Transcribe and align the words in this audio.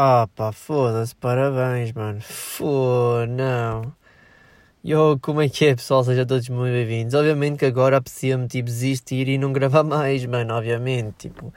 Ah 0.00 0.28
pá, 0.36 0.52
foda-se, 0.52 1.12
parabéns, 1.16 1.90
mano. 1.92 2.20
Fô, 2.20 3.26
não. 3.28 3.92
Yo, 4.84 5.18
como 5.20 5.42
é 5.42 5.48
que 5.48 5.66
é, 5.66 5.74
pessoal? 5.74 6.04
Sejam 6.04 6.24
todos 6.24 6.48
muito 6.48 6.72
bem-vindos. 6.72 7.14
Obviamente 7.14 7.58
que 7.58 7.64
agora 7.66 7.96
apetecia-me, 7.96 8.46
tipo, 8.46 8.66
desistir 8.66 9.26
e 9.28 9.36
não 9.38 9.52
gravar 9.52 9.82
mais, 9.82 10.24
mano, 10.24 10.54
obviamente, 10.54 11.28
tipo... 11.28 11.52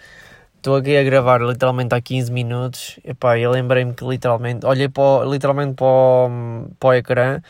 Estou 0.57 0.75
aqui 0.75 0.97
a 0.97 1.03
gravar 1.03 1.39
literalmente 1.41 1.93
há 1.93 2.01
15 2.01 2.31
minutos. 2.31 2.99
Epá, 3.05 3.37
eu 3.37 3.51
lembrei-me 3.51 3.93
que 3.93 4.03
literalmente... 4.03 4.65
Olhei 4.65 4.89
literalmente 5.29 5.75
para 5.75 5.85
o, 5.85 6.29
para 6.79 6.89
o 6.89 6.93
ecrã 6.95 7.41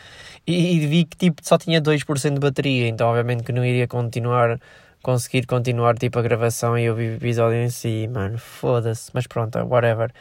e, 0.46 0.76
e 0.76 0.86
vi 0.86 1.04
que, 1.06 1.16
tipo, 1.16 1.40
só 1.42 1.56
tinha 1.56 1.80
2% 1.80 2.34
de 2.34 2.40
bateria. 2.40 2.88
Então, 2.88 3.08
obviamente 3.08 3.44
que 3.44 3.52
não 3.52 3.64
iria 3.64 3.88
continuar 3.88 4.60
conseguir 5.02 5.46
continuar 5.46 5.96
tipo 5.98 6.18
a 6.18 6.22
gravação 6.22 6.78
e 6.78 6.88
o 6.88 7.00
episódio 7.00 7.58
em 7.58 7.68
si, 7.68 8.08
mano, 8.08 8.38
foda-se, 8.38 9.10
mas 9.12 9.26
pronto, 9.26 9.58
whatever. 9.66 10.12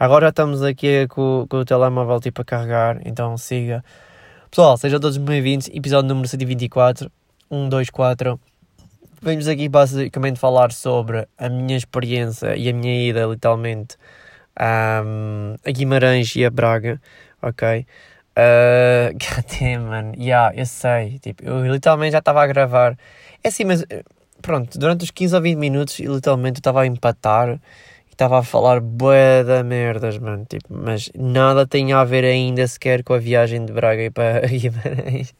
Agora 0.00 0.28
estamos 0.28 0.62
aqui 0.62 1.08
com, 1.08 1.44
com 1.48 1.56
o 1.56 1.64
telemóvel 1.64 2.20
tipo 2.20 2.42
a 2.42 2.44
carregar, 2.44 3.00
então 3.04 3.36
siga. 3.36 3.84
Pessoal, 4.48 4.76
sejam 4.76 5.00
todos 5.00 5.16
bem-vindos, 5.16 5.68
episódio 5.72 6.08
número 6.08 6.28
124, 6.28 7.10
124. 7.50 8.38
Vamos 9.20 9.48
aqui 9.48 9.68
basicamente 9.68 10.38
falar 10.38 10.70
sobre 10.70 11.26
a 11.36 11.48
minha 11.48 11.76
experiência 11.76 12.56
e 12.56 12.68
a 12.68 12.72
minha 12.72 13.08
ida 13.08 13.26
literalmente 13.26 13.96
um, 15.04 15.56
a 15.66 15.70
Guimarães 15.72 16.36
e 16.36 16.44
a 16.44 16.50
Braga, 16.50 17.02
ok? 17.42 17.84
Uh, 18.36 19.10
God 19.18 19.80
man, 19.80 20.12
yeah, 20.16 20.54
eu 20.54 20.66
sei, 20.66 21.18
tipo, 21.18 21.42
eu 21.42 21.66
literalmente 21.66 22.12
já 22.12 22.18
estava 22.18 22.40
a 22.40 22.46
gravar. 22.46 22.96
É 23.42 23.48
assim, 23.48 23.64
mas 23.64 23.84
pronto, 24.40 24.78
durante 24.78 25.02
os 25.02 25.10
15 25.10 25.34
ou 25.34 25.42
20 25.42 25.58
minutos, 25.58 25.98
literalmente 25.98 26.58
eu 26.58 26.60
estava 26.60 26.82
a 26.82 26.86
empatar 26.86 27.58
estava 28.18 28.40
a 28.40 28.42
falar 28.42 28.80
bué 28.80 29.44
da 29.44 29.62
merdas, 29.62 30.18
mano. 30.18 30.44
Tipo, 30.44 30.74
mas 30.74 31.08
nada 31.14 31.64
tem 31.64 31.92
a 31.92 32.02
ver 32.02 32.24
ainda 32.24 32.66
sequer 32.66 33.04
com 33.04 33.14
a 33.14 33.18
viagem 33.18 33.64
de 33.64 33.72
Braga 33.72 34.10
para 34.10 34.40
Guimarães. 34.48 35.32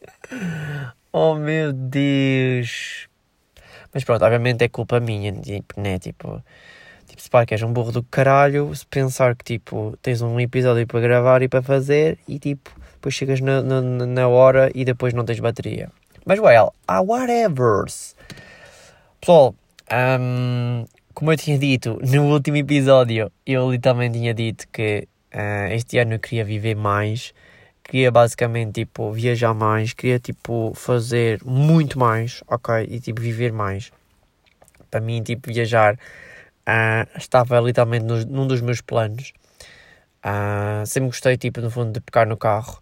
oh 1.12 1.34
meu 1.34 1.72
Deus! 1.72 3.08
Mas 3.92 4.04
pronto, 4.04 4.24
obviamente 4.24 4.62
é 4.62 4.68
culpa 4.68 5.00
minha, 5.00 5.32
tipo, 5.32 5.80
né? 5.80 5.98
Tipo, 5.98 6.40
tipo 7.08 7.20
se 7.20 7.28
pá, 7.28 7.44
que 7.44 7.52
és 7.52 7.62
um 7.64 7.72
burro 7.72 7.90
do 7.90 8.04
caralho, 8.04 8.72
se 8.72 8.86
pensar 8.86 9.34
que 9.34 9.44
tipo, 9.44 9.98
tens 10.00 10.22
um 10.22 10.38
episódio 10.38 10.86
para 10.86 11.00
gravar 11.00 11.42
e 11.42 11.48
para 11.48 11.62
fazer 11.62 12.16
e 12.28 12.38
tipo, 12.38 12.70
depois 12.92 13.12
chegas 13.12 13.40
na, 13.40 13.60
na, 13.60 13.80
na 13.80 14.28
hora 14.28 14.70
e 14.72 14.84
depois 14.84 15.12
não 15.12 15.24
tens 15.24 15.40
bateria. 15.40 15.90
Mas 16.24 16.38
well, 16.38 16.72
ah, 16.86 17.00
whatevers. 17.00 18.14
Pessoal, 19.20 19.52
um, 20.20 20.84
como 21.18 21.32
eu 21.32 21.36
tinha 21.36 21.58
dito 21.58 21.98
no 22.00 22.32
último 22.32 22.58
episódio, 22.58 23.28
eu 23.44 23.72
literalmente 23.72 24.16
tinha 24.20 24.32
dito 24.32 24.68
que 24.68 25.08
uh, 25.34 25.72
este 25.72 25.98
ano 25.98 26.14
eu 26.14 26.20
queria 26.20 26.44
viver 26.44 26.76
mais, 26.76 27.34
queria 27.82 28.08
basicamente 28.08 28.74
tipo 28.74 29.10
viajar 29.10 29.52
mais, 29.52 29.92
queria 29.92 30.20
tipo 30.20 30.72
fazer 30.76 31.42
muito 31.44 31.98
mais, 31.98 32.40
ok? 32.46 32.86
E 32.88 33.00
tipo 33.00 33.20
viver 33.20 33.52
mais. 33.52 33.90
Para 34.92 35.00
mim, 35.00 35.20
tipo, 35.20 35.52
viajar 35.52 35.94
uh, 35.94 37.18
estava 37.18 37.58
literalmente 37.58 38.04
no, 38.04 38.24
num 38.24 38.46
dos 38.46 38.60
meus 38.60 38.80
planos. 38.80 39.32
Uh, 40.24 40.86
sempre 40.86 41.08
gostei, 41.08 41.36
tipo, 41.36 41.60
no 41.60 41.68
fundo, 41.68 41.90
de 41.94 42.00
pegar 42.00 42.26
no 42.26 42.36
carro. 42.36 42.80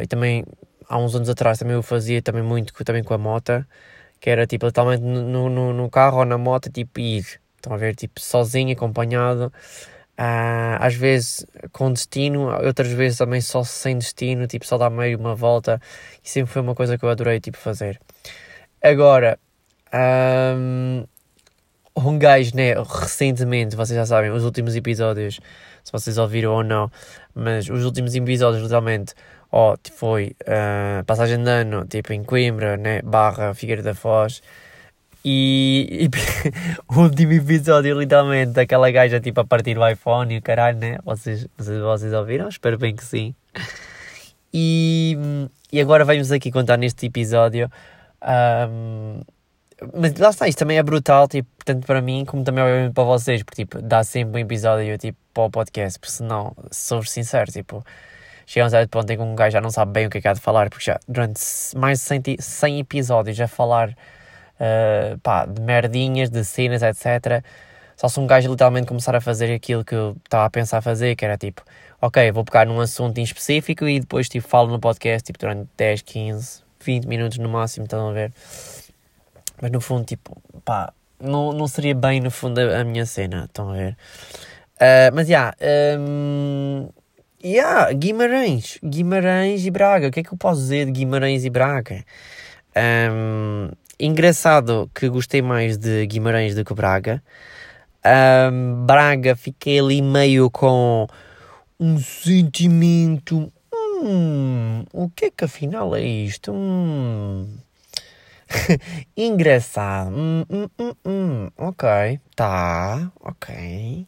e 0.00 0.06
também, 0.06 0.44
há 0.88 0.96
uns 0.96 1.16
anos 1.16 1.28
atrás, 1.28 1.58
também 1.58 1.74
eu 1.74 1.82
fazia 1.82 2.22
também 2.22 2.42
muito 2.44 2.72
também 2.84 3.02
com 3.02 3.14
a 3.14 3.18
moto 3.18 3.66
que 4.22 4.30
era 4.30 4.46
tipo 4.46 4.66
literalmente 4.66 5.02
no, 5.02 5.50
no, 5.50 5.72
no 5.72 5.90
carro 5.90 6.18
ou 6.18 6.24
na 6.24 6.38
moto, 6.38 6.70
tipo 6.70 7.00
ir. 7.00 7.26
Estão 7.56 7.74
a 7.74 7.76
ver, 7.76 7.96
tipo 7.96 8.20
sozinho, 8.20 8.72
acompanhado. 8.72 9.52
Uh, 10.12 10.78
às 10.78 10.94
vezes 10.94 11.44
com 11.72 11.92
destino, 11.92 12.48
outras 12.64 12.92
vezes 12.92 13.18
também 13.18 13.40
só 13.40 13.64
sem 13.64 13.98
destino, 13.98 14.46
tipo 14.46 14.64
só 14.64 14.78
dar 14.78 14.90
meio 14.90 15.18
uma 15.18 15.34
volta. 15.34 15.80
E 16.24 16.30
sempre 16.30 16.52
foi 16.52 16.62
uma 16.62 16.74
coisa 16.74 16.96
que 16.96 17.04
eu 17.04 17.08
adorei 17.08 17.40
tipo 17.40 17.58
fazer. 17.58 18.00
Agora, 18.80 19.36
um, 20.56 21.04
um 21.96 22.16
gajo, 22.16 22.54
né, 22.54 22.74
recentemente, 22.74 23.74
vocês 23.74 23.96
já 23.96 24.06
sabem, 24.06 24.30
os 24.30 24.44
últimos 24.44 24.76
episódios, 24.76 25.40
se 25.82 25.90
vocês 25.90 26.16
ouviram 26.16 26.52
ou 26.52 26.62
não, 26.62 26.88
mas 27.34 27.68
os 27.68 27.84
últimos 27.84 28.14
episódios, 28.14 28.62
literalmente, 28.62 29.14
ó, 29.52 29.74
oh, 29.74 29.76
foi 29.94 30.34
uh, 30.42 31.04
passagem 31.04 31.42
de 31.42 31.50
ano, 31.50 31.86
tipo 31.86 32.12
em 32.12 32.24
Coimbra, 32.24 32.76
né, 32.76 33.02
barra 33.02 33.54
Figueira 33.54 33.82
da 33.82 33.94
Foz, 33.94 34.42
e, 35.24 36.08
e 36.08 36.10
o 36.88 37.02
último 37.02 37.32
episódio, 37.32 37.98
literalmente, 37.98 38.52
daquela 38.52 38.90
gaja 38.90 39.20
tipo 39.20 39.40
a 39.40 39.44
partir 39.44 39.74
do 39.74 39.86
iPhone 39.86 40.34
e 40.34 40.38
o 40.38 40.42
caralho, 40.42 40.78
né, 40.78 40.98
vocês, 41.04 41.46
vocês, 41.58 42.12
ouviram? 42.12 42.48
Espero 42.48 42.78
bem 42.78 42.96
que 42.96 43.04
sim. 43.04 43.34
E, 44.54 45.16
e 45.72 45.80
agora 45.80 46.04
vamos 46.04 46.30
aqui 46.30 46.52
contar 46.52 46.76
neste 46.76 47.06
episódio, 47.06 47.70
um, 48.70 49.22
mas 49.94 50.14
lá 50.14 50.30
está, 50.30 50.46
isto 50.46 50.58
também 50.58 50.78
é 50.78 50.82
brutal, 50.82 51.26
tipo, 51.26 51.48
tanto 51.64 51.86
para 51.86 52.00
mim 52.00 52.24
como 52.24 52.44
também 52.44 52.62
obviamente 52.62 52.92
para 52.92 53.04
vocês, 53.04 53.42
porque 53.42 53.64
tipo, 53.64 53.80
dá 53.80 54.04
sempre 54.04 54.36
um 54.36 54.44
episódio 54.44 54.96
tipo, 54.98 55.18
para 55.32 55.44
o 55.44 55.50
podcast, 55.50 55.98
porque 55.98 56.12
senão, 56.12 56.54
sou 56.70 57.02
sincero, 57.02 57.50
tipo, 57.50 57.84
chega 58.46 58.64
a 58.64 58.66
um 58.66 58.70
certo 58.70 58.90
ponto 58.90 59.10
em 59.10 59.16
que 59.16 59.22
um 59.22 59.34
gajo 59.34 59.52
já 59.52 59.60
não 59.60 59.70
sabe 59.70 59.92
bem 59.92 60.06
o 60.06 60.10
que 60.10 60.18
é 60.18 60.20
que 60.20 60.28
há 60.28 60.32
de 60.32 60.40
falar, 60.40 60.68
porque 60.70 60.84
já 60.84 60.98
durante 61.08 61.40
mais 61.76 61.98
de 61.98 62.04
100, 62.04 62.22
100 62.38 62.78
episódios 62.80 63.40
a 63.40 63.48
falar 63.48 63.90
uh, 63.90 65.18
pá, 65.22 65.46
de 65.46 65.60
merdinhas, 65.60 66.30
de 66.30 66.44
cenas, 66.44 66.82
etc. 66.82 67.44
Só 67.96 68.08
se 68.08 68.18
um 68.18 68.26
gajo 68.26 68.50
literalmente 68.50 68.86
começar 68.86 69.14
a 69.14 69.20
fazer 69.20 69.52
aquilo 69.54 69.84
que 69.84 69.94
eu 69.94 70.16
estava 70.24 70.44
a 70.44 70.50
pensar 70.50 70.80
fazer, 70.80 71.14
que 71.14 71.24
era 71.24 71.36
tipo, 71.36 71.62
ok, 72.00 72.32
vou 72.32 72.44
pegar 72.44 72.66
num 72.66 72.80
assunto 72.80 73.18
em 73.18 73.22
específico 73.22 73.86
e 73.86 74.00
depois 74.00 74.28
tipo, 74.28 74.46
falo 74.46 74.68
no 74.70 74.78
podcast 74.78 75.24
tipo, 75.24 75.38
durante 75.38 75.68
10, 75.76 76.02
15, 76.02 76.62
20 76.84 77.06
minutos 77.06 77.38
no 77.38 77.48
máximo, 77.48 77.84
estão 77.84 78.08
a 78.08 78.12
ver? 78.12 78.32
Mas 79.60 79.70
no 79.70 79.80
fundo, 79.80 80.04
tipo, 80.04 80.36
pá, 80.64 80.92
não, 81.20 81.52
não 81.52 81.68
seria 81.68 81.94
bem 81.94 82.20
no 82.20 82.30
fundo 82.30 82.58
a, 82.58 82.80
a 82.80 82.84
minha 82.84 83.06
cena, 83.06 83.44
estão 83.44 83.70
a 83.70 83.74
ver? 83.74 83.96
Uh, 84.76 85.14
mas 85.14 85.28
já, 85.28 85.54
yeah, 85.60 86.00
um, 86.00 86.88
Yeah, 87.44 87.92
Guimarães. 87.92 88.78
Guimarães 88.84 89.66
e 89.66 89.70
Braga. 89.70 90.06
O 90.06 90.10
que 90.12 90.20
é 90.20 90.22
que 90.22 90.32
eu 90.32 90.38
posso 90.38 90.60
dizer 90.60 90.86
de 90.86 90.92
Guimarães 90.92 91.44
e 91.44 91.50
Braga? 91.50 92.04
Um, 92.76 93.68
engraçado 93.98 94.88
que 94.94 95.08
gostei 95.08 95.42
mais 95.42 95.76
de 95.76 96.06
Guimarães 96.06 96.54
do 96.54 96.64
que 96.64 96.72
Braga. 96.72 97.20
Um, 98.06 98.86
Braga 98.86 99.34
fiquei 99.34 99.80
ali 99.80 100.00
meio 100.00 100.48
com 100.50 101.08
um 101.80 101.98
sentimento. 101.98 103.52
Hum, 103.74 104.84
o 104.92 105.10
que 105.10 105.24
é 105.24 105.30
que 105.30 105.44
afinal 105.44 105.96
é 105.96 106.02
isto? 106.02 106.52
Hum. 106.52 107.56
Engraçado. 109.16 110.14
Hum, 110.14 110.44
hum, 110.48 110.68
hum, 110.78 110.92
hum, 111.04 111.50
ok, 111.56 112.20
tá, 112.36 113.10
ok. 113.20 114.06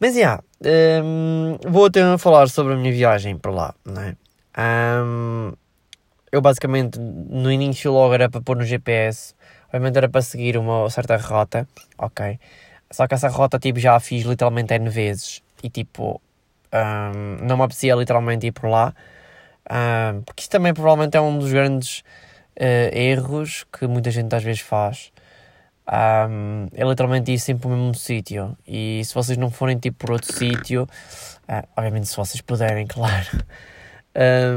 Mas, 0.00 0.16
yeah, 0.16 0.42
um, 0.64 1.58
vou 1.66 1.86
até 1.86 2.16
falar 2.18 2.48
sobre 2.48 2.74
a 2.74 2.76
minha 2.76 2.92
viagem 2.92 3.36
para 3.36 3.50
lá, 3.50 3.74
né? 3.84 4.16
Um, 4.56 5.52
eu 6.32 6.40
basicamente, 6.40 6.98
no 6.98 7.50
início 7.50 7.92
logo 7.92 8.14
era 8.14 8.28
para 8.28 8.40
pôr 8.40 8.56
no 8.56 8.64
GPS, 8.64 9.34
obviamente 9.68 9.96
era 9.96 10.08
para 10.08 10.22
seguir 10.22 10.56
uma 10.56 10.88
certa 10.90 11.16
rota, 11.16 11.68
ok? 11.98 12.38
Só 12.90 13.06
que 13.06 13.14
essa 13.14 13.28
rota, 13.28 13.58
tipo, 13.58 13.78
já 13.78 13.94
a 13.94 14.00
fiz 14.00 14.24
literalmente 14.24 14.72
N 14.74 14.88
vezes 14.88 15.42
e, 15.62 15.68
tipo, 15.68 16.20
um, 16.72 17.46
não 17.46 17.56
me 17.56 17.64
apetecia 17.64 17.94
literalmente 17.94 18.46
ir 18.46 18.52
por 18.52 18.68
lá, 18.68 18.94
porque 20.24 20.42
isso 20.42 20.50
também 20.50 20.74
provavelmente 20.74 21.16
é 21.16 21.20
um 21.20 21.38
dos 21.38 21.52
grandes 21.52 22.00
uh, 22.60 22.96
erros 22.96 23.64
que 23.72 23.86
muita 23.86 24.10
gente 24.10 24.34
às 24.34 24.42
vezes 24.42 24.60
faz, 24.60 25.12
um, 25.86 26.68
é 26.72 26.84
literalmente 26.84 27.32
ir 27.32 27.38
sempre 27.38 27.62
para 27.62 27.74
o 27.74 27.76
mesmo 27.76 27.94
sítio. 27.94 28.56
E 28.66 29.02
se 29.04 29.14
vocês 29.14 29.36
não 29.36 29.50
forem 29.50 29.78
tipo 29.78 29.98
por 29.98 30.12
outro 30.12 30.32
sítio, 30.32 30.84
uh, 30.84 31.68
obviamente 31.76 32.08
se 32.08 32.16
vocês 32.16 32.40
puderem, 32.40 32.86
claro, 32.88 33.28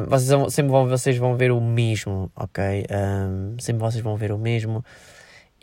vocês 0.08 0.30
vão, 0.30 0.50
sempre 0.50 0.72
vão, 0.72 0.88
vocês 0.88 1.18
vão 1.18 1.36
ver 1.36 1.52
o 1.52 1.60
mesmo, 1.60 2.32
ok? 2.36 2.86
Um, 2.92 3.60
sempre 3.60 3.82
vocês 3.82 4.04
vão 4.04 4.16
ver 4.16 4.32
o 4.32 4.38
mesmo 4.38 4.86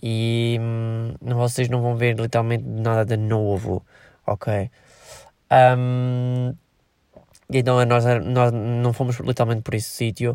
e 0.03 0.59
um, 0.61 1.15
vocês 1.35 1.69
não 1.69 1.81
vão 1.81 1.97
ver 1.97 2.19
literalmente 2.19 2.65
nada 2.65 3.05
de 3.05 3.17
novo, 3.17 3.85
ok? 4.27 4.71
Então 7.51 7.85
nós, 7.85 8.05
nós 8.25 8.53
não 8.53 8.93
fomos 8.93 9.19
literalmente 9.21 9.63
por 9.63 9.75
esse 9.75 9.91
sítio, 9.91 10.33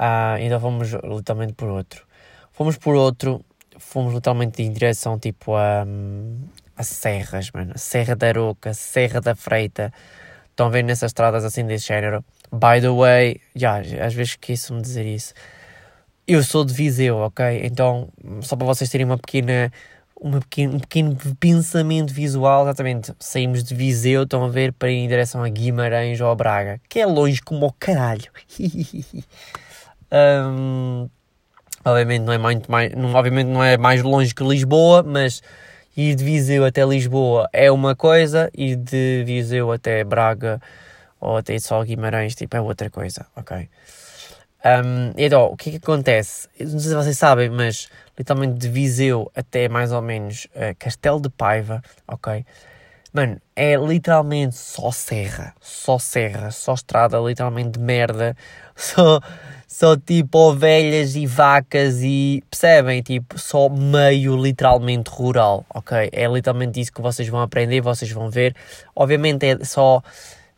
uh, 0.00 0.38
então 0.40 0.60
fomos 0.60 0.92
literalmente 0.92 1.52
por 1.52 1.68
outro. 1.68 2.06
Fomos 2.52 2.76
por 2.78 2.94
outro 2.94 3.44
fomos 3.78 4.14
literalmente 4.14 4.62
em 4.62 4.72
direção 4.72 5.18
tipo 5.18 5.54
a, 5.54 5.86
a 6.76 6.82
serras, 6.82 7.50
mano. 7.52 7.72
Serra 7.76 8.14
da 8.14 8.28
Aroca, 8.28 8.74
Serra 8.74 9.20
da 9.20 9.34
Freita. 9.34 9.92
Estão 10.50 10.66
a 10.66 10.70
ver 10.70 10.82
nessas 10.82 11.10
estradas 11.10 11.44
assim 11.44 11.66
desse 11.66 11.86
género. 11.86 12.24
By 12.50 12.80
the 12.80 12.88
way, 12.88 13.40
já, 13.54 13.78
às 13.78 14.14
vezes 14.14 14.30
esqueço-me 14.30 14.80
de 14.80 14.86
dizer 14.86 15.06
isso. 15.06 15.34
Eu 16.26 16.42
sou 16.42 16.64
de 16.64 16.72
Viseu, 16.72 17.18
ok? 17.18 17.60
Então, 17.64 18.08
só 18.40 18.56
para 18.56 18.66
vocês 18.66 18.90
terem 18.90 19.06
uma 19.06 19.18
pequena 19.18 19.70
uma 20.20 20.40
pequeno, 20.40 20.76
um 20.76 20.80
pequeno 20.80 21.16
pensamento 21.38 22.12
visual, 22.12 22.62
exatamente. 22.64 23.12
Saímos 23.18 23.62
de 23.62 23.74
Viseu, 23.74 24.22
estão 24.22 24.44
a 24.44 24.48
ver, 24.48 24.72
para 24.72 24.90
ir 24.90 24.96
em 24.96 25.08
direção 25.08 25.42
a 25.42 25.48
Guimarães 25.48 26.20
ou 26.20 26.30
a 26.30 26.34
Braga, 26.34 26.80
que 26.88 26.98
é 27.00 27.06
longe 27.06 27.40
como 27.42 27.66
o 27.66 27.72
caralho. 27.72 28.30
um, 30.10 31.08
obviamente 31.90 32.22
não 32.22 32.32
é 32.32 32.38
muito 32.38 32.70
mais, 32.70 32.92
não, 32.94 33.14
obviamente 33.14 33.48
não 33.48 33.62
é 33.62 33.76
mais 33.76 34.02
longe 34.02 34.34
que 34.34 34.42
Lisboa, 34.42 35.02
mas 35.02 35.42
ir 35.96 36.14
de 36.14 36.24
Viseu 36.24 36.64
até 36.64 36.84
Lisboa 36.84 37.48
é 37.52 37.70
uma 37.70 37.94
coisa, 37.94 38.50
ir 38.52 38.76
de 38.76 39.22
Viseu 39.24 39.70
até 39.72 40.02
Braga 40.04 40.60
ou 41.20 41.36
até 41.36 41.58
só 41.58 41.82
Guimarães 41.82 42.34
tipo, 42.34 42.56
é 42.56 42.60
outra 42.60 42.90
coisa, 42.90 43.26
ok? 43.36 43.68
Um, 44.64 45.12
então, 45.16 45.46
o 45.46 45.56
que 45.56 45.68
é 45.68 45.72
que 45.72 45.78
acontece? 45.78 46.48
Não 46.58 46.80
sei 46.80 46.90
se 46.90 46.94
vocês 46.94 47.18
sabem, 47.18 47.48
mas 47.48 47.88
literalmente 48.18 48.58
de 48.58 48.68
Viseu 48.68 49.30
até 49.34 49.68
mais 49.68 49.92
ou 49.92 50.02
menos 50.02 50.46
uh, 50.46 50.74
Castelo 50.78 51.20
de 51.20 51.30
Paiva, 51.30 51.80
ok? 52.08 52.44
Mano, 53.12 53.40
é 53.54 53.76
literalmente 53.76 54.56
só 54.56 54.90
serra, 54.90 55.54
só 55.60 55.98
serra, 55.98 56.50
só 56.50 56.74
estrada, 56.74 57.18
literalmente 57.18 57.78
de 57.78 57.78
merda, 57.78 58.36
só, 58.74 59.20
só 59.66 59.96
tipo 59.96 60.38
ovelhas 60.38 61.16
e 61.16 61.26
vacas 61.26 62.02
e 62.02 62.42
percebem? 62.50 63.02
Tipo, 63.02 63.38
só 63.38 63.68
meio 63.68 64.36
literalmente 64.36 65.10
rural, 65.10 65.64
ok? 65.68 66.08
É 66.12 66.26
literalmente 66.26 66.80
isso 66.80 66.92
que 66.92 67.02
vocês 67.02 67.28
vão 67.28 67.40
aprender, 67.40 67.80
vocês 67.80 68.10
vão 68.10 68.30
ver. 68.30 68.54
Obviamente 68.94 69.44
é 69.46 69.64
só 69.64 70.02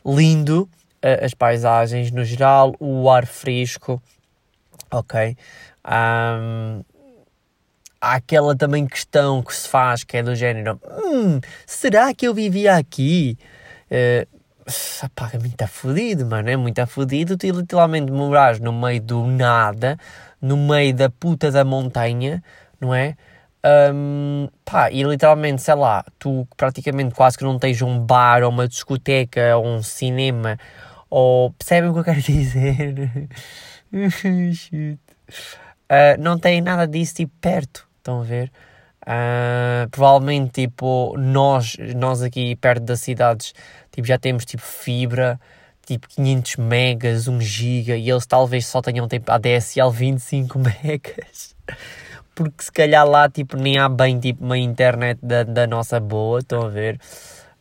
lindo, 0.05 0.69
as 1.03 1.35
paisagens 1.35 2.11
no 2.11 2.25
geral, 2.25 2.75
o 2.79 3.11
ar 3.11 3.27
fresco, 3.27 4.01
ok? 4.91 5.37
Um, 5.85 6.83
há 8.01 8.15
aquela 8.15 8.55
também 8.57 8.87
questão 8.87 9.43
que 9.43 9.55
se 9.55 9.69
faz 9.69 10.05
que 10.05 10.17
é 10.17 10.23
do 10.23 10.35
género: 10.35 10.81
hum, 11.05 11.41
será 11.67 12.13
que 12.15 12.27
eu 12.27 12.35
vivia 12.35 12.77
aqui? 12.77 13.39
Uh, 13.91 14.38
pá, 15.15 15.31
é 15.33 15.39
muito 15.39 15.67
fodido, 15.67 16.27
mano, 16.27 16.51
é 16.51 16.57
muito 16.57 16.87
fodido 16.87 17.37
tu 17.37 17.47
literalmente 17.47 18.13
morares 18.13 18.61
no 18.61 18.73
meio 18.73 19.01
do 19.01 19.27
nada, 19.27 19.99
no 20.41 20.57
meio 20.57 20.95
da 20.95 21.09
puta 21.09 21.51
da 21.51 21.65
montanha, 21.65 22.43
não 22.81 22.95
é? 22.95 23.17
Um, 23.93 24.49
pá, 24.65 24.91
e 24.91 25.03
literalmente, 25.03 25.63
sei 25.63 25.75
lá, 25.75 26.05
tu 26.19 26.47
praticamente 26.57 27.15
quase 27.15 27.37
que 27.37 27.45
não 27.45 27.59
tens 27.59 27.83
um 27.83 27.99
bar 27.99 28.43
ou 28.43 28.51
uma 28.51 28.69
discoteca 28.69 29.57
ou 29.57 29.67
um 29.67 29.83
cinema 29.83 30.59
ou 31.11 31.51
percebem 31.53 31.91
o 31.91 31.93
que 31.95 32.01
eu 32.01 32.05
quero 32.05 32.21
dizer? 32.23 33.29
uh, 35.91 36.21
não 36.21 36.39
tem 36.39 36.61
nada 36.61 36.87
disso 36.87 37.15
tipo 37.17 37.33
perto, 37.41 37.87
estão 37.99 38.21
a 38.21 38.25
ver? 38.25 38.53
Uh, 39.09 39.89
provavelmente 39.91 40.61
tipo 40.61 41.17
nós, 41.17 41.79
nós 41.97 42.21
aqui 42.21 42.55
perto 42.57 42.83
das 42.83 43.01
cidades 43.01 43.55
tipo, 43.91 44.07
já 44.07 44.19
temos 44.19 44.45
tipo 44.45 44.63
fibra, 44.63 45.41
tipo 45.87 46.07
500 46.09 46.57
megas, 46.57 47.27
1 47.27 47.41
giga 47.41 47.97
e 47.97 48.11
eles 48.11 48.27
talvez 48.27 48.67
só 48.67 48.83
tenham 48.83 49.09
tipo 49.09 49.33
ADSL 49.33 49.91
25 49.91 50.59
megas 50.85 51.57
porque 52.35 52.63
se 52.65 52.71
calhar 52.71 53.09
lá 53.09 53.31
tipo 53.31 53.57
nem 53.57 53.79
há 53.79 53.89
bem 53.89 54.21
tipo 54.21 54.45
uma 54.45 54.59
internet 54.59 55.19
da, 55.23 55.43
da 55.43 55.67
nossa 55.67 55.99
boa, 55.99 56.41
estão 56.41 56.67
a 56.67 56.69
ver? 56.69 57.01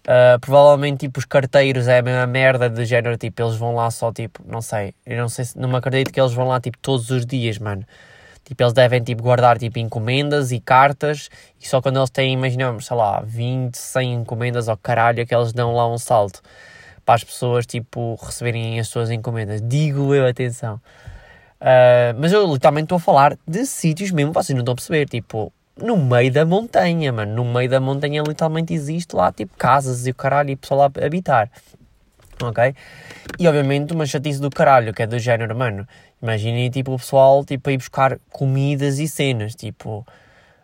Uh, 0.08 0.40
provavelmente, 0.40 1.00
tipo, 1.00 1.20
os 1.20 1.26
carteiros 1.26 1.90
é 1.90 1.98
a 1.98 2.02
mesma 2.02 2.26
merda 2.26 2.70
de 2.70 2.86
género, 2.86 3.18
tipo, 3.18 3.42
eles 3.42 3.58
vão 3.58 3.76
lá 3.76 3.92
só, 3.92 4.10
tipo, 4.10 4.42
não 4.48 4.62
sei, 4.62 4.94
eu 5.06 5.18
não 5.18 5.28
sei 5.28 5.44
se, 5.44 5.60
não 5.60 5.68
me 5.68 5.76
acredito 5.76 6.14
que 6.14 6.22
eles 6.22 6.32
vão 6.32 6.48
lá, 6.48 6.62
tipo, 6.62 6.78
todos 6.78 7.10
os 7.10 7.26
dias, 7.26 7.60
mano. 7.60 7.86
Tipo, 8.48 8.64
eles 8.64 8.72
devem, 8.72 9.04
tipo, 9.04 9.22
guardar, 9.22 9.58
tipo, 9.58 9.78
encomendas 9.78 10.54
e 10.54 10.60
cartas, 10.62 11.30
e 11.62 11.68
só 11.68 11.82
quando 11.82 12.00
eles 12.00 12.10
têm, 12.10 12.34
imaginamos, 12.34 12.86
sei 12.86 12.96
lá, 12.96 13.22
20, 13.22 13.76
100 13.76 14.14
encomendas, 14.14 14.70
ao 14.70 14.78
caralho, 14.78 15.20
é 15.20 15.26
que 15.26 15.36
eles 15.36 15.52
dão 15.52 15.76
lá 15.76 15.86
um 15.86 15.98
salto 15.98 16.42
para 17.06 17.16
as 17.16 17.26
pessoas, 17.26 17.66
tipo, 17.66 18.18
receberem 18.22 18.80
as 18.80 18.88
suas 18.88 19.12
encomendas. 19.12 19.62
Digo 19.62 20.16
eu, 20.16 20.26
atenção. 20.26 20.76
Uh, 21.60 22.16
mas 22.18 22.32
eu 22.32 22.50
literalmente 22.50 22.86
estou 22.86 22.96
a 22.96 23.00
falar 23.00 23.38
de 23.46 23.66
sítios 23.66 24.12
mesmo, 24.12 24.32
vocês 24.32 24.56
não 24.56 24.62
estão 24.62 24.72
a 24.72 24.76
perceber, 24.76 25.10
tipo, 25.10 25.52
no 25.78 25.98
meio 25.98 26.32
da 26.32 26.46
montanha, 26.46 27.12
mano. 27.12 27.36
No 27.36 27.46
meio 27.46 27.70
da 27.70 27.82
montanha 27.82 28.24
literalmente 28.26 28.74
existe 28.74 29.14
lá 29.16 29.32
tipo 29.32 29.56
casas 29.58 30.08
e 30.08 30.12
o 30.12 30.16
caralho 30.16 30.52
e 30.52 30.56
pessoal 30.56 30.80
lá 30.80 31.06
habitar. 31.06 31.52
Ok? 32.42 32.76
E 33.40 33.48
obviamente 33.48 33.94
uma 33.94 34.06
chatice 34.06 34.40
do 34.40 34.50
caralho, 34.50 34.94
que 34.94 35.04
é 35.04 35.08
do 35.08 35.18
género, 35.18 35.56
mano. 35.56 35.88
Imaginem 36.22 36.70
tipo 36.70 36.94
o 36.94 36.98
pessoal 36.98 37.46
tipo, 37.46 37.70
a 37.70 37.74
ir 37.74 37.78
buscar 37.78 38.20
comidas 38.32 39.00
e 39.00 39.08
cenas, 39.08 39.56
tipo. 39.56 40.06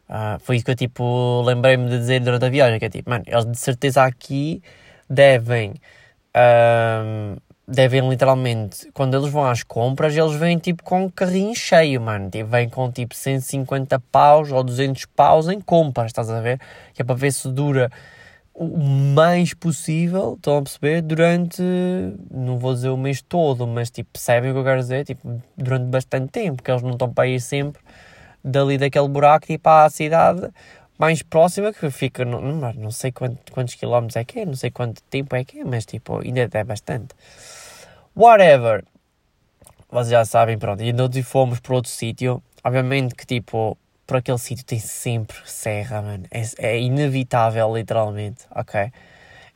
Uh, 0.10 0.38
foi 0.40 0.58
isso 0.58 0.66
que 0.66 0.72
eu 0.72 0.76
tipo 0.76 1.42
lembrei-me 1.44 1.90
de 1.90 1.98
dizer 1.98 2.22
durante 2.22 2.46
a 2.46 2.50
viagem, 2.50 2.78
que 2.80 2.86
é 2.86 2.90
tipo, 2.90 3.10
mano, 3.10 3.24
eles 3.28 3.46
de 3.46 3.58
certeza 3.58 4.04
aqui 4.04 4.62
devem 5.10 5.72
uh, 6.36 7.42
devem 7.68 8.08
literalmente, 8.10 8.92
quando 8.94 9.16
eles 9.16 9.30
vão 9.30 9.46
às 9.46 9.64
compras, 9.64 10.16
eles 10.16 10.34
vêm 10.34 10.58
tipo 10.58 10.84
com 10.84 11.06
um 11.06 11.10
carrinho 11.10 11.56
cheio, 11.56 12.02
mano. 12.02 12.30
Tipo, 12.30 12.50
vêm 12.50 12.70
com 12.70 12.92
tipo 12.92 13.16
150 13.16 14.00
paus 14.12 14.52
ou 14.52 14.64
200 14.64 15.06
paus 15.06 15.48
em 15.48 15.62
compras, 15.62 16.08
estás 16.08 16.30
a 16.30 16.42
ver? 16.42 16.60
Que 16.94 17.02
é 17.02 17.06
para 17.06 17.16
ver 17.16 17.32
se 17.32 17.50
dura 17.50 17.90
o 18.54 18.78
mais 18.78 19.54
possível, 19.54 20.36
estão 20.36 20.58
a 20.58 20.62
perceber? 20.62 21.02
Durante, 21.02 21.62
não 22.32 22.58
vou 22.60 22.74
dizer 22.74 22.90
o 22.90 22.98
mês 22.98 23.22
todo, 23.22 23.66
mas 23.66 23.90
tipo, 23.90 24.12
percebem 24.12 24.52
o 24.52 24.54
que 24.54 24.60
eu 24.60 24.64
quero 24.64 24.80
dizer? 24.80 25.06
Tipo, 25.06 25.42
durante 25.58 25.86
bastante 25.86 26.30
tempo, 26.30 26.58
porque 26.58 26.72
eles 26.72 26.84
não 26.84 26.92
estão 26.92 27.12
para 27.12 27.28
ir 27.28 27.42
sempre 27.42 27.82
dali 28.44 28.78
daquele 28.78 29.08
buraco 29.08 29.48
tipo 29.48 29.70
à 29.70 29.90
cidade 29.90 30.52
mais 30.98 31.22
próxima 31.24 31.74
que 31.74 31.90
fica, 31.90 32.24
não, 32.24 32.42
não 32.42 32.92
sei 32.92 33.12
quantos, 33.12 33.40
quantos 33.52 33.76
quilómetros 33.76 34.16
é 34.16 34.24
que 34.24 34.40
é, 34.40 34.46
não 34.46 34.56
sei 34.56 34.72
quanto 34.72 35.02
tempo 35.04 35.36
é 35.36 35.44
que 35.44 35.60
é, 35.60 35.66
mas 35.66 35.86
tipo, 35.86 36.20
ainda 36.20 36.48
é 36.54 36.64
bastante. 36.64 37.16
Whatever. 38.16 38.86
Vocês 39.90 40.10
já 40.10 40.24
sabem, 40.26 40.58
pronto. 40.58 40.82
E 40.82 40.94
nós 40.94 41.10
fomos 41.26 41.60
para 41.60 41.76
outro 41.76 41.92
sítio. 41.92 42.42
Obviamente 42.64 43.16
que, 43.16 43.26
tipo, 43.26 43.78
por 44.06 44.18
aquele 44.18 44.38
sítio 44.38 44.66
tem 44.66 44.80
sempre 44.80 45.38
serra, 45.46 46.02
mano. 46.02 46.26
É, 46.32 46.44
é 46.58 46.80
inevitável, 46.80 47.76
literalmente, 47.76 48.46
ok? 48.56 48.92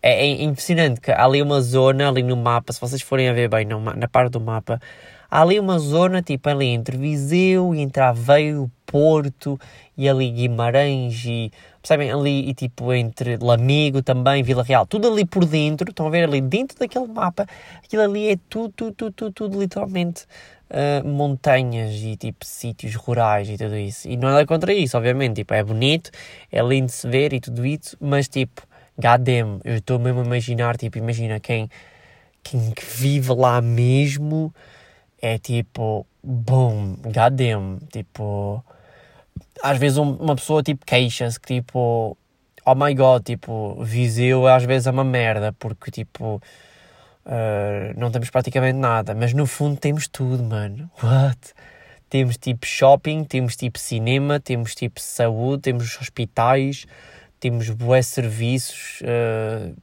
É, 0.02 0.26
é, 0.26 0.44
impressionante 0.44 1.02
que 1.02 1.12
há 1.12 1.26
ali 1.26 1.42
uma 1.42 1.60
zona, 1.62 2.08
ali 2.08 2.24
no 2.24 2.38
mapa, 2.38 2.72
se 2.72 2.80
vocês 2.80 3.02
forem 3.02 3.30
a 3.30 3.34
ver 3.34 3.50
bem 3.50 3.66
no, 3.66 3.80
na 3.80 4.08
parte 4.08 4.32
do 4.34 4.40
mapa, 4.40 4.80
há 5.30 5.42
ali 5.42 5.60
uma 5.60 5.80
zona, 5.80 6.22
tipo, 6.22 6.48
ali 6.50 6.68
entre 6.68 6.96
Viseu 6.98 7.74
e 7.74 7.82
entre 7.82 8.02
Aveiro, 8.02 8.72
Porto 8.86 9.60
e 9.98 10.08
ali 10.08 10.32
Guimarães 10.32 11.26
e 11.26 11.52
percebem 11.82 12.12
ali 12.12 12.50
e 12.50 12.54
tipo 12.54 12.94
entre 12.94 13.38
Lamigo 13.38 14.02
também, 14.02 14.44
Vila 14.44 14.64
Real, 14.64 14.86
tudo 14.86 15.08
ali 15.10 15.26
por 15.26 15.46
dentro, 15.46 15.90
estão 15.90 16.08
a 16.08 16.10
ver 16.10 16.24
ali 16.24 16.40
dentro 16.40 16.78
daquele 16.80 17.08
mapa, 17.08 17.46
aquilo 17.84 18.04
ali 18.04 18.30
é 18.30 18.38
tudo, 18.50 18.72
tudo, 18.76 18.94
tudo, 18.94 19.12
tudo, 19.12 19.32
tudo 19.34 19.60
literalmente 19.60 20.26
uh, 20.70 21.08
montanhas 21.08 21.96
e 21.96 22.16
tipo 22.16 22.46
sítios 22.46 22.96
rurais 22.96 23.50
e 23.50 23.58
tudo 23.58 23.78
isso. 23.78 24.08
E 24.08 24.18
não 24.18 24.38
é 24.38 24.46
contra 24.46 24.74
isso, 24.74 24.98
obviamente, 24.98 25.36
tipo, 25.36 25.54
é 25.54 25.64
bonito, 25.64 26.12
é 26.52 26.62
lindo 26.62 26.88
de 26.88 26.94
se 26.94 27.08
ver 27.08 27.34
e 27.34 27.40
tudo 27.40 27.66
isso, 27.66 27.98
mas 28.00 28.28
tipo, 28.28 28.62
goddamn, 28.98 29.60
eu 29.64 29.78
estou 29.78 30.00
mesmo 30.00 30.22
a 30.22 30.26
imaginar, 30.26 30.78
tipo, 30.78 30.98
imagina 30.98 31.40
quem, 31.40 31.70
quem 32.44 32.74
vive 32.96 33.34
lá 33.34 33.62
mesmo 33.62 34.54
é 35.22 35.38
tipo, 35.38 36.06
boom, 36.24 36.98
goddamn, 37.04 37.80
tipo 37.92 38.64
às 39.62 39.78
vezes 39.78 39.98
um, 39.98 40.12
uma 40.14 40.36
pessoa 40.36 40.64
tipo 40.64 40.86
queixa-se 40.86 41.40
que 41.40 41.56
tipo, 41.56 42.18
oh 42.66 42.76
my 42.76 42.94
god, 42.94 43.24
tipo, 43.24 43.84
Viseu 43.84 44.48
às 44.48 44.64
vezes 44.64 44.88
é 44.88 44.92
uma 44.92 45.04
merda 45.04 45.54
porque 45.54 45.92
tipo, 45.92 46.42
uh, 47.28 48.00
não 48.00 48.10
temos 48.10 48.30
praticamente 48.30 48.78
nada, 48.78 49.14
mas 49.14 49.34
no 49.34 49.46
fundo 49.46 49.78
temos 49.78 50.08
tudo, 50.08 50.44
mano. 50.44 50.90
What? 51.04 51.54
Temos 52.10 52.38
tipo 52.38 52.66
shopping, 52.66 53.26
temos 53.26 53.56
tipo 53.56 53.78
cinema, 53.78 54.40
temos 54.40 54.74
tipo 54.74 55.00
saúde, 55.02 55.64
temos 55.64 56.00
hospitais, 56.00 56.86
temos 57.40 57.70
bué 57.70 58.02
serviços, 58.02 59.02
uh, 59.02 59.76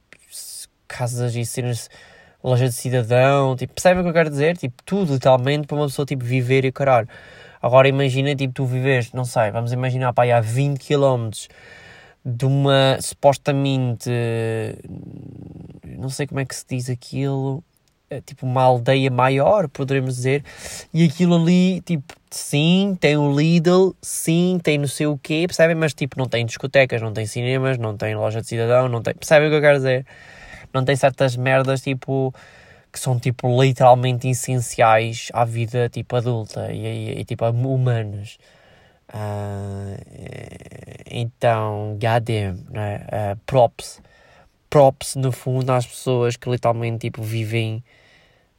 casas 0.87 1.35
e 1.35 1.45
cenas, 1.45 1.89
loja 2.43 2.67
de 2.67 2.73
cidadão, 2.73 3.55
tipo, 3.55 3.73
percebem 3.73 3.99
o 3.99 4.03
que 4.03 4.09
eu 4.09 4.13
quero 4.13 4.29
dizer? 4.29 4.57
Tipo, 4.57 4.81
tudo 4.83 5.13
literalmente 5.13 5.67
para 5.67 5.77
uma 5.77 5.85
pessoa 5.85 6.05
tipo 6.05 6.23
viver 6.25 6.65
e 6.65 6.71
caralho. 6.71 7.07
Agora 7.61 7.87
imagina, 7.87 8.35
tipo, 8.35 8.53
tu 8.53 8.65
vives, 8.65 9.11
não 9.13 9.25
sei, 9.25 9.51
vamos 9.51 9.71
imaginar, 9.71 10.13
pá, 10.13 10.23
há 10.25 10.41
20 10.41 10.79
km 10.79 11.29
de 12.25 12.45
uma 12.45 12.97
supostamente, 13.01 14.09
não 15.97 16.09
sei 16.09 16.25
como 16.25 16.39
é 16.39 16.45
que 16.45 16.55
se 16.55 16.65
diz 16.67 16.89
aquilo, 16.89 17.63
é, 18.09 18.19
tipo 18.19 18.45
uma 18.45 18.63
aldeia 18.63 19.11
maior, 19.11 19.67
poderemos 19.69 20.15
dizer, 20.15 20.43
e 20.91 21.05
aquilo 21.05 21.35
ali, 21.35 21.81
tipo, 21.81 22.15
sim, 22.31 22.97
tem 22.99 23.15
o 23.15 23.31
Lidl, 23.35 23.95
sim, 24.01 24.59
tem 24.63 24.77
não 24.79 24.87
sei 24.87 25.05
o 25.07 25.19
quê, 25.21 25.45
percebem? 25.47 25.75
Mas, 25.75 25.93
tipo, 25.93 26.17
não 26.17 26.27
tem 26.27 26.45
discotecas, 26.45 27.01
não 27.01 27.13
tem 27.13 27.27
cinemas, 27.27 27.77
não 27.77 27.95
tem 27.95 28.15
loja 28.15 28.41
de 28.41 28.47
cidadão, 28.47 28.89
não 28.89 29.01
tem, 29.01 29.13
percebem 29.13 29.47
o 29.47 29.51
que 29.51 29.57
eu 29.57 29.61
quero 29.61 29.77
dizer? 29.77 30.05
Não 30.73 30.83
tem 30.83 30.95
certas 30.95 31.35
merdas, 31.37 31.81
tipo, 31.81 32.33
que 32.91 32.99
são 32.99 33.19
tipo 33.19 33.61
literalmente 33.61 34.27
essenciais 34.29 35.29
à 35.33 35.43
vida 35.43 35.89
tipo 35.89 36.15
adulta 36.15 36.71
e, 36.71 36.85
e, 36.85 37.19
e 37.19 37.25
tipo 37.25 37.45
humanos. 37.45 38.39
Uh, 39.15 39.95
então, 41.09 41.97
goddamn, 41.97 42.65
né? 42.69 43.07
Uh, 43.07 43.39
props. 43.45 44.01
Props, 44.69 45.15
no 45.15 45.31
fundo, 45.31 45.71
às 45.71 45.85
pessoas 45.85 46.35
que 46.35 46.49
literalmente 46.49 47.07
tipo, 47.07 47.23
vivem 47.23 47.81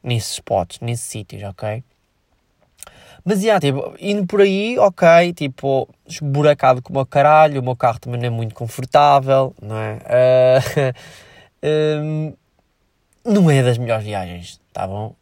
nesses 0.01 0.31
spots, 0.31 0.79
nesses 0.79 1.05
sítios, 1.05 1.43
ok? 1.43 1.83
Mas, 3.23 3.43
yeah, 3.43 3.59
tipo, 3.59 3.93
indo 3.99 4.25
por 4.25 4.41
aí, 4.41 4.79
ok, 4.79 5.33
tipo, 5.33 5.87
esburacado 6.07 6.81
como 6.81 7.01
o 7.01 7.05
caralho, 7.05 7.61
o 7.61 7.63
meu 7.63 7.75
carro 7.75 7.99
também 7.99 8.19
não 8.19 8.27
é 8.27 8.29
muito 8.31 8.55
confortável, 8.55 9.53
não 9.61 9.77
é? 9.77 9.99
Uh, 11.61 12.01
um, 12.01 12.33
não 13.23 13.51
é 13.51 13.61
das 13.61 13.77
melhores 13.77 14.05
viagens, 14.05 14.59
tá 14.73 14.87
bom? 14.87 15.13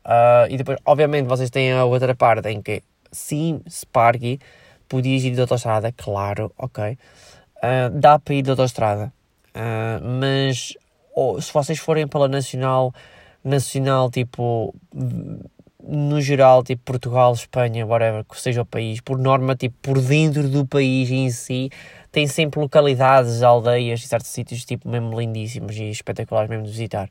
E 0.50 0.56
depois, 0.56 0.78
obviamente, 0.86 1.26
vocês 1.26 1.50
têm 1.50 1.74
a 1.74 1.84
outra 1.84 2.16
parte 2.16 2.48
em 2.48 2.62
que, 2.62 2.84
sim, 3.12 3.60
Sparky, 3.68 4.40
podias 4.88 5.24
ir 5.24 5.34
de 5.36 5.42
autostrada, 5.42 5.92
claro, 5.92 6.52
ok. 6.58 6.98
Uh, 7.58 7.90
dá 8.00 8.20
para 8.20 8.34
ir 8.36 8.42
de 8.42 8.50
autostrada, 8.52 9.12
mas 10.20 10.74
oh, 11.16 11.42
se 11.42 11.52
vocês 11.52 11.80
forem 11.80 12.08
pela 12.08 12.28
Nacional, 12.28 12.94
Nacional, 13.44 14.12
tipo 14.12 14.76
no 15.88 16.20
geral, 16.20 16.64
tipo 16.64 16.82
Portugal, 16.84 17.34
Espanha, 17.34 17.86
whatever, 17.86 18.24
que 18.26 18.40
seja 18.40 18.64
o 18.64 18.66
país, 18.66 19.00
por 19.02 19.18
norma, 19.18 19.56
tipo, 19.56 19.76
por 19.82 20.02
dentro 20.02 20.50
do 20.50 20.66
país 20.66 21.12
em 21.12 21.30
si, 21.30 21.70
tem 22.16 22.28
sempre 22.28 22.62
localidades, 22.62 23.44
aldeias 23.44 24.00
e 24.00 24.08
certos 24.08 24.32
sítios, 24.32 24.64
tipo, 24.64 24.88
mesmo 24.88 25.20
lindíssimos 25.20 25.76
e 25.76 25.90
espetaculares 25.90 26.50
mesmo 26.50 26.64
de 26.64 26.72
visitar. 26.72 27.10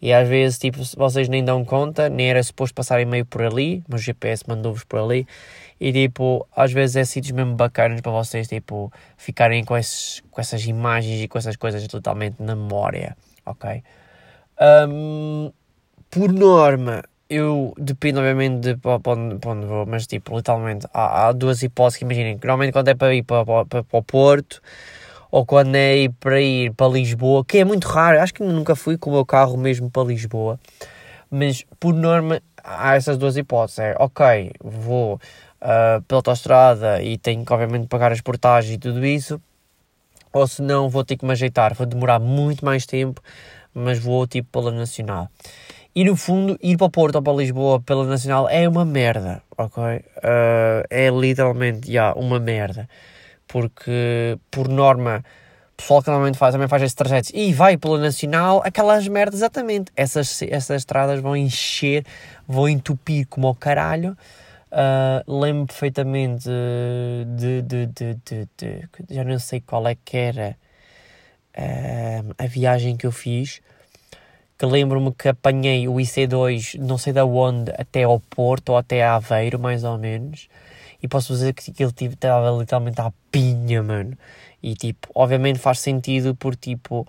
E 0.00 0.12
às 0.12 0.28
vezes, 0.28 0.56
tipo, 0.56 0.78
vocês 0.96 1.28
nem 1.28 1.44
dão 1.44 1.64
conta, 1.64 2.08
nem 2.08 2.30
era 2.30 2.40
suposto 2.44 2.72
passarem 2.72 3.04
meio 3.04 3.26
por 3.26 3.42
ali, 3.42 3.82
mas 3.88 4.02
o 4.02 4.04
GPS 4.04 4.44
mandou-vos 4.46 4.84
por 4.84 5.00
ali, 5.00 5.26
e 5.80 5.92
tipo, 5.92 6.46
às 6.54 6.72
vezes 6.72 6.94
é 6.94 7.04
sítios 7.04 7.32
mesmo 7.32 7.56
bacanas 7.56 8.00
para 8.00 8.12
vocês, 8.12 8.46
tipo, 8.46 8.92
ficarem 9.16 9.64
com, 9.64 9.76
esses, 9.76 10.22
com 10.30 10.40
essas 10.40 10.64
imagens 10.64 11.22
e 11.22 11.26
com 11.26 11.38
essas 11.38 11.56
coisas 11.56 11.84
totalmente 11.88 12.36
na 12.38 12.54
memória, 12.54 13.16
ok? 13.44 13.82
Um, 14.88 15.50
por 16.08 16.32
norma, 16.32 17.02
eu 17.28 17.74
dependo 17.76 18.20
obviamente 18.20 18.60
de 18.60 18.76
para, 18.76 19.00
onde, 19.12 19.36
para 19.36 19.50
onde 19.50 19.66
vou, 19.66 19.86
mas 19.86 20.06
tipo, 20.06 20.36
literalmente 20.36 20.86
há, 20.92 21.28
há 21.28 21.32
duas 21.32 21.62
hipóteses 21.62 21.98
que 21.98 22.04
imaginem, 22.04 22.34
normalmente 22.34 22.72
quando 22.72 22.88
é 22.88 22.94
para 22.94 23.14
ir 23.14 23.22
para, 23.22 23.44
para, 23.44 23.82
para 23.82 23.98
o 23.98 24.02
Porto 24.02 24.62
ou 25.30 25.44
quando 25.44 25.74
é 25.74 25.96
ir 25.96 26.10
para 26.20 26.40
ir 26.40 26.72
para 26.72 26.88
Lisboa, 26.88 27.44
que 27.44 27.58
é 27.58 27.64
muito 27.64 27.86
raro, 27.88 28.20
acho 28.20 28.32
que 28.32 28.42
nunca 28.42 28.76
fui 28.76 28.96
com 28.96 29.10
o 29.10 29.12
meu 29.14 29.26
carro 29.26 29.56
mesmo 29.56 29.90
para 29.90 30.04
Lisboa, 30.04 30.58
mas 31.30 31.64
por 31.80 31.92
norma 31.92 32.40
há 32.62 32.94
essas 32.94 33.18
duas 33.18 33.36
hipóteses, 33.36 33.80
é 33.80 33.96
ok, 33.98 34.52
vou 34.62 35.14
uh, 35.14 36.00
pela 36.02 36.18
autostrada 36.18 37.02
e 37.02 37.18
tenho 37.18 37.44
que 37.44 37.52
obviamente 37.52 37.88
pagar 37.88 38.12
as 38.12 38.20
portagens 38.20 38.74
e 38.74 38.78
tudo 38.78 39.04
isso, 39.04 39.40
ou 40.32 40.46
se 40.46 40.62
não 40.62 40.88
vou 40.88 41.04
ter 41.04 41.16
que 41.16 41.24
me 41.24 41.32
ajeitar, 41.32 41.74
vou 41.74 41.86
demorar 41.86 42.20
muito 42.20 42.64
mais 42.64 42.86
tempo, 42.86 43.20
mas 43.74 43.98
vou 43.98 44.26
tipo 44.26 44.48
pela 44.52 44.70
Nacional. 44.70 45.28
E 45.96 46.04
no 46.04 46.14
fundo, 46.14 46.58
ir 46.62 46.76
para 46.76 46.88
o 46.88 46.90
Porto 46.90 47.14
ou 47.14 47.22
para 47.22 47.32
Lisboa 47.32 47.80
pela 47.80 48.04
Nacional 48.04 48.46
é 48.50 48.68
uma 48.68 48.84
merda, 48.84 49.42
ok? 49.56 49.82
Uh, 49.82 50.84
é 50.90 51.08
literalmente, 51.08 51.90
yeah, 51.90 52.14
uma 52.20 52.38
merda. 52.38 52.86
Porque, 53.48 54.38
por 54.50 54.68
norma, 54.68 55.24
o 55.72 55.76
pessoal 55.78 56.02
que 56.02 56.10
normalmente 56.10 56.36
faz, 56.36 56.52
também 56.52 56.68
faz 56.68 56.82
esses 56.82 56.94
trajetos 56.94 57.30
e 57.32 57.50
vai 57.54 57.78
pela 57.78 57.98
Nacional, 57.98 58.60
aquelas 58.62 59.08
merdas, 59.08 59.36
exatamente. 59.36 59.90
Essas, 59.96 60.42
essas 60.42 60.82
estradas 60.82 61.18
vão 61.20 61.34
encher, 61.34 62.04
vão 62.46 62.68
entupir 62.68 63.26
como 63.26 63.46
ao 63.46 63.54
caralho. 63.54 64.14
Uh, 64.70 65.40
lembro 65.40 65.64
perfeitamente 65.64 66.46
de, 67.36 67.62
de, 67.62 67.86
de, 67.86 68.14
de, 68.22 68.48
de, 68.58 68.88
já 69.08 69.24
não 69.24 69.38
sei 69.38 69.62
qual 69.62 69.88
é 69.88 69.94
que 69.94 70.14
era 70.14 70.58
uh, 71.56 72.34
a 72.36 72.46
viagem 72.46 72.98
que 72.98 73.06
eu 73.06 73.12
fiz 73.12 73.62
que 74.58 74.66
lembro-me 74.66 75.12
que 75.12 75.28
apanhei 75.28 75.86
o 75.88 75.94
IC2 75.94 76.78
não 76.78 76.96
sei 76.98 77.12
da 77.12 77.24
onde 77.24 77.70
até 77.78 78.04
ao 78.04 78.20
Porto 78.20 78.70
ou 78.70 78.78
até 78.78 79.04
a 79.04 79.16
Aveiro, 79.16 79.58
mais 79.58 79.84
ou 79.84 79.98
menos. 79.98 80.48
E 81.02 81.08
posso 81.08 81.32
dizer 81.32 81.52
que 81.52 81.70
aquilo 81.70 81.92
estava 81.98 82.50
literalmente 82.58 83.00
à 83.00 83.12
pinha, 83.30 83.82
mano. 83.82 84.16
E 84.62 84.74
tipo, 84.74 85.08
obviamente 85.14 85.58
faz 85.58 85.80
sentido 85.80 86.34
por 86.34 86.56
tipo, 86.56 87.06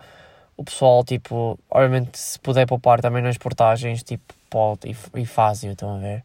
o 0.57 0.63
pessoal, 0.63 1.03
tipo, 1.03 1.57
obviamente 1.69 2.17
se 2.17 2.39
puder 2.39 2.65
poupar 2.67 3.01
também 3.01 3.23
nas 3.23 3.37
portagens, 3.37 4.03
tipo, 4.03 4.33
pode 4.49 4.89
e, 4.89 5.21
e 5.21 5.25
fazem, 5.25 5.71
estão 5.71 5.95
a 5.95 5.99
ver? 5.99 6.23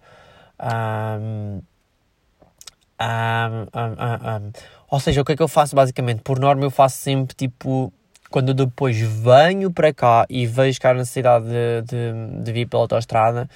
Um, 0.61 1.63
um, 3.01 3.63
um, 4.47 4.53
Ou 4.91 5.01
seja, 5.01 5.21
o 5.21 5.25
que 5.25 5.33
é 5.33 5.37
que 5.37 5.43
eu 5.43 5.49
faço 5.49 5.75
basicamente? 5.77 6.23
Por 6.23 6.39
norma 6.39 6.65
eu 6.65 6.71
faço 6.71 6.99
sempre 6.99 7.35
tipo 7.35 7.93
quando 8.33 8.55
depois 8.55 8.99
venho 8.99 9.71
para 9.71 9.93
cá 9.93 10.27
e 10.29 10.47
vejo 10.47 10.81
que 10.81 10.87
há 10.87 10.95
necessidade 10.95 11.45
de, 11.45 11.83
de, 11.83 12.43
de 12.43 12.53
vir 12.53 12.67
pela 12.67 12.83
autostrada, 12.83 13.49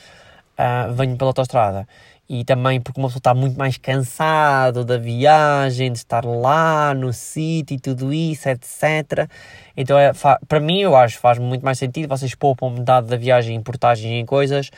uh, 0.58 0.92
venho 0.92 1.16
pela 1.16 1.30
autostrada. 1.30 1.88
E 2.28 2.44
também 2.44 2.80
porque 2.80 3.00
uma 3.00 3.08
pessoa 3.08 3.20
está 3.20 3.34
muito 3.34 3.56
mais 3.56 3.78
cansado 3.78 4.84
da 4.84 4.98
viagem, 4.98 5.92
de 5.92 5.98
estar 5.98 6.24
lá 6.24 6.92
no 6.92 7.12
sítio 7.12 7.76
e 7.76 7.80
tudo 7.80 8.12
isso, 8.12 8.48
etc. 8.48 9.28
Então, 9.76 9.96
é, 9.96 10.12
para 10.46 10.60
mim, 10.60 10.80
eu 10.80 10.96
acho 10.96 11.18
faz 11.18 11.38
muito 11.38 11.64
mais 11.64 11.78
sentido. 11.78 12.08
Vocês 12.08 12.34
poupam 12.34 12.70
metade 12.70 13.06
da 13.06 13.16
viagem 13.16 13.56
em 13.56 13.62
portagens 13.62 14.12
em 14.12 14.26
coisas. 14.26 14.70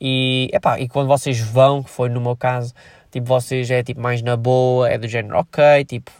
E, 0.00 0.50
epá, 0.52 0.78
e 0.78 0.88
quando 0.88 1.08
vocês 1.08 1.40
vão, 1.40 1.82
que 1.82 1.88
foi 1.90 2.08
no 2.08 2.20
meu 2.20 2.36
caso, 2.36 2.74
tipo, 3.10 3.26
vocês 3.26 3.70
é 3.70 3.82
tipo 3.82 4.00
mais 4.00 4.20
na 4.20 4.36
boa, 4.36 4.90
é 4.90 4.98
do 4.98 5.08
género, 5.08 5.38
ok, 5.38 5.84
tipo, 5.84 6.10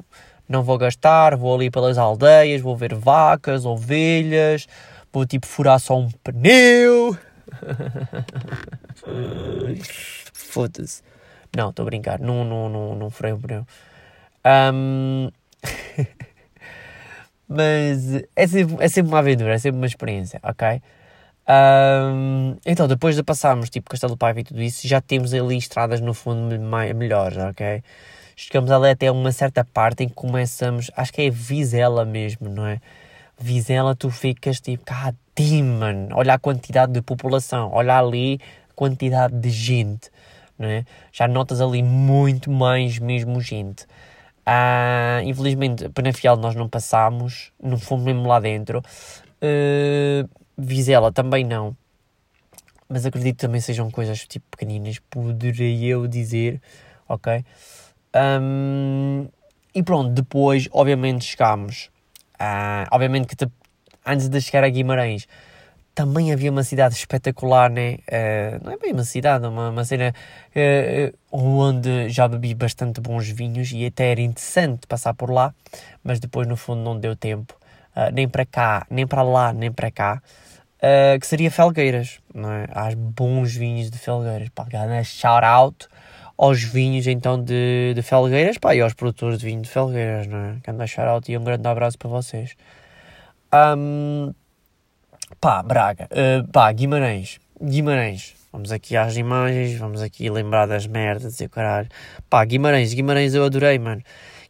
não 0.48 0.62
vou 0.62 0.78
gastar, 0.78 1.36
vou 1.36 1.54
ali 1.54 1.70
pelas 1.70 1.98
aldeias, 1.98 2.60
vou 2.60 2.76
ver 2.76 2.94
vacas, 2.94 3.64
ovelhas, 3.64 4.66
vou 5.12 5.26
tipo 5.26 5.46
furar 5.46 5.78
só 5.78 5.98
um 5.98 6.10
pneu. 6.10 7.16
Foda-se. 10.32 11.02
Não, 11.56 11.70
estou 11.70 11.82
a 11.82 11.86
brincar, 11.86 12.20
não, 12.20 12.44
não, 12.44 12.68
não, 12.68 12.94
não 12.94 13.10
furei 13.10 13.32
um 13.32 13.40
pneu. 13.40 13.66
Um... 14.44 15.30
Mas 17.48 18.22
é 18.34 18.46
sempre, 18.46 18.76
é 18.82 18.88
sempre 18.88 19.12
uma 19.12 19.18
aventura, 19.18 19.54
é 19.54 19.58
sempre 19.58 19.78
uma 19.78 19.86
experiência, 19.86 20.40
ok? 20.42 20.80
Um, 21.48 22.56
então, 22.64 22.86
depois 22.86 23.16
de 23.16 23.22
passarmos 23.22 23.68
tipo 23.68 23.90
Castelo 23.90 24.16
Paiva 24.16 24.40
e 24.40 24.44
tudo 24.44 24.62
isso, 24.62 24.86
já 24.86 25.00
temos 25.00 25.34
ali 25.34 25.58
estradas 25.58 26.00
no 26.00 26.14
fundo 26.14 26.58
melhores, 26.94 27.36
ok? 27.36 27.82
Chegamos 28.36 28.70
ali 28.70 28.90
até 28.90 29.10
uma 29.10 29.32
certa 29.32 29.64
parte 29.64 30.04
em 30.04 30.08
que 30.08 30.14
começamos, 30.14 30.90
acho 30.96 31.12
que 31.12 31.22
é 31.22 31.30
Vizela 31.30 32.04
mesmo, 32.04 32.48
não 32.48 32.66
é? 32.66 32.80
Vizela, 33.38 33.94
tu 33.96 34.10
ficas 34.10 34.60
tipo, 34.60 34.84
ah, 34.90 35.12
mano, 35.64 36.14
olha 36.14 36.34
a 36.34 36.38
quantidade 36.38 36.92
de 36.92 37.02
população, 37.02 37.70
olha 37.72 37.98
ali 37.98 38.40
a 38.70 38.74
quantidade 38.74 39.34
de 39.34 39.50
gente, 39.50 40.10
não 40.58 40.68
é? 40.68 40.84
Já 41.12 41.26
notas 41.26 41.60
ali 41.60 41.82
muito 41.82 42.50
mais 42.50 42.98
mesmo 42.98 43.40
gente. 43.40 43.86
Ah, 44.44 45.20
infelizmente, 45.24 45.88
Penafiel 45.90 46.36
nós 46.36 46.54
não 46.54 46.68
passámos, 46.68 47.52
não 47.62 47.78
fomos 47.78 48.04
mesmo 48.04 48.26
lá 48.26 48.40
dentro. 48.40 48.82
Uh, 49.40 50.28
Vizela 50.56 51.12
também 51.12 51.44
não. 51.44 51.76
Mas 52.88 53.06
acredito 53.06 53.36
que 53.36 53.46
também 53.46 53.60
sejam 53.60 53.90
coisas 53.90 54.26
tipo 54.26 54.44
pequeninas, 54.50 54.98
poderei 55.10 55.84
eu 55.84 56.06
dizer, 56.06 56.60
ok? 57.08 57.44
Um, 58.14 59.28
e 59.74 59.82
pronto, 59.82 60.10
depois, 60.10 60.68
obviamente, 60.72 61.24
chegámos. 61.24 61.90
Uh, 62.34 62.86
obviamente 62.90 63.26
que 63.26 63.36
te, 63.36 63.46
antes 64.04 64.28
de 64.28 64.40
chegar 64.40 64.64
a 64.64 64.68
Guimarães, 64.68 65.26
também 65.94 66.32
havia 66.32 66.50
uma 66.50 66.62
cidade 66.62 66.94
espetacular, 66.94 67.70
né? 67.70 67.98
Uh, 68.08 68.64
não 68.64 68.72
é 68.72 68.76
bem 68.76 68.92
uma 68.92 69.04
cidade, 69.04 69.46
uma, 69.46 69.70
uma 69.70 69.84
cena 69.84 70.14
uh, 70.56 71.18
onde 71.30 72.08
já 72.08 72.26
bebi 72.26 72.54
bastante 72.54 73.00
bons 73.00 73.28
vinhos 73.28 73.70
e 73.72 73.86
até 73.86 74.10
era 74.12 74.20
interessante 74.20 74.86
passar 74.86 75.14
por 75.14 75.30
lá, 75.30 75.54
mas 76.02 76.18
depois, 76.18 76.46
no 76.46 76.56
fundo, 76.56 76.82
não 76.82 76.98
deu 76.98 77.14
tempo. 77.14 77.54
Uh, 77.94 78.10
nem 78.12 78.28
para 78.28 78.46
cá, 78.46 78.86
nem 78.90 79.06
para 79.06 79.22
lá, 79.22 79.52
nem 79.52 79.70
para 79.70 79.90
cá. 79.90 80.22
que 81.20 81.26
seria 81.26 81.50
Felgueiras, 81.50 82.18
não 82.34 82.50
é? 82.50 82.66
Há 82.72 82.90
bons 82.96 83.54
vinhos 83.54 83.90
de 83.90 83.98
Felgueiras. 83.98 84.48
Pá, 84.48 84.66
shout 85.04 85.44
out 85.44 85.88
aos 86.42 86.60
vinhos 86.60 87.06
então 87.06 87.40
de, 87.40 87.92
de 87.94 88.02
Felgueiras, 88.02 88.58
pá, 88.58 88.74
e 88.74 88.80
aos 88.80 88.94
produtores 88.94 89.38
de 89.38 89.46
vinho 89.46 89.62
de 89.62 89.68
Felgueiras, 89.68 90.26
não 90.26 90.38
é? 90.38 90.56
Quero 90.64 90.76
deixar 90.76 91.06
out 91.06 91.30
e 91.30 91.38
um 91.38 91.44
grande 91.44 91.68
abraço 91.68 91.96
para 91.96 92.08
vocês. 92.08 92.56
Um, 93.54 94.34
pá, 95.40 95.62
Braga, 95.62 96.08
uh, 96.10 96.44
pá, 96.48 96.72
Guimarães, 96.72 97.38
Guimarães, 97.62 98.34
vamos 98.52 98.72
aqui 98.72 98.96
às 98.96 99.16
imagens, 99.16 99.78
vamos 99.78 100.02
aqui 100.02 100.28
lembrar 100.28 100.66
das 100.66 100.84
merdas 100.84 101.40
e 101.40 101.48
caralho. 101.48 101.88
Pá, 102.28 102.44
Guimarães, 102.44 102.92
Guimarães 102.92 103.34
eu 103.34 103.44
adorei, 103.44 103.78
mano. 103.78 104.02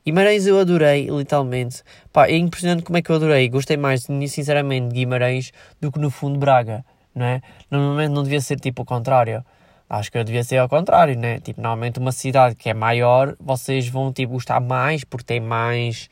Guimarães 0.03 0.47
eu 0.47 0.59
adorei, 0.59 1.11
literalmente. 1.11 1.83
Pá, 2.11 2.27
é 2.27 2.37
impressionante 2.39 2.85
como 2.85 2.97
é 2.97 3.03
que 3.03 3.11
eu 3.11 3.17
adorei. 3.17 3.47
Gostei 3.51 3.77
mais, 3.77 4.07
sinceramente, 4.29 4.89
de 4.89 4.95
Guimarães 4.95 5.53
do 5.79 5.93
que 5.93 5.99
no 5.99 6.11
fundo 6.11 6.39
Braga, 6.39 6.87
não 7.15 7.27
é? 7.27 7.43
Normalmente 7.71 8.13
não 8.13 8.23
devia 8.23 8.41
ser 8.41 8.59
tipo 8.59 8.81
o 8.81 8.85
contrário. 8.87 9.45
Acho 9.93 10.11
que 10.11 10.25
devia 10.25 10.43
ser 10.43 10.57
ao 10.57 10.71
contrário, 10.71 11.19
né? 11.19 11.39
Tipo, 11.39 11.61
normalmente 11.61 11.99
uma 11.99 12.13
cidade 12.13 12.55
que 12.55 12.71
é 12.71 12.73
maior, 12.73 13.37
vocês 13.39 13.87
vão, 13.87 14.11
tipo, 14.11 14.33
gostar 14.33 14.59
mais 14.59 15.05
porque 15.05 15.23
tem 15.23 15.39
mais 15.39 16.09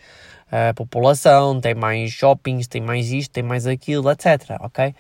uh, 0.48 0.74
população, 0.74 1.58
tem 1.58 1.74
mais 1.74 2.10
shoppings, 2.10 2.66
tem 2.66 2.82
mais 2.82 3.10
isto, 3.10 3.32
tem 3.32 3.42
mais 3.42 3.66
aquilo, 3.66 4.10
etc, 4.10 4.58
ok? 4.60 4.94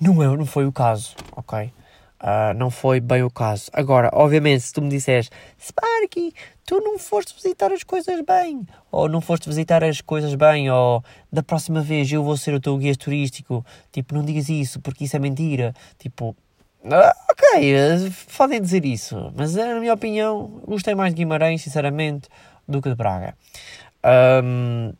Não, 0.00 0.22
é, 0.22 0.36
não 0.36 0.46
foi 0.46 0.66
o 0.66 0.72
caso, 0.72 1.16
ok? 1.34 1.72
Uh, 2.22 2.54
não 2.56 2.70
foi 2.70 3.00
bem 3.00 3.24
o 3.24 3.30
caso. 3.30 3.68
Agora, 3.72 4.08
obviamente, 4.12 4.60
se 4.60 4.72
tu 4.72 4.80
me 4.80 4.88
disseres 4.88 5.28
Sparky, 5.60 6.32
tu 6.64 6.78
não 6.78 7.00
foste 7.00 7.34
visitar 7.34 7.72
as 7.72 7.82
coisas 7.82 8.20
bem, 8.20 8.64
ou 8.92 9.08
não 9.08 9.20
foste 9.20 9.48
visitar 9.48 9.82
as 9.82 10.00
coisas 10.00 10.32
bem, 10.36 10.70
ou 10.70 11.02
da 11.32 11.42
próxima 11.42 11.80
vez 11.80 12.12
eu 12.12 12.22
vou 12.22 12.36
ser 12.36 12.54
o 12.54 12.60
teu 12.60 12.78
guia 12.78 12.94
turístico, 12.94 13.66
tipo, 13.90 14.14
não 14.14 14.24
digas 14.24 14.48
isso 14.48 14.80
porque 14.80 15.06
isso 15.06 15.16
é 15.16 15.18
mentira. 15.18 15.74
Tipo, 15.98 16.36
uh, 16.86 17.12
ok, 17.30 17.74
uh, 17.74 18.12
podem 18.36 18.60
dizer 18.60 18.84
isso, 18.84 19.32
mas 19.36 19.54
na 19.54 19.80
minha 19.80 19.94
opinião, 19.94 20.62
gostei 20.66 20.94
mais 20.94 21.12
de 21.12 21.18
Guimarães, 21.18 21.62
sinceramente, 21.62 22.28
do 22.66 22.80
que 22.80 22.88
de 22.88 22.94
Braga. 22.94 23.34
Um, 24.44 24.92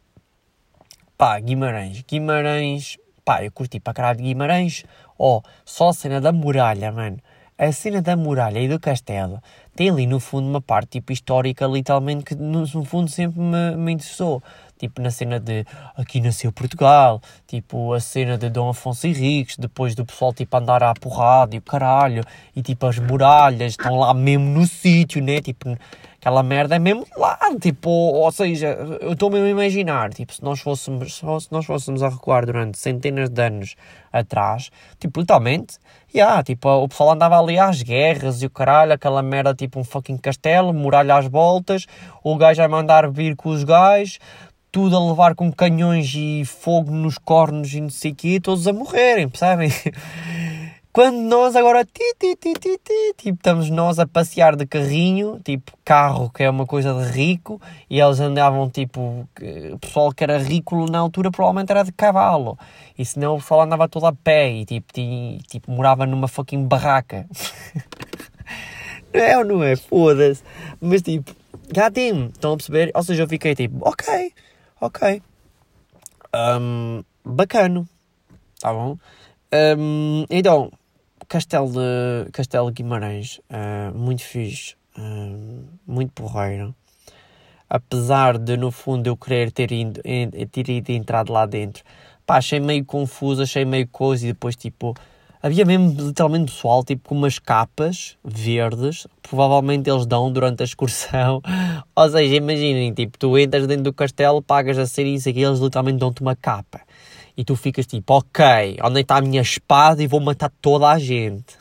pá, 1.17 1.39
Guimarães, 1.41 2.03
Guimarães, 2.03 2.99
pá, 3.25 3.45
eu 3.45 3.51
curti 3.51 3.81
para 3.81 3.95
caralho 3.95 4.19
de 4.19 4.25
Guimarães 4.25 4.85
Oh, 5.19 5.41
só 5.65 5.89
a 5.89 5.95
cena 5.95 6.21
da 6.21 6.33
muralha, 6.33 6.93
mano. 6.93 7.19
A 7.59 7.73
cena 7.73 8.03
da 8.03 8.17
muralha 8.17 8.59
e 8.61 8.69
do 8.69 8.79
castelo 8.79 9.41
tem 9.75 9.89
ali 9.89 10.07
no 10.07 10.21
fundo 10.21 10.47
uma 10.47 10.61
parte 10.61 10.91
tipo 10.91 11.11
histórica, 11.11 11.67
literalmente, 11.67 12.25
que 12.25 12.35
no, 12.35 12.61
no 12.61 12.85
fundo 12.85 13.11
sempre 13.11 13.41
me, 13.41 13.77
me 13.77 13.93
interessou. 13.93 14.43
Tipo 14.79 15.01
na 15.01 15.11
cena 15.11 15.41
de 15.41 15.65
aqui 15.97 16.21
nasceu 16.21 16.53
Portugal, 16.53 17.21
tipo 17.47 17.93
a 17.93 18.01
cena 18.01 18.37
de 18.37 18.51
Dom 18.51 18.69
Afonso 18.69 19.07
Henriques, 19.07 19.57
depois 19.57 19.95
do 19.95 20.05
pessoal 20.05 20.33
tipo 20.33 20.57
andar 20.57 20.83
à 20.83 20.93
porrada 20.95 21.55
e 21.55 21.59
o 21.59 21.63
caralho, 21.63 22.23
e 22.55 22.63
tipo 22.63 22.87
as 22.87 22.99
muralhas 22.99 23.73
estão 23.73 23.97
lá 23.97 24.13
mesmo 24.13 24.45
no 24.47 24.67
sítio, 24.67 25.23
né? 25.23 25.41
Tipo, 25.41 25.77
aquela 26.27 26.43
merda 26.43 26.75
é 26.75 26.79
mesmo 26.79 27.07
lá, 27.17 27.39
tipo, 27.61 27.89
ou 27.89 28.33
seja, 28.33 28.67
eu 29.01 29.13
estou 29.13 29.31
mesmo 29.31 29.47
a 29.47 29.51
imaginar, 29.51 30.13
tipo, 30.13 30.35
se 30.35 30.43
nós 30.43 30.61
fôssemos, 30.61 31.15
se 31.15 31.53
nós 31.53 31.65
fôssemos 31.65 32.03
a 32.03 32.09
recuar 32.09 32.45
durante 32.45 32.79
centenas 32.79 33.29
de 33.31 33.41
anos 33.41 33.77
atrás, 34.13 34.71
tipo, 34.99 35.21
literalmente, 35.21 35.79
yeah, 36.13 36.43
tipo, 36.43 36.69
o 36.69 36.89
pessoal 36.89 37.13
andava 37.13 37.39
ali 37.39 37.59
às 37.59 37.81
guerras 37.81 38.43
e 38.43 38.47
o 38.47 38.51
caralho, 38.51 38.93
aquela 38.93 39.23
merda, 39.23 39.55
tipo, 39.55 39.79
um 39.79 39.85
fucking 39.85 40.17
castelo, 40.17 40.73
muralha 40.73 41.17
às 41.17 41.27
voltas, 41.27 41.87
o 42.25 42.37
gajo 42.37 42.61
a 42.61 42.69
mandar 42.69 43.09
vir 43.09 43.37
com 43.37 43.51
os 43.51 43.63
gajos, 43.63 44.19
tudo 44.77 44.95
a 44.95 45.09
levar 45.09 45.35
com 45.35 45.51
canhões 45.51 46.13
e 46.15 46.45
fogo 46.45 46.91
nos 46.91 47.17
cornos 47.17 47.73
e 47.73 47.81
não 47.81 47.89
sei 47.89 48.13
o 48.13 48.15
quê, 48.15 48.39
todos 48.39 48.69
a 48.69 48.75
morrerem, 48.75 49.27
percebem? 49.27 49.71
Quando 50.93 51.17
nós 51.17 51.57
agora, 51.57 51.83
ti, 51.83 52.15
ti, 52.19 52.37
ti, 52.37 52.53
ti, 52.53 52.79
ti, 52.85 53.15
tipo, 53.17 53.39
estamos 53.39 53.71
nós 53.71 53.99
a 53.99 54.07
passear 54.07 54.55
de 54.55 54.67
carrinho, 54.67 55.41
tipo, 55.43 55.73
carro 55.83 56.29
que 56.29 56.43
é 56.43 56.51
uma 56.51 56.67
coisa 56.67 56.93
de 56.93 57.11
rico, 57.11 57.59
e 57.89 57.99
eles 57.99 58.21
andavam, 58.21 58.69
tipo, 58.69 59.27
o 59.73 59.79
pessoal 59.79 60.13
que 60.13 60.23
era 60.23 60.37
rico 60.37 60.85
na 60.91 60.99
altura 60.99 61.31
provavelmente 61.31 61.71
era 61.71 61.83
de 61.83 61.93
cavalo, 61.93 62.59
e 62.99 63.05
senão 63.05 63.37
o 63.37 63.39
pessoal 63.39 63.63
andava 63.63 63.89
todo 63.89 64.05
a 64.05 64.13
pé, 64.13 64.51
e 64.51 64.67
tipo, 64.67 64.93
tinha, 64.93 65.39
tipo 65.49 65.71
morava 65.71 66.05
numa 66.05 66.29
fucking 66.29 66.67
barraca. 66.67 67.27
não 69.11 69.21
é 69.23 69.39
ou 69.39 69.45
não 69.47 69.63
é? 69.63 69.75
Foda-se. 69.75 70.43
Mas 70.79 71.01
tipo, 71.01 71.35
já 71.75 71.91
tem, 71.91 72.27
estão 72.27 72.53
a 72.53 72.57
perceber? 72.59 72.91
Ou 72.95 73.03
seja, 73.03 73.23
eu 73.23 73.29
fiquei 73.29 73.55
tipo, 73.55 73.89
ok, 73.89 74.33
ok, 74.81 75.23
um, 76.35 77.03
bacano, 77.25 77.89
tá 78.61 78.73
bom? 78.73 78.99
Um, 79.79 80.25
então, 80.29 80.71
Castelo 81.29 81.71
de 81.73 82.31
Castelo 82.31 82.71
Guimarães, 82.71 83.41
uh, 83.51 83.97
muito 83.97 84.23
fixe, 84.23 84.75
uh, 84.99 85.65
muito 85.87 86.13
porreiro. 86.13 86.75
Apesar 87.69 88.39
de, 88.39 88.57
no 88.57 88.71
fundo, 88.71 89.09
eu 89.09 89.17
querer 89.17 89.51
ter 89.51 89.73
ido, 89.73 90.01
ter 90.53 90.69
ido 90.69 90.91
entrado 90.91 91.33
lá 91.33 91.47
dentro, 91.47 91.83
pá, 92.25 92.37
achei 92.37 92.61
meio 92.61 92.85
confuso, 92.85 93.43
achei 93.43 93.65
meio 93.65 93.89
coisa 93.89 94.25
e 94.25 94.33
depois, 94.33 94.55
tipo, 94.55 94.95
havia 95.43 95.65
mesmo 95.65 95.95
literalmente 96.09 96.53
pessoal, 96.53 96.85
tipo, 96.85 97.09
com 97.09 97.15
umas 97.15 97.39
capas 97.39 98.17
verdes, 98.25 99.07
provavelmente 99.23 99.89
eles 99.89 100.07
dão 100.07 100.33
durante 100.33 100.63
a 100.63 100.65
excursão. 100.65 101.41
Ou 101.95 102.09
seja, 102.11 102.35
imaginem, 102.35 102.93
tipo, 102.93 103.19
tu 103.19 103.39
entras 103.39 103.67
dentro 103.67 103.85
do 103.85 103.93
castelo, 103.93 104.43
pagas 104.43 104.79
a 104.79 104.87
ser 104.87 105.07
isso 105.07 105.29
aqui, 105.29 105.43
eles 105.43 105.61
literalmente 105.61 105.99
dão-te 105.99 106.21
uma 106.21 106.37
capa 106.37 106.81
e 107.37 107.45
tu 107.45 107.55
ficas 107.55 107.87
tipo, 107.87 108.15
ok, 108.15 108.79
onde 108.83 108.99
é 108.99 109.01
está 109.03 109.19
a 109.19 109.21
minha 109.21 109.43
espada 109.43 110.03
e 110.03 110.07
vou 110.07 110.21
matar 110.21 110.51
toda 110.61 110.89
a 110.89 110.99
gente. 110.99 111.55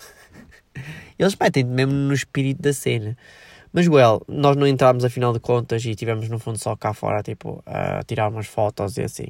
Eles 1.20 1.36
metem-te 1.36 1.70
mesmo 1.70 1.94
no 1.94 2.14
espírito 2.14 2.62
da 2.62 2.72
cena. 2.74 3.18
Mas, 3.74 3.88
well, 3.88 4.22
nós 4.28 4.56
não 4.56 4.66
entramos 4.66 5.04
afinal 5.04 5.34
de 5.34 5.40
contas 5.40 5.84
e 5.84 5.94
tivemos 5.96 6.30
no 6.30 6.40
fundo 6.40 6.58
só 6.58 6.76
cá 6.78 6.94
fora, 6.94 7.22
tipo, 7.22 7.62
a 7.66 8.02
tirar 8.04 8.30
umas 8.30 8.48
fotos 8.48 8.98
e 8.98 9.02
assim. 9.02 9.28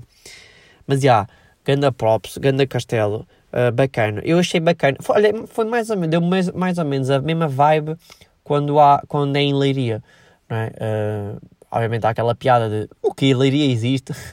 Mas, 0.85 1.01
já, 1.01 1.03
yeah, 1.03 1.27
ganda 1.65 1.91
props, 1.91 2.37
ganda 2.37 2.67
castelo, 2.67 3.27
uh, 3.55 3.71
bacana. 3.71 4.21
Eu 4.23 4.37
achei 4.37 4.59
bacana. 4.59 4.97
Foi, 4.99 5.15
olha, 5.15 5.47
foi 5.47 5.65
mais 5.65 5.89
ou 5.89 5.95
menos, 5.95 6.11
deu 6.11 6.21
mais, 6.21 6.51
mais 6.51 6.77
ou 6.77 6.85
menos 6.85 7.09
a 7.09 7.19
mesma 7.19 7.47
vibe 7.47 7.95
quando, 8.43 8.79
há, 8.79 9.01
quando 9.07 9.35
é 9.35 9.41
em 9.41 9.53
Leiria, 9.53 10.03
não 10.49 10.57
é? 10.57 10.67
Uh, 10.67 11.41
obviamente 11.71 12.05
há 12.05 12.09
aquela 12.09 12.35
piada 12.35 12.69
de, 12.69 12.89
o 13.01 13.13
que, 13.13 13.33
Leiria 13.33 13.71
existe? 13.71 14.13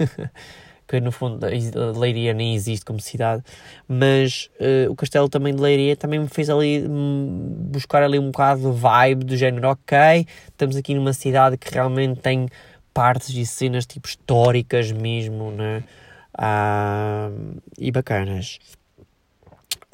que 0.87 1.01
no 1.01 1.11
fundo 1.11 1.47
Leiria 1.97 2.35
nem 2.35 2.55
existe 2.55 2.85
como 2.85 3.01
cidade, 3.01 3.43
mas 3.89 4.51
uh, 4.61 4.91
o 4.91 4.95
castelo 4.95 5.27
também 5.27 5.55
de 5.55 5.63
Leiria 5.63 5.97
também 5.97 6.21
me 6.21 6.29
fez 6.29 6.51
ali 6.51 6.87
um, 6.87 7.69
buscar 7.71 8.03
ali 8.03 8.19
um 8.19 8.31
bocado 8.31 8.61
de 8.61 8.79
vibe 8.79 9.25
do 9.25 9.35
género, 9.35 9.69
ok, 9.71 10.27
estamos 10.49 10.77
aqui 10.77 10.95
numa 10.95 11.15
cidade 11.15 11.57
que 11.57 11.73
realmente 11.73 12.21
tem 12.21 12.47
partes 12.93 13.31
e 13.31 13.47
cenas 13.47 13.87
tipo 13.87 14.07
históricas 14.07 14.93
mesmo, 14.93 15.51
né? 15.51 15.83
Uh, 16.39 17.63
e 17.79 17.91
bacanas. 17.91 18.59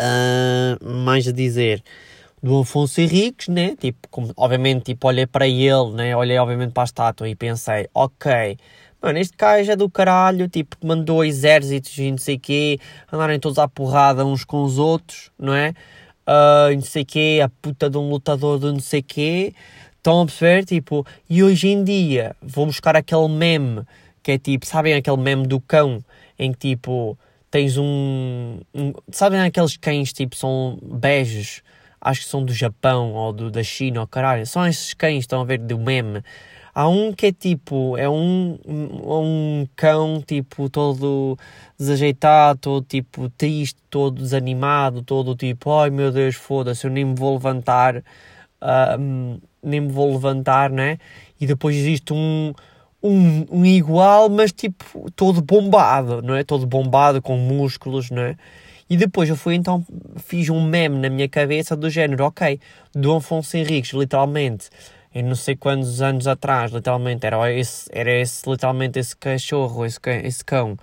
Uh, 0.01 0.95
mais 1.05 1.27
a 1.27 1.33
dizer 1.33 1.83
do 2.41 2.61
Afonso 2.61 3.01
Henriques, 3.01 3.49
né? 3.49 3.75
Tipo, 3.77 4.09
como, 4.11 4.33
obviamente, 4.37 4.85
tipo, 4.85 5.09
olhei 5.09 5.27
para 5.27 5.49
ele, 5.49 5.93
né? 5.95 6.17
Olhei 6.17 6.39
obviamente 6.39 6.73
para 6.73 6.85
a 6.85 6.85
estátua 6.85 7.29
e 7.29 7.35
pensei, 7.35 7.89
ok, 7.93 8.57
Mano, 9.01 9.19
este 9.21 9.37
gajo 9.37 9.71
é 9.71 9.77
do 9.77 9.89
caralho, 9.89 10.49
tipo, 10.49 10.77
mandou 10.85 11.25
exércitos 11.25 11.97
e 11.99 12.11
não 12.11 12.19
sei 12.19 12.35
o 12.35 12.41
quê, 12.41 12.81
andarem 13.13 13.39
todos 13.39 13.57
à 13.57 13.69
porrada 13.69 14.27
uns 14.27 14.45
com 14.45 14.65
os 14.65 14.77
outros, 14.77 15.31
não 15.39 15.55
é? 15.55 15.73
Uh, 16.27 16.75
não 16.75 16.83
sei 16.83 17.03
o 17.03 17.07
quê, 17.07 17.41
a 17.43 17.49
puta 17.49 17.89
de 17.89 17.97
um 17.97 18.11
lutador 18.11 18.59
de 18.59 18.67
não 18.67 18.81
sei 18.81 18.99
o 18.99 19.05
quê. 19.05 19.55
Estão 19.97 20.23
a 20.23 20.27
perceber? 20.27 20.65
Tipo, 20.65 21.07
e 21.31 21.45
hoje 21.45 21.69
em 21.69 21.85
dia 21.85 22.35
vou 22.43 22.67
buscar 22.67 22.97
aquele 22.97 23.29
meme 23.29 23.83
que 24.21 24.33
é 24.33 24.39
tipo, 24.39 24.67
sabem 24.67 24.95
aquele 24.95 25.17
meme 25.17 25.47
do 25.47 25.61
cão 25.61 26.05
em 26.37 26.53
que 26.53 26.59
tipo 26.71 27.17
tens 27.51 27.77
um, 27.77 28.61
um 28.75 28.93
sabem 29.11 29.41
aqueles 29.41 29.77
cães 29.77 30.13
tipo 30.13 30.37
são 30.37 30.79
beijos, 30.83 31.63
acho 32.01 32.21
que 32.21 32.27
são 32.27 32.45
do 32.45 32.53
Japão 32.53 33.13
ou 33.13 33.33
do, 33.33 33.51
da 33.51 33.63
China 33.63 34.01
ou 34.01 34.07
caralho, 34.07 34.47
são 34.47 34.67
esses 34.67 34.95
cães, 34.95 35.21
estão 35.21 35.41
a 35.41 35.45
ver 35.45 35.59
do 35.59 35.79
meme 35.79 36.23
Há 36.79 36.89
um 36.89 37.13
que 37.13 37.27
é 37.27 37.33
tipo, 37.33 37.97
é 37.97 38.09
um, 38.09 38.57
um 38.65 39.67
cão 39.75 40.23
tipo 40.25 40.71
todo 40.71 41.37
desajeitado, 41.77 42.61
todo 42.61 42.87
tipo 42.87 43.29
triste, 43.31 43.81
todo 43.91 44.23
desanimado, 44.23 45.03
todo 45.03 45.35
tipo, 45.35 45.73
ai 45.77 45.91
meu 45.91 46.13
Deus, 46.13 46.37
foda-se, 46.37 46.87
eu 46.87 46.91
nem 46.93 47.05
me 47.05 47.17
vou 47.17 47.33
levantar, 47.35 47.97
uh, 47.97 49.41
nem 49.61 49.81
me 49.81 49.91
vou 49.91 50.13
levantar, 50.13 50.71
né? 50.71 50.99
E 51.41 51.49
depois 51.49 51.75
existe 51.75 52.13
um, 52.13 52.55
um, 53.03 53.47
um 53.51 53.65
igual, 53.65 54.29
mas 54.29 54.53
tipo 54.53 55.11
todo 55.15 55.41
bombado, 55.43 56.23
não 56.23 56.35
é? 56.35 56.45
Todo 56.45 56.67
bombado 56.67 57.23
com 57.23 57.37
músculos, 57.37 58.11
não 58.11 58.23
é? 58.23 58.37
E 58.91 58.97
depois 58.97 59.29
eu 59.29 59.37
fui 59.37 59.55
então, 59.55 59.85
fiz 60.17 60.49
um 60.49 60.65
meme 60.65 60.99
na 60.99 61.11
minha 61.11 61.29
cabeça 61.29 61.77
do 61.77 61.91
género, 61.91 62.25
ok, 62.25 62.59
Dom 62.95 63.19
Afonso 63.19 63.57
Henriques, 63.57 63.93
literalmente 63.93 64.71
em 65.15 65.23
não 65.23 65.35
sei 65.35 65.57
quantos 65.57 66.03
anos 66.03 66.27
atrás, 66.27 66.71
literalmente, 66.71 67.27
era 67.27 67.53
esse, 67.53 67.89
era 67.93 68.11
esse 68.11 68.49
literalmente 68.49 68.99
esse 68.99 69.17
cachorro, 69.17 69.85
esse, 69.85 69.99
esse 70.25 70.45
cão, 70.45 70.77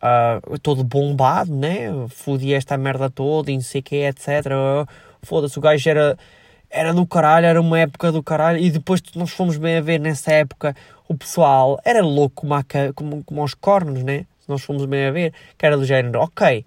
uh, 0.00 0.58
todo 0.60 0.84
bombado, 0.84 1.54
né? 1.54 1.88
Fodia 2.08 2.56
esta 2.56 2.76
merda 2.76 3.10
toda 3.10 3.50
e 3.50 3.54
não 3.54 3.62
sei 3.62 3.80
o 3.80 3.84
que, 3.84 3.96
etc. 3.96 4.28
Foda-se, 5.22 5.58
o 5.58 5.62
gajo 5.62 5.88
era, 5.88 6.16
era 6.74 6.92
do 6.92 7.06
caralho, 7.06 7.46
era 7.46 7.60
uma 7.60 7.78
época 7.78 8.10
do 8.10 8.22
caralho, 8.22 8.58
e 8.58 8.68
depois 8.68 9.00
nós 9.14 9.30
fomos 9.30 9.56
bem 9.56 9.76
a 9.76 9.80
ver 9.80 10.00
nessa 10.00 10.32
época, 10.32 10.74
o 11.08 11.16
pessoal 11.16 11.80
era 11.84 12.02
louco 12.02 12.42
como, 12.42 12.54
a, 12.54 12.64
como, 12.94 13.22
como 13.22 13.40
aos 13.40 13.54
cornos, 13.54 14.02
né? 14.02 14.26
Nós 14.48 14.62
fomos 14.62 14.84
bem 14.84 15.06
a 15.06 15.10
ver, 15.12 15.32
que 15.56 15.64
era 15.64 15.76
do 15.76 15.84
género, 15.84 16.20
ok, 16.20 16.64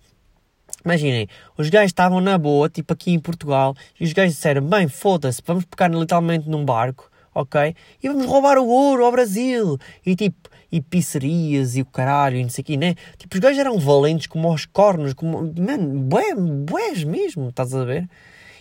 Imaginem, 0.86 1.28
os 1.58 1.70
gajos 1.70 1.90
estavam 1.90 2.22
na 2.22 2.38
boa, 2.38 2.70
tipo 2.70 2.94
aqui 2.94 3.12
em 3.12 3.20
Portugal, 3.20 3.76
e 4.00 4.06
os 4.06 4.14
gajos 4.14 4.36
disseram: 4.36 4.62
bem, 4.62 4.88
foda-se, 4.88 5.42
vamos 5.46 5.66
pegar 5.66 5.90
literalmente 5.90 6.48
num 6.50 6.64
barco, 6.64 7.12
ok? 7.36 7.76
E 8.02 8.08
vamos 8.08 8.26
roubar 8.26 8.58
o 8.58 8.68
ouro 8.68 9.04
ao 9.04 9.12
Brasil. 9.12 9.78
E 10.06 10.16
tipo, 10.16 10.50
e 10.72 10.80
pizzerias 10.80 11.76
e 11.76 11.82
o 11.82 11.86
caralho 11.86 12.38
e 12.38 12.44
não 12.44 12.50
sei 12.50 12.62
o 12.62 12.66
quê, 12.66 12.78
né? 12.78 12.96
Tipo, 13.18 13.36
os 13.36 13.40
gajos 13.42 13.60
eram 13.60 13.78
valentes 13.78 14.28
como 14.28 14.48
aos 14.48 14.66
cornos, 14.66 15.14
como, 15.14 15.54
mano, 15.60 16.00
bué, 16.04 16.34
bués 16.36 17.04
mesmo, 17.04 17.50
estás 17.50 17.76
a 17.76 17.84
ver? 17.84 18.08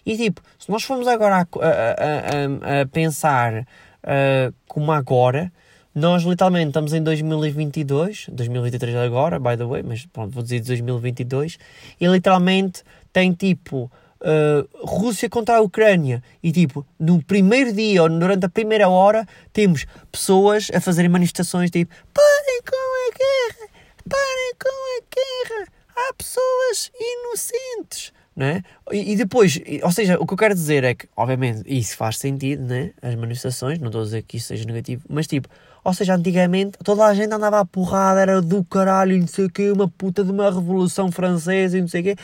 E 0.06 0.16
tipo, 0.16 0.40
se 0.56 0.70
nós 0.70 0.84
formos 0.84 1.08
agora 1.08 1.38
a, 1.38 1.40
a, 1.40 2.78
a, 2.78 2.82
a 2.82 2.86
pensar 2.86 3.62
uh, 3.62 4.54
como 4.68 4.92
agora, 4.92 5.52
nós 5.92 6.22
literalmente 6.22 6.68
estamos 6.68 6.92
em 6.92 7.02
2022, 7.02 8.26
2023 8.30 8.96
agora, 8.96 9.40
by 9.40 9.56
the 9.56 9.64
way, 9.64 9.82
mas 9.82 10.06
pronto, 10.06 10.30
vou 10.32 10.42
dizer 10.44 10.60
2022, 10.60 11.58
e 12.00 12.06
literalmente 12.06 12.84
tem 13.12 13.32
tipo 13.32 13.90
uh, 14.20 14.86
Rússia 14.86 15.28
contra 15.28 15.56
a 15.56 15.60
Ucrânia. 15.60 16.22
E 16.42 16.52
tipo, 16.52 16.86
no 17.00 17.22
primeiro 17.22 17.72
dia 17.72 18.02
ou 18.02 18.08
durante 18.08 18.46
a 18.46 18.48
primeira 18.48 18.88
hora, 18.88 19.26
temos 19.52 19.86
pessoas 20.12 20.70
a 20.72 20.80
fazerem 20.80 21.10
manifestações 21.10 21.70
tipo 21.70 21.92
parem 22.12 22.60
com 22.62 22.76
a 22.76 23.18
guerra, 23.18 23.68
parem 24.08 24.52
com 24.62 24.68
a 24.68 25.54
guerra, 25.56 25.66
há 25.96 26.14
pessoas 26.14 26.92
inocentes. 27.00 28.12
Né? 28.36 28.62
E, 28.92 29.12
e 29.12 29.16
depois, 29.16 29.58
ou 29.82 29.90
seja, 29.90 30.18
o 30.20 30.26
que 30.26 30.34
eu 30.34 30.36
quero 30.36 30.54
dizer 30.54 30.84
é 30.84 30.94
que, 30.94 31.08
obviamente, 31.16 31.62
isso 31.66 31.96
faz 31.96 32.18
sentido, 32.18 32.64
né? 32.64 32.90
as 33.00 33.14
manifestações, 33.14 33.78
não 33.78 33.86
estou 33.86 34.02
a 34.02 34.04
dizer 34.04 34.22
que 34.24 34.36
isso 34.36 34.48
seja 34.48 34.66
negativo, 34.66 35.02
mas 35.08 35.26
tipo, 35.26 35.48
ou 35.82 35.94
seja, 35.94 36.14
antigamente 36.14 36.76
toda 36.84 37.06
a 37.06 37.14
gente 37.14 37.32
andava 37.32 37.60
a 37.60 37.64
porrada, 37.64 38.20
era 38.20 38.42
do 38.42 38.62
caralho, 38.62 39.18
não 39.18 39.26
sei 39.26 39.46
o 39.46 39.50
quê, 39.50 39.70
uma 39.70 39.88
puta 39.88 40.22
de 40.22 40.30
uma 40.30 40.50
revolução 40.50 41.10
francesa 41.10 41.78
e 41.78 41.80
não 41.80 41.88
sei 41.88 42.00
o 42.02 42.04
quê. 42.04 42.16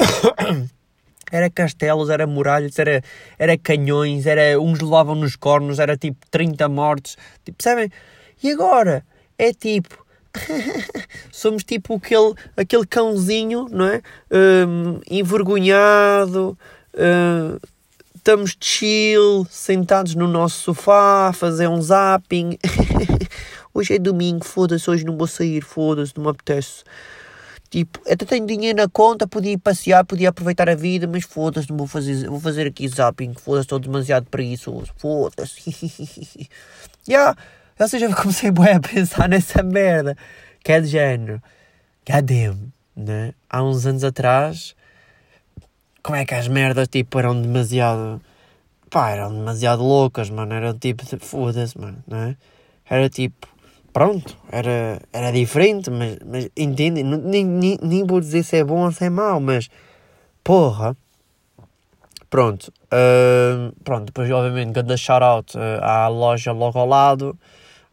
Era 1.32 1.48
castelos, 1.48 2.10
era 2.10 2.26
muralhas, 2.26 2.76
era, 2.76 3.00
era 3.38 3.56
canhões, 3.56 4.26
era, 4.26 4.60
uns 4.60 4.80
levavam 4.80 5.14
nos 5.14 5.36
cornos, 5.36 5.78
era 5.78 5.96
tipo 5.96 6.18
30 6.28 6.68
mortes. 6.68 7.16
Tipo, 7.44 7.58
percebem? 7.58 7.88
E 8.42 8.50
agora 8.50 9.04
é 9.38 9.52
tipo. 9.52 10.04
somos 11.32 11.64
tipo 11.64 11.94
aquele, 11.94 12.34
aquele 12.56 12.86
cãozinho, 12.86 13.66
não 13.70 13.86
é? 13.86 14.02
Um, 14.30 15.00
envergonhado. 15.10 16.56
Um, 16.94 17.58
estamos 18.14 18.56
chill, 18.60 19.46
sentados 19.50 20.14
no 20.14 20.28
nosso 20.28 20.62
sofá, 20.62 21.28
a 21.28 21.32
fazer 21.32 21.68
um 21.68 21.80
zapping. 21.80 22.58
hoje 23.72 23.94
é 23.94 23.98
domingo, 23.98 24.44
foda-se, 24.44 24.88
hoje 24.90 25.04
não 25.04 25.16
vou 25.16 25.26
sair, 25.26 25.62
foda-se, 25.62 26.12
não 26.16 26.24
me 26.24 26.30
apetece. 26.30 26.84
Tipo, 27.70 28.00
até 28.10 28.24
tenho 28.24 28.46
dinheiro 28.46 28.78
na 28.78 28.88
conta, 28.88 29.28
podia 29.28 29.52
ir 29.52 29.58
passear, 29.58 30.04
podia 30.04 30.28
aproveitar 30.28 30.68
a 30.68 30.74
vida, 30.74 31.06
mas 31.06 31.24
foda-se, 31.24 31.70
não 31.70 31.76
vou 31.76 31.86
fazer, 31.86 32.28
vou 32.28 32.40
fazer 32.40 32.66
aqui 32.66 32.86
zapping, 32.88 33.32
foda-se, 33.34 33.66
estou 33.66 33.78
demasiado 33.78 34.26
preguiçoso, 34.26 34.92
foda-se. 34.96 36.48
yeah. 37.08 37.36
Ou 37.80 37.88
seja, 37.88 38.14
comecei 38.14 38.50
a 38.50 38.80
pensar 38.80 39.26
nessa 39.30 39.62
merda, 39.62 40.16
que 40.62 40.72
é 40.72 40.80
de 40.80 40.88
género, 40.88 41.42
goddamn, 42.06 42.72
né? 42.94 43.32
Há 43.48 43.62
uns 43.62 43.86
anos 43.86 44.04
atrás 44.04 44.76
como 46.02 46.16
é 46.16 46.24
que 46.24 46.34
as 46.34 46.48
merdas 46.48 46.88
tipo 46.88 47.18
eram 47.18 47.40
demasiado 47.40 48.20
pá, 48.90 49.10
eram 49.10 49.32
demasiado 49.32 49.82
loucas, 49.82 50.28
mano, 50.28 50.52
eram 50.52 50.76
tipo, 50.76 51.04
foda-se, 51.20 51.78
mano, 51.78 51.98
não 52.06 52.18
é? 52.18 52.36
Era 52.88 53.08
tipo, 53.08 53.46
pronto, 53.92 54.36
era, 54.50 55.00
era 55.12 55.30
diferente, 55.30 55.90
mas, 55.90 56.18
mas 56.26 56.50
entendem, 56.56 57.04
nem, 57.04 57.44
nem, 57.44 57.78
nem 57.80 58.04
vou 58.04 58.20
dizer 58.20 58.42
se 58.42 58.56
é 58.56 58.64
bom 58.64 58.84
ou 58.84 58.92
se 58.92 59.04
é 59.04 59.10
mau, 59.10 59.38
mas 59.38 59.68
porra, 60.42 60.96
pronto, 62.28 62.72
uh, 62.92 63.72
pronto, 63.84 64.06
depois 64.06 64.28
obviamente 64.28 64.74
cada 64.74 64.96
shout-out 64.96 65.56
uh, 65.56 65.84
à 65.84 66.08
loja 66.08 66.50
logo 66.50 66.76
ao 66.76 66.86
lado, 66.86 67.38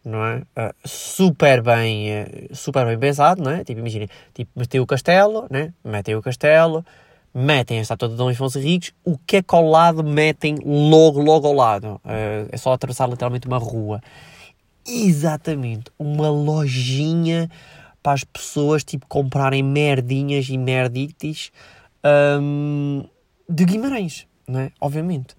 não 0.08 0.26
é? 0.26 0.38
Uh, 0.38 0.74
super 0.86 1.62
bem, 1.62 2.08
uh, 2.10 2.56
super 2.56 2.86
bem 2.86 2.98
pensado, 2.98 3.44
não 3.44 3.52
é? 3.52 3.64
Tipo, 3.64 3.80
imagina, 3.82 4.08
tipo, 4.34 4.50
meteu 4.56 4.82
o 4.82 4.88
castelo, 4.88 5.46
né? 5.50 5.74
Meteu 5.84 6.18
o 6.18 6.22
castelo, 6.22 6.86
metem 7.34 7.80
a 7.80 7.82
estátua 7.82 8.10
de 8.10 8.16
Dom 8.16 8.30
Afonso 8.30 8.58
Henriques, 8.58 8.94
o 9.04 9.18
que 9.18 9.38
é 9.38 9.42
que 9.44 9.54
ao 9.54 9.68
lado 9.68 10.04
metem 10.04 10.58
logo, 10.66 11.22
logo 11.22 11.48
ao 11.48 11.54
lado? 11.54 12.02
Uh, 12.06 12.48
é 12.52 12.58
só 12.58 12.72
atravessar 12.72 13.10
literalmente 13.10 13.48
uma 13.48 13.58
rua. 13.58 14.02
Exatamente, 14.88 15.92
uma 16.00 16.30
lojinha 16.30 17.50
para 18.02 18.14
as 18.14 18.24
pessoas 18.24 18.86
tipo 18.86 19.06
comprarem 19.08 19.62
merdinhas 19.62 20.48
e 20.48 20.58
merdites 20.58 21.52
um, 22.42 23.04
de 23.50 23.66
Guimarães, 23.66 24.26
não 24.48 24.62
é? 24.62 24.72
Obviamente. 24.80 25.36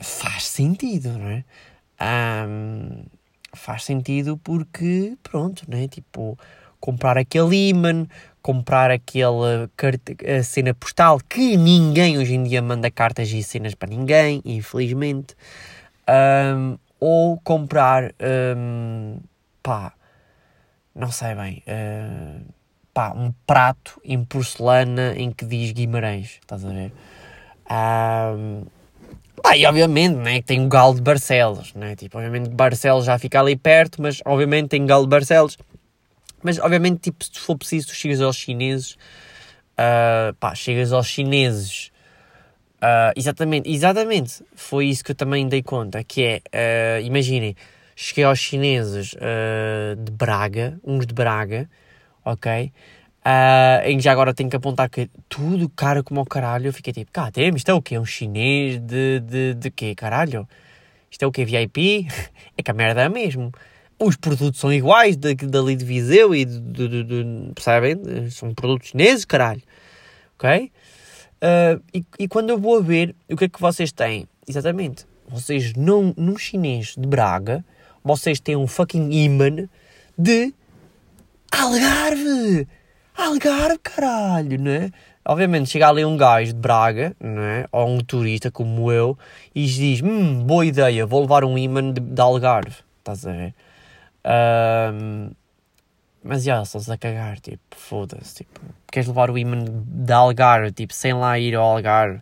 Faz 0.00 0.46
sentido, 0.46 1.18
não 1.18 1.28
é? 1.28 1.44
Um, 2.48 3.04
faz 3.54 3.84
sentido 3.84 4.36
porque, 4.38 5.16
pronto, 5.22 5.64
não 5.68 5.78
é? 5.78 5.88
Tipo, 5.88 6.38
comprar 6.80 7.16
aquele 7.16 7.68
imã, 7.70 8.06
comprar 8.42 8.90
aquela 8.90 9.70
cena 10.44 10.74
postal 10.74 11.18
que 11.18 11.56
ninguém 11.56 12.18
hoje 12.18 12.34
em 12.34 12.42
dia 12.42 12.60
manda 12.60 12.90
cartas 12.90 13.30
e 13.30 13.42
cenas 13.42 13.74
para 13.74 13.88
ninguém, 13.88 14.42
infelizmente. 14.44 15.34
Um, 16.08 16.76
ou 17.00 17.38
comprar, 17.38 18.12
um, 18.56 19.18
pá, 19.62 19.92
não 20.94 21.10
sei 21.10 21.34
bem, 21.34 21.62
uh, 21.66 22.44
pá, 22.92 23.12
um 23.12 23.32
prato 23.46 24.00
em 24.04 24.22
porcelana 24.24 25.14
em 25.16 25.30
que 25.30 25.44
diz 25.44 25.72
Guimarães, 25.72 26.38
estás 26.40 26.64
a 26.64 26.68
ver? 26.68 26.92
Um, 27.70 28.64
pá, 29.44 29.56
e 29.56 29.66
obviamente, 29.66 30.16
né, 30.16 30.42
tem 30.42 30.64
o 30.64 30.68
Galo 30.68 30.94
de 30.94 31.02
Barcelos, 31.02 31.74
né? 31.74 31.94
Tipo, 31.94 32.18
obviamente 32.18 32.48
Barcelos 32.48 33.04
já 33.04 33.18
fica 33.18 33.40
ali 33.40 33.54
perto, 33.54 34.00
mas 34.00 34.20
obviamente 34.24 34.68
tem 34.68 34.86
Galo 34.86 35.04
de 35.04 35.10
Barcelos 35.10 35.58
mas, 36.44 36.58
obviamente, 36.58 37.00
tipo, 37.00 37.24
se 37.24 37.40
for 37.40 37.56
preciso, 37.56 37.86
tu 37.86 37.94
chegas 37.94 38.20
aos 38.20 38.36
chineses, 38.36 38.98
uh, 39.78 40.34
pá, 40.38 40.54
chegas 40.54 40.92
aos 40.92 41.06
chineses. 41.06 41.90
Uh, 42.76 43.16
exatamente, 43.16 43.70
exatamente, 43.70 44.44
foi 44.54 44.88
isso 44.88 45.02
que 45.02 45.12
eu 45.12 45.14
também 45.14 45.48
dei 45.48 45.62
conta, 45.62 46.04
que 46.04 46.42
é, 46.52 46.98
uh, 47.00 47.02
imaginem, 47.02 47.56
cheguei 47.96 48.24
aos 48.24 48.38
chineses 48.38 49.14
uh, 49.14 49.96
de 49.96 50.12
Braga, 50.12 50.78
uns 50.84 51.06
de 51.06 51.14
Braga, 51.14 51.66
ok? 52.22 52.70
Uh, 53.26 53.88
em 53.88 53.96
que 53.96 54.04
já 54.04 54.12
agora 54.12 54.34
tenho 54.34 54.50
que 54.50 54.56
apontar 54.56 54.90
que 54.90 55.08
tudo 55.30 55.68
cara 55.70 56.02
como 56.02 56.20
o 56.20 56.26
caralho, 56.26 56.66
eu 56.66 56.72
fiquei 56.72 56.92
tipo, 56.92 57.10
cá 57.10 57.30
temos, 57.30 57.60
isto 57.60 57.70
é 57.70 57.74
o 57.74 57.80
quê? 57.80 57.98
Um 57.98 58.04
chinês 58.04 58.78
de, 58.78 59.20
de, 59.20 59.54
de 59.54 59.70
quê, 59.70 59.94
caralho? 59.94 60.46
Isto 61.10 61.22
é 61.24 61.26
o 61.26 61.32
quê, 61.32 61.44
VIP? 61.44 62.06
é 62.56 62.62
que 62.62 62.70
a 62.70 62.74
merda 62.74 63.02
é 63.02 63.08
mesmo 63.08 63.50
os 63.98 64.16
produtos 64.16 64.60
são 64.60 64.72
iguais 64.72 65.16
dali 65.16 65.76
de 65.76 65.84
Viseu 65.84 66.34
e 66.34 66.44
de, 66.44 66.60
de, 66.60 67.04
de, 67.04 67.52
percebem? 67.54 68.30
São 68.30 68.54
produtos 68.54 68.88
chineses, 68.88 69.24
caralho. 69.24 69.62
Ok? 70.36 70.72
Uh, 71.36 71.82
e, 71.92 72.04
e, 72.20 72.28
quando 72.28 72.50
eu 72.50 72.58
vou 72.58 72.78
a 72.78 72.80
ver, 72.80 73.14
o 73.30 73.36
que 73.36 73.44
é 73.44 73.48
que 73.48 73.60
vocês 73.60 73.92
têm? 73.92 74.26
Exatamente. 74.46 75.06
Vocês, 75.28 75.74
num, 75.74 76.12
num 76.16 76.36
chinês 76.36 76.94
de 76.96 77.06
Braga, 77.06 77.64
vocês 78.02 78.40
têm 78.40 78.56
um 78.56 78.66
fucking 78.66 79.10
imã 79.10 79.68
de 80.18 80.52
Algarve! 81.50 82.66
Algarve, 83.16 83.78
caralho, 83.78 84.58
não 84.58 84.70
é? 84.70 84.90
Obviamente, 85.24 85.70
chega 85.70 85.88
ali 85.88 86.04
um 86.04 86.16
gajo 86.16 86.52
de 86.52 86.58
Braga, 86.58 87.16
não 87.18 87.42
é? 87.42 87.66
Ou 87.72 87.88
um 87.88 87.98
turista 87.98 88.50
como 88.50 88.90
eu, 88.92 89.16
e 89.54 89.64
diz: 89.64 90.02
Hum, 90.02 90.42
boa 90.44 90.66
ideia, 90.66 91.06
vou 91.06 91.22
levar 91.22 91.44
um 91.44 91.56
imã 91.56 91.92
de, 91.92 92.00
de 92.00 92.20
Algarve. 92.20 92.76
Estás 92.98 93.26
a 93.26 93.32
ver? 93.32 93.54
Um, 94.26 95.30
mas 96.22 96.42
já, 96.42 96.62
estão-se 96.62 96.90
a 96.90 96.96
cagar, 96.96 97.38
tipo, 97.38 97.60
foda-se, 97.76 98.36
tipo, 98.36 98.60
queres 98.90 99.06
levar 99.06 99.30
o 99.30 99.36
imã 99.36 99.58
de 99.62 100.12
Algarve, 100.12 100.72
tipo, 100.72 100.94
sem 100.94 101.12
lá 101.12 101.38
ir 101.38 101.54
ao 101.54 101.64
Algarve, 101.64 102.20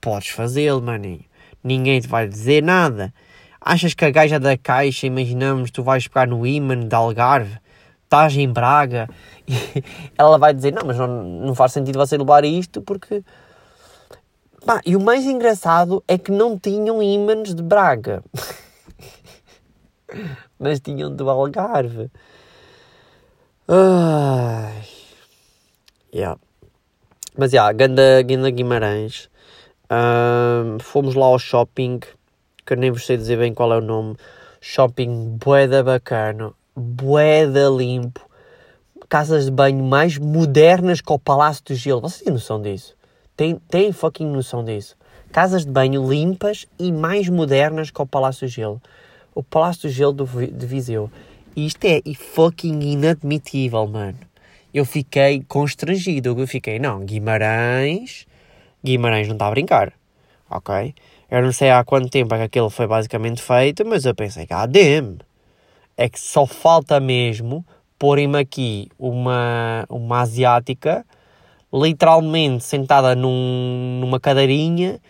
podes 0.00 0.28
fazê-lo, 0.28 0.82
maninho, 0.82 1.24
ninguém 1.64 2.00
te 2.00 2.06
vai 2.06 2.28
dizer 2.28 2.62
nada. 2.62 3.12
Achas 3.60 3.94
que 3.94 4.04
a 4.04 4.10
gaja 4.10 4.38
da 4.38 4.56
caixa, 4.56 5.06
imaginamos, 5.06 5.70
tu 5.70 5.82
vais 5.82 6.06
pegar 6.06 6.26
no 6.26 6.46
imã 6.46 6.78
de 6.78 6.94
Algarve, 6.94 7.58
estás 8.08 8.34
em 8.34 8.50
Braga, 8.50 9.06
e 9.46 9.84
ela 10.16 10.38
vai 10.38 10.54
dizer, 10.54 10.72
não, 10.72 10.82
mas 10.86 10.96
não, 10.96 11.06
não 11.06 11.54
faz 11.54 11.72
sentido 11.72 11.98
você 11.98 12.16
levar 12.16 12.44
isto, 12.44 12.80
porque... 12.80 13.22
Pá, 14.64 14.80
e 14.84 14.96
o 14.96 15.00
mais 15.00 15.24
engraçado 15.24 16.02
é 16.08 16.18
que 16.18 16.32
não 16.32 16.58
tinham 16.58 17.02
ímãs 17.02 17.54
de 17.54 17.62
Braga. 17.62 18.24
mas 20.58 20.80
tinham 20.80 21.14
do 21.14 21.30
Algarve. 21.30 22.10
Ai. 23.68 24.84
Yeah. 26.12 26.40
Mas, 27.36 27.52
já, 27.52 27.68
yeah, 27.68 27.72
Ganda, 27.72 28.22
Ganda 28.22 28.50
Guimarães. 28.50 29.30
Um, 29.90 30.78
fomos 30.80 31.14
lá 31.14 31.26
ao 31.26 31.38
shopping, 31.38 32.00
que 32.66 32.76
nem 32.76 32.90
vos 32.90 33.06
sei 33.06 33.16
dizer 33.16 33.38
bem 33.38 33.54
qual 33.54 33.72
é 33.72 33.76
o 33.76 33.80
nome. 33.80 34.16
Shopping 34.60 35.38
boeda 35.38 35.82
bacana, 35.82 36.52
boeda 36.78 37.68
limpo. 37.68 38.20
Casas 39.08 39.46
de 39.46 39.50
banho 39.50 39.82
mais 39.84 40.18
modernas 40.18 41.00
que 41.00 41.12
o 41.12 41.18
Palácio 41.18 41.64
do 41.64 41.74
Gelo. 41.74 42.00
Vocês 42.00 42.22
têm 42.22 42.32
noção 42.32 42.60
disso? 42.60 42.94
Têm, 43.36 43.56
têm 43.68 43.92
fucking 43.92 44.26
noção 44.26 44.64
disso? 44.64 44.96
Casas 45.32 45.64
de 45.64 45.70
banho 45.70 46.08
limpas 46.10 46.66
e 46.78 46.92
mais 46.92 47.28
modernas 47.28 47.90
que 47.90 48.00
o 48.00 48.06
Palácio 48.06 48.46
do 48.46 48.50
Gelo 48.50 48.82
o 49.34 49.42
Palácio 49.42 49.82
do 49.82 49.88
Gelo 49.88 50.12
do, 50.12 50.24
de 50.24 50.66
Viseu. 50.66 51.08
E 51.54 51.64
isto 51.64 51.84
é 51.84 52.00
fucking 52.12 52.80
inadmitível, 52.80 53.86
mano. 53.86 54.18
Eu 54.74 54.84
fiquei 54.84 55.44
constrangido. 55.46 56.36
Eu 56.36 56.46
fiquei, 56.46 56.80
não, 56.80 57.04
Guimarães 57.04 58.26
Guimarães 58.84 59.28
não 59.28 59.34
está 59.34 59.46
a 59.46 59.50
brincar, 59.50 59.92
ok? 60.50 60.94
Eu 61.30 61.42
não 61.42 61.52
sei 61.52 61.70
há 61.70 61.84
quanto 61.84 62.08
tempo 62.08 62.34
é 62.34 62.38
que 62.38 62.44
aquilo 62.44 62.70
foi 62.70 62.86
basicamente 62.86 63.42
feito, 63.42 63.84
mas 63.84 64.04
eu 64.04 64.14
pensei, 64.14 64.46
god 64.46 64.70
damn, 64.70 65.18
é 65.98 66.08
que 66.08 66.20
só 66.20 66.46
falta 66.46 67.00
mesmo 67.00 67.66
porem-me 67.98 68.38
aqui 68.38 68.88
uma, 68.96 69.84
uma 69.90 70.20
asiática 70.20 71.04
literalmente 71.74 72.62
sentada 72.62 73.16
num, 73.16 73.98
numa 74.00 74.20
cadeirinha 74.20 75.00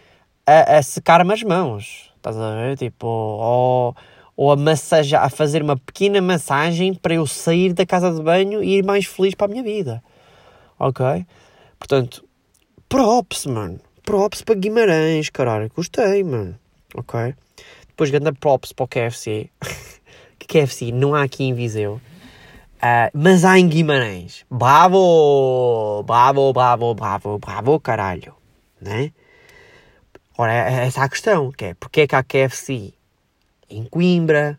a, 0.46 0.79
a 0.79 0.83
secar-me 0.83 1.35
as 1.35 1.42
mãos. 1.42 2.11
Estás 2.16 2.38
a 2.38 2.55
ver? 2.55 2.79
Tipo, 2.79 3.07
ou, 3.07 3.94
ou 4.35 4.51
a 4.51 4.57
massajar, 4.57 5.22
a 5.22 5.29
fazer 5.29 5.62
uma 5.62 5.77
pequena 5.77 6.22
massagem 6.22 6.94
para 6.94 7.14
eu 7.14 7.27
sair 7.27 7.74
da 7.74 7.85
casa 7.85 8.11
de 8.11 8.22
banho 8.22 8.64
e 8.64 8.79
ir 8.79 8.83
mais 8.83 9.05
feliz 9.05 9.35
para 9.35 9.46
a 9.46 9.51
minha 9.51 9.62
vida. 9.62 10.03
Ok? 10.79 11.05
Portanto, 11.79 12.24
props, 12.88 13.44
mano. 13.44 13.79
Props 14.03 14.40
para 14.40 14.55
Guimarães, 14.55 15.29
caralho. 15.29 15.70
Gostei, 15.77 16.24
mano. 16.24 16.59
Ok? 16.94 17.35
Depois, 17.88 18.11
ganda 18.11 18.33
props 18.33 18.72
para 18.72 18.85
o 18.85 18.88
KFC. 18.88 19.51
que 20.38 20.46
KFC 20.46 20.92
não 20.92 21.14
há 21.14 21.22
aqui 21.22 21.44
em 21.44 21.55
Viseu. 21.55 22.01
Uh, 22.77 23.11
mas 23.12 23.44
há 23.44 23.59
em 23.59 23.68
Guimarães. 23.68 24.44
Bravo! 24.51 26.03
Bravo, 26.05 26.53
bravo, 26.53 26.94
bravo, 26.94 27.38
bravo, 27.38 27.81
caralho. 27.81 28.35
Né? 28.81 29.12
Ora, 30.37 30.53
é 30.53 30.87
essa 30.87 31.01
é 31.01 31.05
a 31.05 31.09
questão, 31.09 31.51
que 31.51 31.64
é 31.64 31.74
porque 31.74 32.03
é 32.03 32.07
que 32.07 32.14
há 32.14 32.22
KFC 32.22 32.94
em 33.68 33.85
Coimbra, 33.85 34.59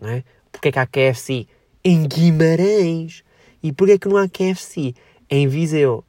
né? 0.00 0.24
porque 0.50 0.68
é 0.68 0.72
que 0.72 0.78
há 0.78 0.86
KFC 0.86 1.46
em 1.84 2.08
Guimarães 2.08 3.22
e 3.62 3.72
porque 3.72 3.92
é 3.92 3.98
que 3.98 4.08
não 4.08 4.16
há 4.16 4.26
KFC 4.26 4.94
em 5.28 5.46
Viseu, 5.46 6.04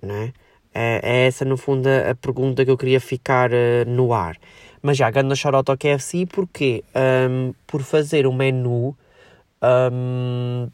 né? 0.00 0.32
É, 0.74 1.00
é 1.02 1.26
essa, 1.26 1.44
no 1.44 1.58
fundo, 1.58 1.86
a, 1.86 2.10
a, 2.10 2.14
pergunta 2.14 2.64
que 2.64 2.70
eu 2.70 2.78
queria 2.78 3.00
ficar 3.00 3.50
uh, 3.50 3.84
no 3.86 4.12
ar. 4.14 4.38
Mas 4.82 4.96
já, 4.96 5.10
ganho 5.10 5.34
shout 5.36 5.70
ao 5.70 5.76
KFC 5.76 6.26
porque 6.26 6.82
um, 7.30 7.54
por 7.66 7.82
fazer 7.82 8.26
um 8.26 8.32
menu 8.32 8.96
um, 9.62 10.68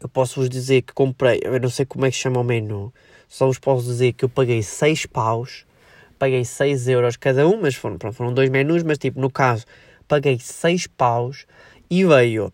eu 0.00 0.08
posso 0.08 0.40
vos 0.40 0.50
dizer 0.50 0.82
que 0.82 0.92
comprei, 0.92 1.40
eu 1.42 1.58
não 1.60 1.70
sei 1.70 1.86
como 1.86 2.04
é 2.04 2.10
que 2.10 2.16
chama 2.16 2.40
o 2.40 2.44
menu, 2.44 2.92
só 3.28 3.46
vos 3.46 3.58
posso 3.58 3.86
dizer 3.86 4.12
que 4.12 4.24
eu 4.24 4.28
paguei 4.28 4.62
6 4.62 5.06
paus, 5.06 5.64
paguei 6.18 6.44
6 6.44 6.88
euros 6.88 7.16
cada 7.16 7.48
um, 7.48 7.60
mas 7.60 7.74
foram, 7.74 7.96
pronto, 7.96 8.14
foram 8.14 8.34
dois 8.34 8.50
menus, 8.50 8.82
mas 8.82 8.98
tipo, 8.98 9.20
no 9.20 9.30
caso, 9.30 9.64
paguei 10.06 10.38
6 10.38 10.88
paus 10.88 11.46
e 11.88 12.04
veio 12.04 12.52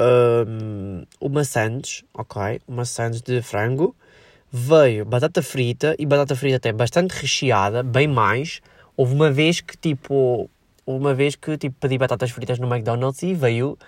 um, 0.00 1.04
uma 1.20 1.44
sandes, 1.44 2.02
ok, 2.12 2.60
uma 2.66 2.84
sandes 2.84 3.22
de 3.22 3.40
frango, 3.40 3.94
veio 4.50 5.04
batata 5.04 5.42
frita 5.42 5.94
e 5.98 6.04
batata 6.04 6.34
frita 6.34 6.56
até 6.56 6.72
bastante 6.72 7.12
recheada, 7.12 7.82
bem 7.82 8.08
mais. 8.08 8.60
Houve 9.00 9.14
uma 9.14 9.30
vez 9.30 9.62
que 9.62 9.78
tipo, 9.78 10.50
uma 10.86 11.14
vez 11.14 11.34
que 11.34 11.56
tipo 11.56 11.74
pedi 11.80 11.96
batatas 11.96 12.30
fritas 12.32 12.58
no 12.58 12.66
McDonald's 12.66 13.22
e 13.22 13.32
veio 13.32 13.78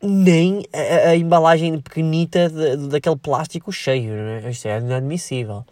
nem 0.00 0.62
a, 0.72 1.08
a 1.08 1.16
embalagem 1.16 1.80
pequenita 1.80 2.48
de, 2.48 2.76
daquele 2.90 3.16
plástico 3.16 3.72
cheio, 3.72 4.14
né? 4.14 4.48
Isto 4.48 4.68
é 4.68 4.78
inadmissível. 4.78 5.66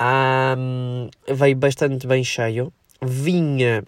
Um, 0.00 1.10
veio 1.28 1.56
bastante 1.56 2.06
bem 2.06 2.24
cheio. 2.24 2.72
Vinha, 3.02 3.84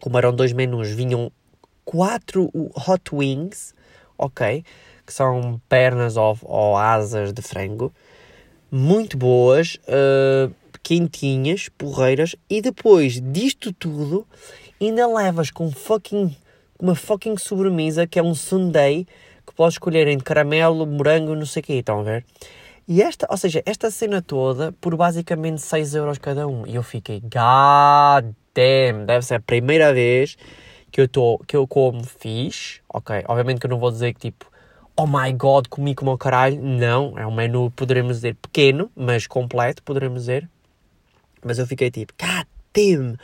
como 0.00 0.16
eram 0.16 0.32
dois 0.32 0.52
menus, 0.52 0.90
vinham 0.90 1.32
quatro 1.84 2.52
hot 2.54 3.12
wings, 3.12 3.74
ok? 4.16 4.64
Que 5.04 5.12
são 5.12 5.60
pernas 5.68 6.16
ou, 6.16 6.38
ou 6.42 6.76
asas 6.76 7.32
de 7.32 7.42
frango. 7.42 7.92
Muito 8.70 9.16
boas, 9.16 9.80
uh, 9.88 10.54
quentinhas, 10.82 11.68
porreiras. 11.68 12.34
E 12.48 12.60
depois 12.60 13.20
disto 13.20 13.72
tudo, 13.72 14.26
ainda 14.80 15.06
levas 15.06 15.50
com 15.50 15.70
fucking 15.70 16.36
uma 16.80 16.96
fucking 16.96 17.36
sobremesa 17.36 18.06
que 18.08 18.18
é 18.18 18.22
um 18.22 18.34
sundae 18.34 19.06
que 19.46 19.54
podes 19.54 19.74
escolher 19.74 20.08
entre 20.08 20.24
caramelo, 20.24 20.84
morango, 20.84 21.34
não 21.36 21.46
sei 21.46 21.60
o 21.60 21.64
quê, 21.64 21.72
estão 21.74 22.00
a 22.00 22.02
ver? 22.02 22.24
E 22.88 23.00
esta, 23.00 23.26
ou 23.30 23.36
seja, 23.36 23.62
esta 23.64 23.90
cena 23.90 24.20
toda 24.20 24.72
por 24.80 24.96
basicamente 24.96 25.62
6 25.62 25.94
euros 25.94 26.18
cada 26.18 26.48
um. 26.48 26.66
E 26.66 26.74
eu 26.74 26.82
fiquei, 26.82 27.20
god 27.20 28.34
damn, 28.54 29.06
deve 29.06 29.24
ser 29.24 29.36
a 29.36 29.40
primeira 29.40 29.94
vez 29.94 30.36
que 30.90 31.00
eu, 31.00 31.08
tô, 31.08 31.38
que 31.46 31.56
eu 31.56 31.66
como 31.66 32.04
fixe, 32.04 32.80
ok? 32.88 33.22
Obviamente 33.28 33.60
que 33.60 33.66
eu 33.66 33.70
não 33.70 33.78
vou 33.78 33.90
dizer 33.90 34.12
que 34.12 34.30
tipo, 34.30 34.50
oh 34.96 35.06
my 35.06 35.32
god, 35.32 35.66
comi 35.68 35.94
como 35.94 36.12
o 36.12 36.18
caralho. 36.18 36.60
Não, 36.60 37.16
é 37.16 37.26
um 37.26 37.34
menu, 37.34 37.70
poderemos 37.70 38.16
dizer, 38.16 38.34
pequeno, 38.34 38.90
mas 38.96 39.26
completo, 39.26 39.82
poderemos 39.82 40.22
dizer. 40.22 40.48
Mas 41.44 41.58
eu 41.58 41.66
fiquei 41.66 41.90
tipo, 41.90 42.12
god 42.20 42.46
damn, 42.72 43.16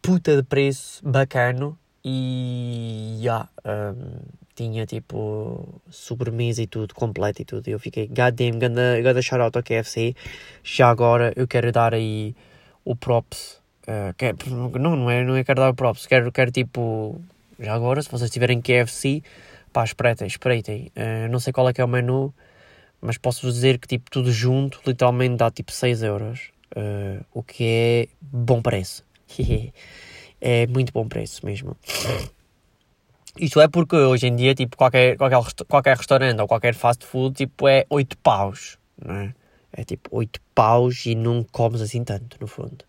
puta 0.00 0.36
de 0.36 0.42
preço, 0.42 1.02
bacano 1.04 1.78
e 2.04 3.18
já 3.22 3.48
um, 3.64 4.20
tinha 4.54 4.86
tipo 4.86 5.80
sobremesa 5.90 6.62
e 6.62 6.66
tudo, 6.66 6.94
completo 6.94 7.42
e 7.42 7.44
tudo. 7.44 7.68
E 7.68 7.72
eu 7.72 7.78
fiquei, 7.78 8.06
god 8.06 8.34
damn, 8.34 8.58
ganda, 8.58 9.00
ganda 9.00 9.22
shout 9.22 9.42
out 9.42 9.56
ao 9.56 9.62
KFC. 9.62 10.14
Já 10.62 10.88
agora 10.88 11.32
eu 11.36 11.46
quero 11.46 11.72
dar 11.72 11.94
aí 11.94 12.34
o 12.84 12.94
props. 12.96 13.60
Uh, 13.82 14.14
quer, 14.16 14.34
não, 14.48 14.96
não 14.96 15.10
é, 15.10 15.24
não 15.24 15.36
é 15.36 15.42
quero 15.42 15.60
dar 15.60 15.70
o 15.70 15.74
props, 15.74 16.06
quero, 16.06 16.30
quero 16.30 16.52
tipo, 16.52 17.20
já 17.58 17.74
agora, 17.74 18.00
se 18.00 18.08
vocês 18.08 18.30
tiverem 18.30 18.60
KFC, 18.60 19.22
pá, 19.72 19.82
espreitem, 19.82 20.26
espreitem. 20.26 20.92
Uh, 20.96 21.28
não 21.30 21.40
sei 21.40 21.52
qual 21.52 21.68
é 21.68 21.72
que 21.72 21.80
é 21.80 21.84
o 21.84 21.88
menu, 21.88 22.32
mas 23.00 23.18
posso-vos 23.18 23.54
dizer 23.54 23.78
que 23.78 23.88
tipo 23.88 24.10
tudo 24.10 24.30
junto, 24.30 24.80
literalmente 24.86 25.36
dá 25.36 25.50
tipo 25.50 25.72
6 25.72 26.02
euros. 26.04 26.51
Uh, 26.76 27.24
o 27.32 27.42
que 27.42 27.64
é 27.64 28.08
bom 28.20 28.62
preço. 28.62 29.04
é 30.40 30.66
muito 30.66 30.92
bom 30.92 31.06
preço 31.06 31.44
mesmo. 31.44 31.76
Isto 33.38 33.60
é 33.60 33.68
porque 33.68 33.96
hoje 33.96 34.26
em 34.26 34.36
dia, 34.36 34.54
tipo, 34.54 34.76
qualquer, 34.76 35.16
qualquer, 35.16 35.38
qualquer 35.66 35.96
restaurante 35.96 36.40
ou 36.40 36.46
qualquer 36.46 36.74
fast 36.74 37.04
food, 37.04 37.34
tipo, 37.34 37.66
é 37.66 37.86
8 37.88 38.16
paus, 38.18 38.78
não 39.02 39.14
é? 39.14 39.34
É 39.72 39.84
tipo 39.84 40.10
8 40.12 40.38
paus 40.54 41.06
e 41.06 41.14
não 41.14 41.42
comes 41.42 41.80
assim 41.80 42.04
tanto, 42.04 42.36
no 42.38 42.46
fundo. 42.46 42.84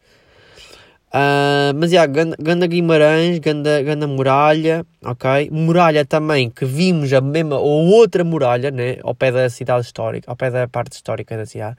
Uh, 1.13 1.71
mas, 1.75 1.91
já, 1.91 2.05
yeah, 2.05 2.35
Ganda 2.39 2.65
Guimarães, 2.65 3.37
Ganda, 3.39 3.81
Ganda 3.83 4.07
Muralha, 4.07 4.85
ok? 5.03 5.49
Muralha 5.51 6.03
também, 6.03 6.49
que 6.49 6.65
vimos 6.65 7.13
a 7.13 7.21
mesma, 7.21 7.57
ou 7.59 7.85
outra 7.85 8.23
muralha, 8.23 8.71
né? 8.71 8.97
Ao 9.03 9.13
pé 9.13 9.31
da 9.31 9.49
cidade 9.49 9.85
histórica, 9.85 10.29
ao 10.29 10.35
pé 10.35 10.49
da 10.49 10.67
parte 10.67 10.93
histórica 10.93 11.37
da 11.37 11.45
cidade. 11.45 11.77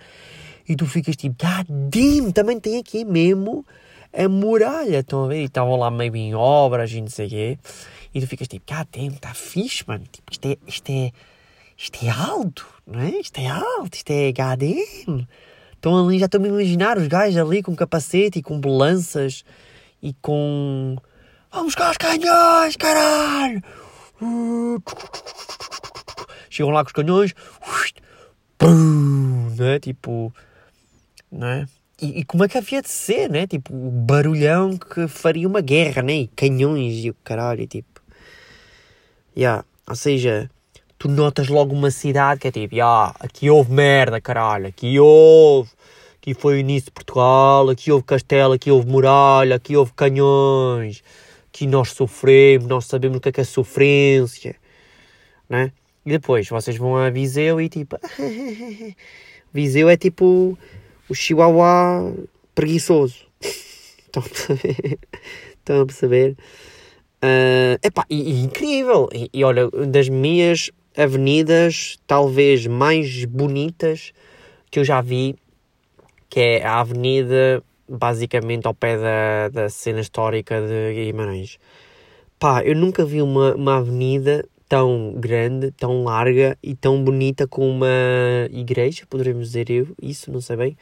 E 0.68 0.76
tu 0.76 0.86
ficas 0.86 1.16
tipo, 1.16 1.36
damn, 1.68 2.32
também 2.32 2.58
tem 2.58 2.78
aqui 2.78 3.04
mesmo 3.04 3.64
a 4.16 4.28
muralha, 4.28 5.00
estão 5.00 5.24
a 5.24 5.28
ver? 5.28 5.42
E 5.42 5.44
estavam 5.44 5.76
lá 5.76 5.90
meio 5.90 6.14
em 6.16 6.34
obras 6.34 6.92
e 6.92 7.00
não 7.00 7.08
sei 7.08 7.26
o 7.26 7.30
quê. 7.30 7.58
E 8.14 8.20
tu 8.20 8.26
ficas 8.26 8.46
tipo, 8.46 8.64
cá 8.66 8.84
tem, 8.84 9.08
está 9.08 9.34
fixe, 9.34 9.84
mano. 9.86 10.04
Tipo, 10.10 10.32
isto 10.32 10.46
é, 10.46 10.56
isto 10.66 10.90
é, 10.90 11.12
isto 11.76 12.06
é 12.06 12.10
alto, 12.10 12.66
não 12.86 13.00
é? 13.00 13.10
Isto 13.10 13.40
é 13.40 13.48
alto, 13.48 13.94
isto 13.94 14.10
é 14.10 14.28
HDM. 14.28 15.26
Estão 15.72 16.06
ali, 16.06 16.18
já 16.18 16.26
estou-me 16.26 16.46
a 16.48 16.50
imaginar 16.52 16.96
os 16.96 17.08
gajos 17.08 17.36
ali 17.36 17.62
com 17.62 17.74
capacete 17.74 18.38
e 18.38 18.42
com 18.42 18.60
lanças 18.64 19.44
e 20.00 20.14
com. 20.22 20.96
Vamos 21.52 21.74
cá 21.74 21.90
os 21.90 21.96
canhões, 21.96 22.76
caralho! 22.76 23.62
Chegam 26.48 26.72
lá 26.72 26.82
com 26.84 26.88
os 26.88 26.92
canhões, 26.92 27.34
pum, 28.56 29.50
né? 29.58 29.78
Tipo, 29.80 30.32
né? 31.34 31.66
E, 32.00 32.20
e, 32.20 32.24
como 32.24 32.44
é 32.44 32.48
que 32.48 32.58
havia 32.58 32.82
de 32.82 32.88
ser, 32.88 33.30
né? 33.30 33.46
Tipo, 33.46 33.74
o 33.74 33.90
barulhão 33.90 34.76
que 34.76 35.06
faria 35.08 35.46
uma 35.46 35.60
guerra, 35.60 36.02
né? 36.02 36.14
E 36.14 36.26
canhões 36.28 37.04
e 37.04 37.10
o 37.10 37.14
caralho, 37.24 37.66
tipo. 37.66 38.02
Yeah. 39.36 39.64
Ou 39.88 39.94
seja, 39.94 40.50
tu 40.98 41.08
notas 41.08 41.48
logo 41.48 41.74
uma 41.74 41.90
cidade 41.90 42.40
que 42.40 42.48
é 42.48 42.50
tipo, 42.50 42.74
yeah, 42.74 43.14
aqui 43.20 43.50
houve 43.50 43.72
merda, 43.72 44.20
caralho, 44.20 44.68
aqui 44.68 44.98
houve. 44.98 45.70
Aqui 46.20 46.32
foi 46.32 46.54
o 46.54 46.58
início 46.58 46.86
de 46.86 46.92
Portugal, 46.92 47.68
aqui 47.68 47.92
houve 47.92 48.04
castelo, 48.06 48.54
aqui 48.54 48.70
houve 48.70 48.88
muralha, 48.88 49.56
aqui 49.56 49.76
houve 49.76 49.92
canhões. 49.92 51.02
Aqui 51.48 51.66
nós 51.66 51.90
sofremos, 51.92 52.66
nós 52.66 52.86
sabemos 52.86 53.18
o 53.18 53.20
que 53.20 53.28
é, 53.28 53.32
que 53.32 53.40
é 53.42 53.44
sofrência, 53.44 54.56
né? 55.48 55.70
E 56.04 56.10
depois 56.10 56.48
vocês 56.48 56.76
vão 56.76 56.96
a 56.96 57.10
Viseu 57.10 57.60
e 57.60 57.68
tipo. 57.68 57.98
Viseu 59.52 59.88
é 59.88 59.96
tipo 59.96 60.58
o 61.08 61.14
chihuahua 61.14 62.14
preguiçoso. 62.54 63.26
Estão 63.40 64.22
a 64.22 64.28
perceber? 64.28 64.98
Estão 65.58 65.80
a 65.80 65.86
perceber? 65.86 66.36
Uh, 67.22 67.78
epá, 67.82 68.04
e, 68.08 68.32
e 68.32 68.40
incrível! 68.42 69.08
E, 69.12 69.30
e, 69.32 69.44
olha, 69.44 69.68
das 69.88 70.08
minhas 70.08 70.70
avenidas 70.96 71.98
talvez 72.06 72.66
mais 72.66 73.24
bonitas 73.24 74.12
que 74.70 74.78
eu 74.78 74.84
já 74.84 75.00
vi, 75.00 75.36
que 76.28 76.40
é 76.40 76.64
a 76.64 76.80
avenida 76.80 77.62
basicamente 77.88 78.66
ao 78.66 78.74
pé 78.74 78.98
da, 78.98 79.48
da 79.48 79.68
cena 79.68 80.00
histórica 80.00 80.60
de 80.60 80.94
Guimarães. 80.94 81.58
Pá, 82.38 82.62
eu 82.62 82.74
nunca 82.74 83.04
vi 83.04 83.22
uma, 83.22 83.54
uma 83.54 83.78
avenida 83.78 84.46
tão 84.68 85.14
grande, 85.16 85.70
tão 85.72 86.04
larga 86.04 86.56
e 86.62 86.74
tão 86.74 87.02
bonita 87.02 87.46
como 87.46 87.68
uma 87.70 87.88
igreja, 88.50 89.06
poderíamos 89.08 89.48
dizer 89.48 89.70
eu, 89.70 89.88
isso, 90.02 90.30
não 90.32 90.40
sei 90.40 90.56
bem. 90.56 90.76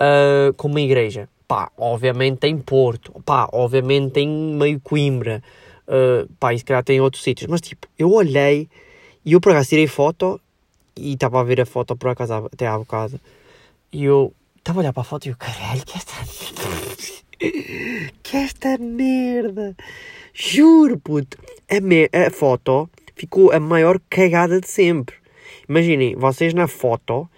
uh, 0.00 0.52
com 0.54 0.68
uma 0.68 0.80
igreja. 0.80 1.28
Pá, 1.48 1.70
obviamente 1.76 2.38
tem 2.38 2.58
Porto, 2.58 3.12
pá, 3.24 3.48
obviamente 3.52 4.12
tem 4.12 4.28
meio 4.28 4.80
Coimbra, 4.80 5.42
uh, 5.86 6.28
pá, 6.40 6.52
e 6.52 6.58
se 6.58 6.64
calhar 6.64 6.82
tem 6.82 7.00
outros 7.00 7.22
sítios. 7.22 7.48
Mas 7.48 7.60
tipo, 7.60 7.86
eu 7.98 8.10
olhei 8.12 8.68
e 9.24 9.32
eu 9.32 9.40
por 9.40 9.52
acaso 9.52 9.68
tirei 9.68 9.86
foto 9.86 10.40
e 10.96 11.12
estava 11.12 11.40
a 11.40 11.44
ver 11.44 11.60
a 11.60 11.66
foto 11.66 11.96
por 11.96 12.10
acaso 12.10 12.32
até 12.52 12.66
há 12.66 12.76
bocado. 12.78 13.20
E 13.92 14.04
eu 14.04 14.32
estava 14.58 14.80
a 14.80 14.82
olhar 14.82 14.92
para 14.92 15.02
a 15.02 15.04
foto 15.04 15.26
e 15.26 15.30
eu, 15.30 15.36
caralho, 15.36 15.84
que 15.84 15.96
esta 15.96 16.12
que 17.38 18.36
esta 18.36 18.78
merda! 18.78 19.76
Juro, 20.32 20.98
puto! 20.98 21.38
A, 21.68 21.80
me... 21.80 22.08
a 22.12 22.30
foto 22.30 22.88
ficou 23.14 23.52
a 23.52 23.60
maior 23.60 24.00
cagada 24.08 24.60
de 24.60 24.68
sempre. 24.68 25.16
Imaginem, 25.68 26.14
vocês 26.14 26.54
na 26.54 26.68
foto, 26.68 27.28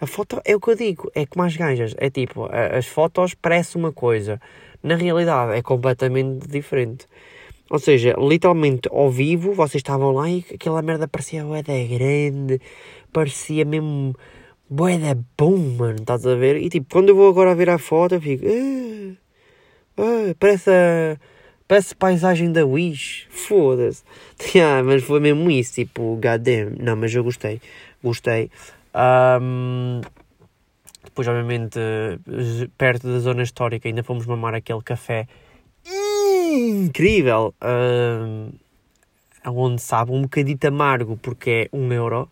a 0.00 0.06
foto 0.06 0.40
é 0.44 0.54
o 0.54 0.60
que 0.60 0.70
eu 0.70 0.76
digo, 0.76 1.10
é 1.14 1.26
como 1.26 1.44
as 1.44 1.56
gajas, 1.56 1.94
é 1.98 2.10
tipo, 2.10 2.48
as 2.50 2.86
fotos 2.86 3.34
parecem 3.34 3.80
uma 3.80 3.92
coisa, 3.92 4.40
na 4.82 4.96
realidade 4.96 5.56
é 5.56 5.62
completamente 5.62 6.46
diferente. 6.46 7.06
Ou 7.70 7.78
seja, 7.78 8.16
literalmente 8.18 8.88
ao 8.90 9.10
vivo, 9.10 9.52
vocês 9.52 9.76
estavam 9.76 10.10
lá 10.10 10.28
e 10.28 10.44
aquela 10.52 10.82
merda 10.82 11.06
parecia 11.06 11.44
boeda 11.44 11.72
grande, 11.72 12.60
parecia 13.12 13.64
mesmo 13.64 14.14
boeda 14.68 15.16
bom, 15.38 15.56
mano, 15.56 15.98
estás 16.00 16.26
a 16.26 16.34
ver? 16.34 16.56
E 16.56 16.68
tipo, 16.68 16.86
quando 16.90 17.10
eu 17.10 17.16
vou 17.16 17.28
agora 17.28 17.54
ver 17.54 17.70
a 17.70 17.78
foto, 17.78 18.16
eu 18.16 18.20
fico. 18.20 18.44
Ah, 18.46 19.29
ah, 20.00 20.34
parece. 20.38 20.70
Parece 21.68 21.94
paisagem 21.94 22.50
da 22.50 22.66
Wish. 22.66 23.28
Foda-se. 23.30 24.02
Yeah, 24.54 24.82
mas 24.82 25.04
foi 25.04 25.20
mesmo 25.20 25.48
isso, 25.50 25.74
tipo, 25.74 26.18
goddamn. 26.20 26.74
Não, 26.80 26.96
mas 26.96 27.14
eu 27.14 27.22
gostei. 27.22 27.60
Gostei. 28.02 28.50
Um, 29.40 30.00
depois, 31.04 31.28
obviamente, 31.28 31.78
perto 32.76 33.06
da 33.06 33.20
zona 33.20 33.42
histórica, 33.42 33.88
ainda 33.88 34.02
fomos 34.02 34.26
mamar 34.26 34.54
aquele 34.54 34.82
café 34.82 35.28
incrível. 35.86 37.54
Um, 37.62 38.50
onde 39.46 39.80
sabe 39.80 40.12
um 40.12 40.22
bocadito 40.22 40.66
amargo, 40.66 41.16
porque 41.16 41.68
é 41.72 41.76
um 41.76 41.92
euro, 41.92 42.28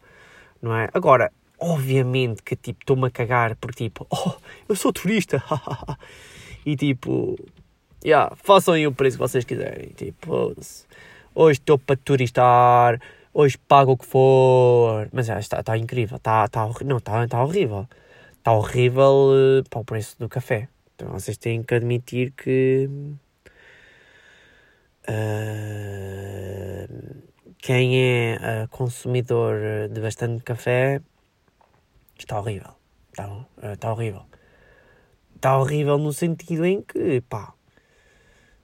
não 0.60 0.74
é? 0.74 0.88
Agora, 0.92 1.32
obviamente 1.58 2.42
que 2.42 2.54
tipo, 2.56 2.80
estou-me 2.80 3.06
a 3.06 3.10
cagar, 3.10 3.56
porque 3.56 3.84
tipo, 3.84 4.06
oh, 4.10 4.34
eu 4.68 4.76
sou 4.76 4.92
turista, 4.92 5.42
e 6.66 6.76
tipo, 6.76 7.38
yeah, 8.04 8.34
façam 8.36 8.74
aí 8.74 8.86
o 8.86 8.92
preço 8.92 9.16
que 9.16 9.22
vocês 9.22 9.44
quiserem. 9.44 9.90
Tipo, 9.90 10.54
hoje 11.34 11.58
estou 11.58 11.78
para 11.78 11.96
turistar, 11.96 13.00
hoje 13.32 13.58
pago 13.58 13.92
o 13.92 13.96
que 13.96 14.06
for. 14.06 15.08
Mas 15.12 15.28
está, 15.28 15.60
está 15.60 15.76
incrível, 15.76 16.16
está, 16.16 16.44
está, 16.44 16.68
não, 16.84 16.98
está, 16.98 17.24
está 17.24 17.42
horrível. 17.42 17.88
Está 18.36 18.52
horrível 18.52 19.60
uh, 19.60 19.68
para 19.68 19.80
o 19.80 19.84
preço 19.84 20.18
do 20.18 20.28
café. 20.28 20.68
Então 20.94 21.08
vocês 21.10 21.36
têm 21.36 21.62
que 21.62 21.74
admitir 21.74 22.32
que. 22.32 22.88
Uh, 25.08 27.22
quem 27.58 27.98
é 27.98 28.36
uh, 28.36 28.68
consumidor 28.68 29.88
de 29.90 30.00
bastante 30.00 30.44
café 30.44 31.00
está 32.18 32.38
horrível. 32.38 32.74
Está, 33.10 33.46
está 33.72 33.92
horrível. 33.92 34.22
Está 35.34 35.58
horrível 35.58 35.98
no 35.98 36.12
sentido 36.12 36.66
em 36.66 36.82
que, 36.82 37.20
pá, 37.22 37.54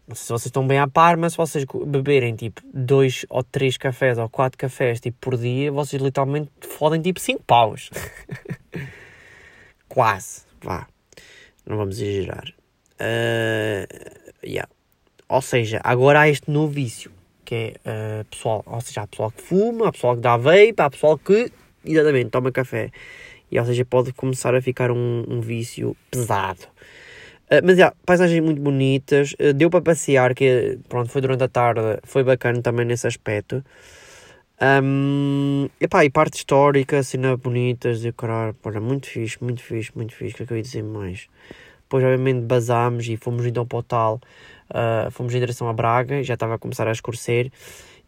não 0.06 0.14
sei 0.14 0.24
se 0.24 0.32
vocês 0.32 0.46
estão 0.46 0.66
bem 0.66 0.78
à 0.78 0.86
par, 0.86 1.16
mas 1.16 1.32
se 1.32 1.38
vocês 1.38 1.64
beberem 1.86 2.36
tipo 2.36 2.60
dois 2.72 3.24
ou 3.30 3.42
três 3.42 3.78
cafés 3.78 4.18
ou 4.18 4.28
quatro 4.28 4.58
cafés 4.58 5.00
tipo 5.00 5.16
por 5.18 5.36
dia, 5.36 5.72
vocês 5.72 6.00
literalmente 6.02 6.50
fodem 6.60 7.00
tipo 7.00 7.18
cinco 7.18 7.42
paus. 7.44 7.90
Quase, 9.88 10.42
vá. 10.60 10.86
Não 11.64 11.78
vamos 11.78 11.98
exagerar. 11.98 12.52
Uh, 13.00 14.46
yeah. 14.46 14.68
Ou 15.26 15.40
seja, 15.40 15.80
agora 15.82 16.20
há 16.20 16.28
este 16.28 16.50
novo 16.50 16.72
vício, 16.72 17.10
que 17.42 17.54
é 17.54 18.20
uh, 18.20 18.24
pessoal, 18.26 18.62
ou 18.66 18.80
seja, 18.82 19.02
há 19.02 19.06
pessoal 19.06 19.30
que 19.30 19.42
fuma, 19.42 19.88
há 19.88 19.92
pessoal 19.92 20.16
que 20.16 20.20
dá 20.20 20.36
vape, 20.36 20.74
há 20.78 20.90
pessoal 20.90 21.16
que, 21.16 21.50
exatamente, 21.82 22.28
toma 22.28 22.52
café. 22.52 22.90
E 23.50 23.58
ou 23.58 23.64
seja, 23.64 23.84
pode 23.86 24.12
começar 24.12 24.54
a 24.54 24.60
ficar 24.60 24.90
um, 24.90 25.24
um 25.26 25.40
vício 25.40 25.96
pesado. 26.10 26.73
Uh, 27.50 27.60
mas, 27.62 27.76
já, 27.76 27.92
paisagens 28.06 28.42
muito 28.42 28.60
bonitas, 28.60 29.34
uh, 29.34 29.52
deu 29.52 29.68
para 29.68 29.82
passear, 29.82 30.34
que 30.34 30.78
pronto, 30.88 31.10
foi 31.10 31.20
durante 31.20 31.44
a 31.44 31.48
tarde, 31.48 31.80
foi 32.04 32.24
bacana 32.24 32.62
também 32.62 32.86
nesse 32.86 33.06
aspecto. 33.06 33.62
Um, 34.62 35.68
epá, 35.80 36.04
e 36.04 36.10
parte 36.10 36.36
histórica, 36.36 37.02
cena 37.02 37.36
bonitas, 37.36 38.04
e 38.04 38.12
caralho, 38.12 38.56
muito 38.80 39.08
fixe, 39.08 39.36
muito 39.42 39.60
fixe, 39.62 39.90
muito 39.94 40.14
fixe, 40.14 40.34
que 40.36 40.42
é 40.44 40.46
que 40.46 40.52
eu 40.52 40.56
ia 40.56 40.62
dizer 40.62 40.82
mais? 40.82 41.28
Depois, 41.82 42.04
obviamente, 42.04 42.40
basámos 42.46 43.06
e 43.08 43.16
fomos 43.16 43.44
então 43.44 43.66
para 43.66 43.78
o 43.78 43.82
tal, 43.82 44.20
uh, 44.70 45.10
fomos 45.10 45.34
em 45.34 45.40
direção 45.40 45.68
a 45.68 45.72
Braga, 45.72 46.22
já 46.22 46.34
estava 46.34 46.54
a 46.54 46.58
começar 46.58 46.88
a 46.88 46.92
escurecer, 46.92 47.50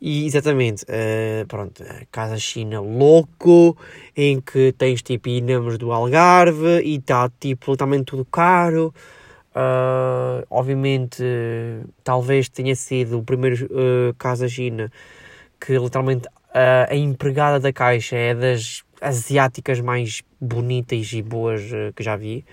e 0.00 0.24
exatamente, 0.26 0.84
uh, 0.84 1.46
pronto, 1.46 1.82
Casa 2.12 2.38
China 2.38 2.80
louco, 2.80 3.76
em 4.16 4.40
que 4.40 4.72
tens 4.78 5.02
tipo 5.02 5.28
inamos 5.28 5.76
do 5.78 5.90
Algarve 5.90 6.80
e 6.82 6.96
está 6.96 7.30
tipo 7.40 7.66
totalmente 7.66 8.04
tudo 8.06 8.24
caro. 8.24 8.94
Uh, 9.56 10.44
obviamente, 10.50 11.24
talvez 12.04 12.46
tenha 12.46 12.76
sido 12.76 13.18
o 13.18 13.22
primeiro 13.22 13.64
uh, 13.64 14.12
Casa 14.18 14.46
China 14.46 14.92
que 15.58 15.78
literalmente 15.78 16.28
uh, 16.28 16.90
a 16.90 16.94
empregada 16.94 17.58
da 17.58 17.72
caixa 17.72 18.16
é 18.16 18.34
das 18.34 18.84
asiáticas 19.00 19.80
mais 19.80 20.22
bonitas 20.38 21.10
e 21.10 21.22
boas 21.22 21.62
que 21.94 22.02
já 22.02 22.16
vi. 22.16 22.44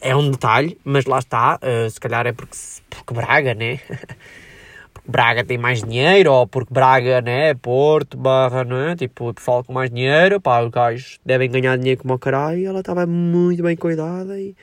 é 0.00 0.16
um 0.16 0.32
detalhe, 0.32 0.76
mas 0.84 1.04
lá 1.04 1.18
está, 1.20 1.60
se 1.90 2.00
calhar 2.00 2.26
é 2.26 2.32
porque, 2.32 2.56
porque 2.90 3.14
Braga, 3.14 3.54
né? 3.54 3.78
porque 4.94 5.10
Braga 5.10 5.44
tem 5.44 5.58
mais 5.58 5.82
dinheiro, 5.82 6.32
ou 6.32 6.46
porque 6.46 6.72
Braga, 6.72 7.20
né? 7.20 7.54
Porto, 7.54 8.16
Barra, 8.16 8.64
né? 8.64 8.96
Tipo, 8.96 9.34
pessoal 9.34 9.64
com 9.64 9.72
mais 9.72 9.90
dinheiro, 9.90 10.40
pá, 10.40 10.62
os 10.62 10.70
gajos 10.70 11.20
devem 11.24 11.50
ganhar 11.50 11.76
dinheiro 11.76 12.00
como 12.02 12.14
o 12.14 12.18
caralho, 12.18 12.66
ela 12.66 12.80
estava 12.80 13.06
muito 13.06 13.62
bem 13.62 13.76
cuidada 13.76 14.40
e 14.40 14.56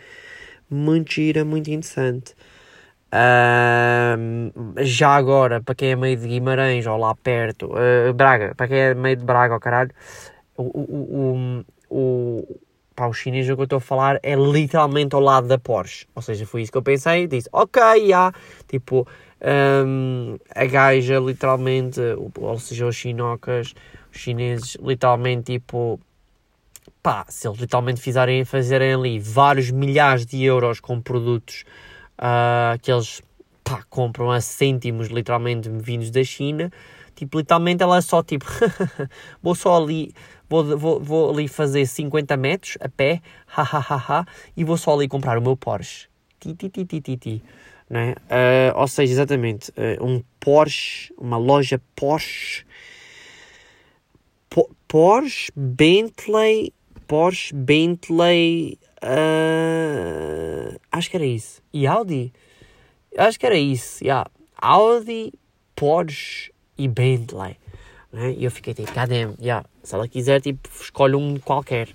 muito 0.72 1.14
gira, 1.14 1.44
muito 1.46 1.70
interessante. 1.70 2.34
Uh, 3.14 4.64
já 4.84 5.10
agora, 5.16 5.62
para 5.62 5.76
quem 5.76 5.92
é 5.92 5.96
meio 5.98 6.16
de 6.16 6.28
Guimarães 6.28 6.88
ou 6.88 6.96
lá 6.98 7.14
perto, 7.14 7.70
uh, 7.74 8.14
Braga, 8.14 8.56
para 8.56 8.68
quem 8.70 8.78
é 8.78 8.94
meio 8.94 9.18
de 9.18 9.26
Braga, 9.26 9.56
oh, 9.56 9.60
caralho, 9.60 9.92
o, 10.56 10.64
o, 10.64 11.66
o, 11.90 11.98
o, 11.98 12.60
pá, 12.96 13.08
o 13.08 13.14
chinês 13.14 13.46
que 13.46 13.52
eu 13.52 13.64
estou 13.64 13.78
a 13.78 13.82
falar 13.82 14.20
é 14.24 14.34
literalmente 14.36 15.14
ao 15.14 15.22
lado 15.22 15.48
da 15.48 15.58
Porsche. 15.58 16.08
Ou 16.16 16.22
seja, 16.22 16.46
foi 16.46 16.62
isso 16.62 16.72
que 16.72 16.78
eu 16.78 16.82
pensei, 16.82 17.28
disse, 17.28 17.50
ok, 17.52 17.82
já, 17.82 17.96
yeah. 17.96 18.38
tipo, 18.68 19.06
um, 19.86 20.38
a 20.56 20.66
gaja 20.66 21.20
literalmente, 21.20 22.00
ou 22.40 22.60
seja, 22.60 22.88
os 22.88 22.96
chinocas, 22.96 23.74
os 24.10 24.18
chineses, 24.18 24.78
literalmente, 24.82 25.54
tipo, 25.54 26.00
pá, 27.02 27.26
se 27.28 27.48
eles 27.48 27.60
literalmente 27.60 28.00
fizerem, 28.00 28.46
fazerem 28.46 28.94
ali 28.94 29.20
vários 29.20 29.72
milhares 29.72 30.26
de 30.26 30.44
euros 30.44 30.80
com 30.80 31.02
produtos 31.02 31.64
uh, 32.20 32.80
que 32.82 32.92
eles 32.92 33.22
pá, 33.64 33.84
compram 33.90 34.32
a 34.32 34.40
cêntimos 34.40 35.08
literalmente 35.08 35.70
vindos 35.70 36.12
da 36.12 36.24
China, 36.24 36.72
tipo, 37.16 37.40
literalmente 37.40 37.82
ela 37.82 37.98
é 37.98 38.02
só 38.02 38.22
tipo, 38.22 38.46
vou 39.42 39.56
só 39.56 39.82
ali, 39.82 40.14
vou, 40.48 40.78
vou, 40.78 41.00
vou 41.00 41.32
ali 41.32 41.48
fazer 41.48 41.86
50 41.86 42.38
metros 42.38 42.78
a 42.80 42.90
pé, 42.90 43.22
ha, 43.58 44.26
e 44.56 44.64
vou 44.64 44.78
só 44.78 44.94
ali 44.94 45.08
comprar 45.08 45.38
o 45.38 45.42
meu 45.42 45.58
Porsche. 45.58 46.08
Ti, 46.40 46.54
ti, 46.56 46.70
ti, 46.70 46.86
ti, 46.86 47.02
ti, 47.02 47.18
ti. 47.18 47.44
Né? 47.90 48.16
Uh, 48.30 48.80
ou 48.80 48.88
seja, 48.88 49.12
exatamente, 49.12 49.72
uh, 49.72 50.06
um 50.06 50.24
Porsche, 50.40 51.14
uma 51.18 51.38
loja 51.38 51.80
Porsche, 51.96 52.64
Porsche, 54.88 55.52
Bentley 55.56 56.74
Porsche, 57.12 57.54
Bentley, 57.54 58.80
uh, 59.04 60.80
acho 60.90 61.10
que 61.10 61.18
era 61.18 61.26
isso. 61.26 61.62
E 61.74 61.86
Audi? 61.86 62.32
Acho 63.18 63.38
que 63.38 63.46
era 63.46 63.58
isso. 63.58 64.02
Yeah. 64.02 64.32
Audi, 64.56 65.34
Porsche 65.76 66.54
e 66.78 66.88
Bentley. 66.88 67.58
Né? 68.14 68.32
E 68.38 68.46
eu 68.46 68.50
fiquei 68.50 68.74
tipo, 68.74 68.94
cadê? 68.94 69.28
Yeah. 69.42 69.68
Se 69.84 69.94
ela 69.94 70.08
quiser, 70.08 70.40
tipo, 70.40 70.70
escolhe 70.80 71.16
um 71.16 71.38
qualquer. 71.38 71.90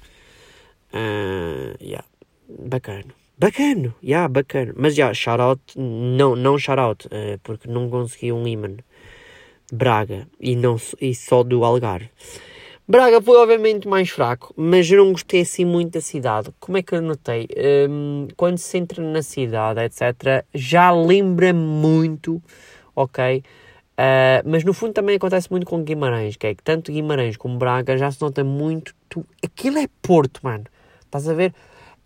Uh, 0.93 1.73
yeah. 1.81 2.05
Bacana. 2.47 3.15
Bacano, 3.39 3.95
yeah, 4.05 4.29
bacana. 4.29 4.75
Mas 4.77 4.95
já, 4.95 5.05
yeah, 5.05 5.15
shout 5.15 5.41
out, 5.41 5.63
não, 5.79 6.37
não 6.37 6.59
shout 6.59 6.79
out, 6.79 7.07
uh, 7.07 7.39
porque 7.43 7.67
não 7.67 7.89
consegui 7.89 8.33
um 8.33 8.47
imã. 8.47 8.77
Braga 9.73 10.29
e, 10.39 10.55
não, 10.55 10.77
e 11.01 11.15
só 11.15 11.43
do 11.43 11.65
Algarve. 11.65 12.11
Braga 12.89 13.21
foi 13.21 13.37
obviamente 13.39 13.89
mais 13.89 14.09
fraco, 14.11 14.55
mas 14.57 14.89
eu 14.91 15.05
não 15.05 15.13
gostei 15.13 15.41
assim 15.41 15.65
muito 15.65 15.95
da 15.95 16.01
cidade. 16.01 16.51
Como 16.61 16.79
é 16.79 16.83
que 16.83 16.95
eu 16.95 17.03
notei? 17.03 17.49
Um, 17.89 18.29
quando 18.37 18.59
se 18.59 18.79
entra 18.79 19.03
na 19.03 19.23
cidade, 19.23 19.81
etc., 19.81 20.45
já 20.55 20.93
lembra 20.93 21.53
muito, 21.53 22.41
ok? 22.95 23.43
Uh, 23.99 24.49
mas 24.49 24.63
no 24.63 24.73
fundo 24.73 24.93
também 24.93 25.17
acontece 25.17 25.51
muito 25.51 25.67
com 25.67 25.83
Guimarães, 25.83 26.37
que 26.37 26.47
é 26.47 26.55
que 26.55 26.63
tanto 26.63 26.93
Guimarães 26.93 27.37
como 27.37 27.59
Braga 27.59 27.97
já 27.99 28.11
se 28.11 28.23
nota 28.23 28.45
muito. 28.45 28.95
Tu... 29.09 29.25
Aquilo 29.45 29.79
é 29.79 29.89
Porto, 30.01 30.41
mano. 30.45 30.65
Estás 31.05 31.29
a 31.29 31.35
ver? 31.35 31.53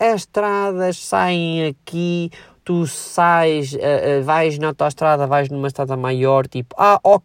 as 0.01 0.22
estradas 0.22 0.97
saem 0.97 1.66
aqui, 1.66 2.31
tu 2.64 2.87
sais, 2.87 3.74
uh, 3.74 3.76
uh, 4.20 4.22
vais 4.24 4.59
na 4.59 4.68
autostrada, 4.68 5.26
vais 5.26 5.51
numa 5.51 5.68
estrada 5.68 5.95
maior, 5.95 6.49
tipo, 6.49 6.74
ah, 6.78 6.99
ok, 7.05 7.22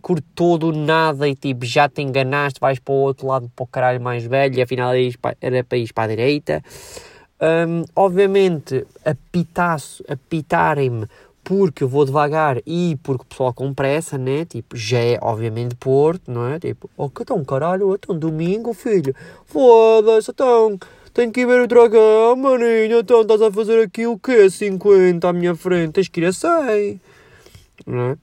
cortou 0.00 0.58
do 0.58 0.72
nada 0.72 1.28
e 1.28 1.34
tipo, 1.34 1.64
já 1.64 1.88
te 1.88 2.02
enganaste, 2.02 2.60
vais 2.60 2.78
para 2.78 2.92
o 2.92 2.96
outro 2.96 3.26
lado, 3.26 3.50
para 3.54 3.62
o 3.62 3.66
caralho 3.66 4.00
mais 4.00 4.24
velho, 4.24 4.58
e 4.58 4.62
afinal 4.62 4.92
era 5.40 5.64
para 5.64 5.78
ir 5.78 5.92
para 5.92 6.04
a 6.04 6.08
direita. 6.08 6.62
Um, 7.40 7.84
obviamente, 7.94 8.84
apitaço, 9.04 10.04
apitarem-me 10.08 11.06
porque 11.44 11.84
eu 11.84 11.88
vou 11.88 12.04
devagar 12.04 12.60
e 12.66 12.98
porque 13.02 13.22
o 13.22 13.26
pessoal 13.26 13.54
com 13.54 13.72
pressa, 13.72 14.18
né? 14.18 14.44
Tipo, 14.44 14.76
já 14.76 14.98
é 14.98 15.18
obviamente 15.22 15.76
Porto, 15.76 16.30
não 16.30 16.46
é? 16.46 16.58
Tipo, 16.58 16.90
oh, 16.96 17.08
que 17.08 17.24
tão 17.24 17.42
caralho, 17.44 17.94
então 17.94 18.18
domingo, 18.18 18.74
filho, 18.74 19.14
foda-se, 19.46 20.30
então 20.30 20.78
tenho 21.14 21.32
que 21.32 21.40
ir 21.40 21.46
ver 21.46 21.62
o 21.62 21.66
dragão, 21.66 22.36
maninho, 22.36 22.98
então 22.98 23.22
estás 23.22 23.40
a 23.40 23.50
fazer 23.50 23.82
aqui 23.82 24.06
o 24.06 24.18
quê? 24.18 24.50
50 24.50 25.26
à 25.26 25.32
minha 25.32 25.54
frente, 25.54 25.92
tens 25.92 26.08
que 26.08 26.20
ir 26.20 26.26
a 26.26 26.32
100, 26.32 27.00
não 27.86 28.10
é? 28.10 28.16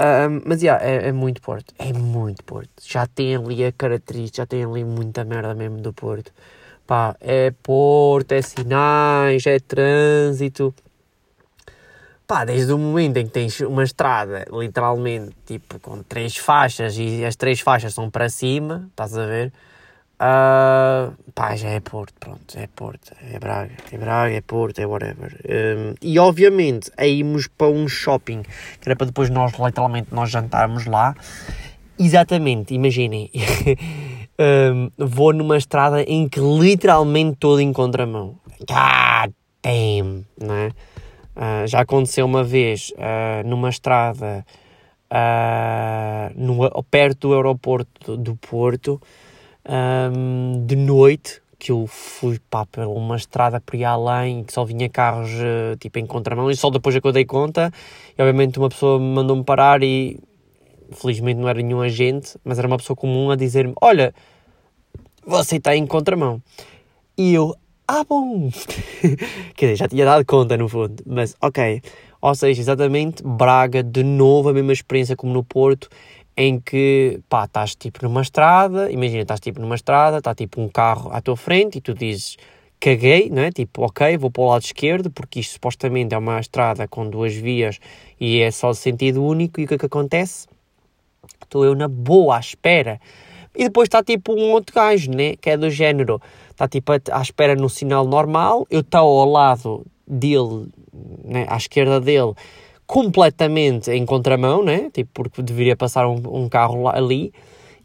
Um, 0.00 0.42
mas, 0.44 0.62
yeah, 0.62 0.84
é, 0.84 1.08
é 1.08 1.12
muito 1.12 1.42
Porto, 1.42 1.74
é 1.76 1.92
muito 1.92 2.44
Porto. 2.44 2.70
Já 2.84 3.06
tem 3.06 3.34
ali 3.34 3.64
a 3.64 3.72
característica, 3.72 4.42
já 4.42 4.46
tem 4.46 4.64
ali 4.64 4.84
muita 4.84 5.24
merda 5.24 5.54
mesmo 5.54 5.78
do 5.78 5.92
Porto. 5.92 6.32
Pá, 6.86 7.16
é 7.20 7.50
Porto, 7.62 8.32
é 8.32 8.40
sinais, 8.40 9.44
é 9.46 9.58
trânsito. 9.58 10.72
Pá, 12.26 12.44
desde 12.44 12.72
o 12.72 12.78
momento 12.78 13.16
em 13.16 13.26
que 13.26 13.32
tens 13.32 13.60
uma 13.60 13.82
estrada, 13.82 14.44
literalmente, 14.52 15.34
tipo, 15.46 15.80
com 15.80 16.02
três 16.02 16.36
faixas 16.36 16.96
e 16.96 17.24
as 17.24 17.34
três 17.34 17.60
faixas 17.60 17.94
são 17.94 18.08
para 18.10 18.28
cima, 18.28 18.86
estás 18.90 19.16
a 19.18 19.26
ver? 19.26 19.52
Uh, 20.20 21.14
pá, 21.32 21.54
já 21.54 21.68
é 21.68 21.78
Porto, 21.78 22.12
pronto, 22.18 22.58
é 22.58 22.66
Porto, 22.66 23.12
é 23.32 23.38
Braga, 23.38 23.70
é 23.92 23.96
Braga, 23.96 24.34
é 24.34 24.40
Porto, 24.40 24.80
é 24.80 24.86
whatever. 24.86 25.38
Um, 25.44 25.94
e 26.02 26.18
obviamente, 26.18 26.90
aí 26.96 27.18
íamos 27.18 27.46
para 27.46 27.68
um 27.68 27.86
shopping, 27.86 28.42
que 28.42 28.88
era 28.88 28.96
para 28.96 29.06
depois 29.06 29.30
nós, 29.30 29.52
literalmente, 29.56 30.08
nós 30.12 30.28
jantarmos 30.28 30.86
lá. 30.86 31.14
Exatamente, 31.96 32.74
imaginem. 32.74 33.30
um, 34.40 34.90
vou 34.98 35.32
numa 35.32 35.56
estrada 35.56 36.02
em 36.02 36.28
que 36.28 36.40
literalmente 36.40 37.36
todo 37.38 37.60
em 37.60 37.72
contramão. 37.72 38.34
God 38.58 39.32
damn, 39.62 40.24
é? 40.40 40.72
Uh, 41.36 41.66
já 41.68 41.82
aconteceu 41.82 42.26
uma 42.26 42.42
vez 42.42 42.90
uh, 42.90 43.46
numa 43.46 43.68
estrada 43.68 44.44
no, 46.34 46.68
perto 46.90 47.28
do 47.28 47.34
aeroporto 47.34 48.16
do 48.16 48.36
Porto, 48.36 49.00
um, 49.68 50.64
de 50.66 50.76
noite, 50.76 51.42
que 51.58 51.72
eu 51.72 51.86
fui 51.86 52.38
pá, 52.50 52.66
uma 52.86 53.16
estrada 53.16 53.60
por 53.60 53.74
aí 53.74 53.84
além 53.84 54.44
que 54.44 54.52
só 54.52 54.64
vinha 54.64 54.88
carros 54.88 55.30
tipo 55.80 55.98
em 55.98 56.06
contramão 56.06 56.50
e 56.50 56.56
só 56.56 56.70
depois 56.70 56.94
é 56.94 57.00
que 57.00 57.06
eu 57.06 57.12
dei 57.12 57.24
conta 57.24 57.72
e 58.16 58.22
obviamente 58.22 58.58
uma 58.58 58.68
pessoa 58.68 58.98
mandou-me 58.98 59.42
parar 59.42 59.82
e 59.82 60.20
felizmente 60.92 61.40
não 61.40 61.48
era 61.48 61.60
nenhum 61.60 61.80
agente, 61.80 62.38
mas 62.44 62.58
era 62.58 62.66
uma 62.66 62.76
pessoa 62.76 62.96
comum 62.96 63.30
a 63.30 63.36
dizer-me: 63.36 63.74
Olha, 63.80 64.14
você 65.26 65.56
está 65.56 65.76
em 65.76 65.86
contramão. 65.86 66.42
E 67.16 67.34
eu, 67.34 67.54
ah, 67.86 68.04
bom! 68.04 68.50
Quer 69.56 69.66
dizer, 69.66 69.76
já 69.76 69.88
tinha 69.88 70.04
dado 70.04 70.24
conta 70.24 70.56
no 70.56 70.68
fundo, 70.68 71.02
mas 71.06 71.36
ok. 71.40 71.82
Ou 72.20 72.34
seja, 72.34 72.60
exatamente, 72.60 73.22
Braga, 73.22 73.82
de 73.82 74.02
novo, 74.02 74.48
a 74.48 74.52
mesma 74.52 74.72
experiência 74.72 75.14
como 75.14 75.32
no 75.32 75.44
Porto, 75.44 75.88
em 76.40 76.60
que, 76.60 77.20
pá, 77.28 77.46
estás 77.46 77.74
tipo 77.74 77.98
numa 78.04 78.22
estrada, 78.22 78.92
imagina, 78.92 79.22
estás 79.22 79.40
tipo 79.40 79.60
numa 79.60 79.74
estrada, 79.74 80.18
está 80.18 80.32
tipo 80.36 80.60
um 80.60 80.68
carro 80.68 81.10
à 81.12 81.20
tua 81.20 81.36
frente 81.36 81.78
e 81.78 81.80
tu 81.80 81.92
dizes 81.92 82.36
caguei, 82.78 83.28
não 83.28 83.42
é? 83.42 83.50
Tipo, 83.50 83.82
ok, 83.82 84.16
vou 84.16 84.30
para 84.30 84.42
o 84.42 84.46
lado 84.46 84.62
esquerdo, 84.62 85.10
porque 85.10 85.40
isto 85.40 85.54
supostamente 85.54 86.14
é 86.14 86.18
uma 86.18 86.38
estrada 86.38 86.86
com 86.86 87.10
duas 87.10 87.34
vias 87.34 87.80
e 88.20 88.40
é 88.40 88.52
só 88.52 88.72
sentido 88.72 89.24
único, 89.24 89.60
e 89.60 89.64
o 89.64 89.66
que 89.66 89.74
é 89.74 89.78
que 89.78 89.86
acontece? 89.86 90.46
estou 91.42 91.64
eu 91.64 91.74
na 91.74 91.88
boa 91.88 92.36
à 92.36 92.40
espera. 92.40 93.00
E 93.56 93.64
depois 93.64 93.86
está 93.86 94.00
tipo 94.04 94.32
um 94.32 94.52
outro 94.52 94.72
gajo, 94.76 95.10
né? 95.10 95.34
Que 95.34 95.50
é 95.50 95.56
do 95.56 95.68
género, 95.70 96.22
está 96.50 96.68
tipo 96.68 96.92
à 96.92 97.20
espera 97.20 97.56
no 97.56 97.68
sinal 97.68 98.06
normal, 98.06 98.64
eu 98.70 98.80
estou 98.80 99.00
ao 99.00 99.28
lado 99.28 99.84
dele, 100.06 100.68
né? 101.24 101.46
à 101.48 101.56
esquerda 101.56 102.00
dele, 102.00 102.34
completamente 102.88 103.92
em 103.92 104.04
contramão, 104.04 104.64
né? 104.64 104.90
Tipo, 104.92 105.22
porque 105.22 105.42
deveria 105.42 105.76
passar 105.76 106.08
um, 106.08 106.20
um 106.26 106.48
carro 106.48 106.82
lá, 106.82 106.96
ali. 106.96 107.32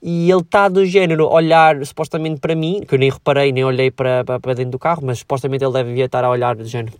E 0.01 0.31
ele 0.31 0.41
está 0.41 0.67
do 0.67 0.83
género 0.85 1.27
olhar 1.27 1.85
supostamente 1.85 2.39
para 2.39 2.55
mim, 2.55 2.81
que 2.87 2.95
eu 2.95 2.99
nem 2.99 3.11
reparei, 3.11 3.51
nem 3.51 3.63
olhei 3.63 3.91
para, 3.91 4.23
para, 4.23 4.55
dentro 4.55 4.71
do 4.71 4.79
carro, 4.79 5.03
mas 5.05 5.19
supostamente 5.19 5.63
ele 5.63 5.73
deve 5.73 6.01
estar 6.01 6.23
a 6.23 6.29
olhar 6.29 6.55
do 6.55 6.65
género. 6.65 6.95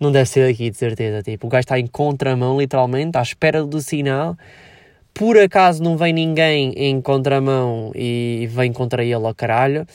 não 0.00 0.10
deve 0.10 0.28
ser 0.28 0.50
aqui, 0.50 0.68
de 0.70 0.76
certeza. 0.76 1.22
Tipo, 1.22 1.46
o 1.46 1.50
gajo 1.50 1.60
está 1.60 1.78
em 1.78 1.86
contramão, 1.86 2.58
literalmente, 2.58 3.16
à 3.16 3.22
espera 3.22 3.62
do 3.62 3.80
sinal 3.80 4.36
por 5.14 5.38
acaso 5.38 5.82
não 5.82 5.96
vem 5.96 6.12
ninguém 6.12 6.72
em 6.74 7.00
contramão 7.00 7.92
e 7.94 8.48
vem 8.50 8.72
contra 8.72 9.04
ele 9.04 9.14
ao 9.14 9.34
caralho, 9.34 9.86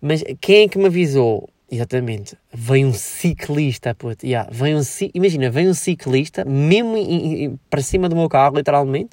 mas 0.00 0.24
quem 0.40 0.64
é 0.64 0.68
que 0.68 0.78
me 0.78 0.86
avisou? 0.86 1.48
Exatamente, 1.72 2.36
vem 2.52 2.84
um 2.84 2.92
ciclista, 2.92 3.94
puto, 3.94 4.26
yeah, 4.26 4.50
vem 4.52 4.74
um, 4.74 4.80
imagina, 5.14 5.48
vem 5.50 5.68
um 5.68 5.74
ciclista, 5.74 6.44
mesmo 6.44 6.96
in, 6.96 7.44
in, 7.44 7.58
para 7.70 7.80
cima 7.80 8.08
do 8.08 8.16
meu 8.16 8.28
carro, 8.28 8.56
literalmente, 8.56 9.10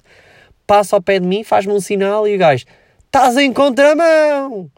passa 0.65 0.95
ao 0.95 1.01
pé 1.01 1.19
de 1.19 1.27
mim, 1.27 1.43
faz-me 1.43 1.71
um 1.71 1.79
sinal 1.79 2.27
e 2.27 2.35
o 2.35 2.37
gajo, 2.39 2.65
estás 3.05 3.37
em 3.37 3.53
contramão! 3.53 4.71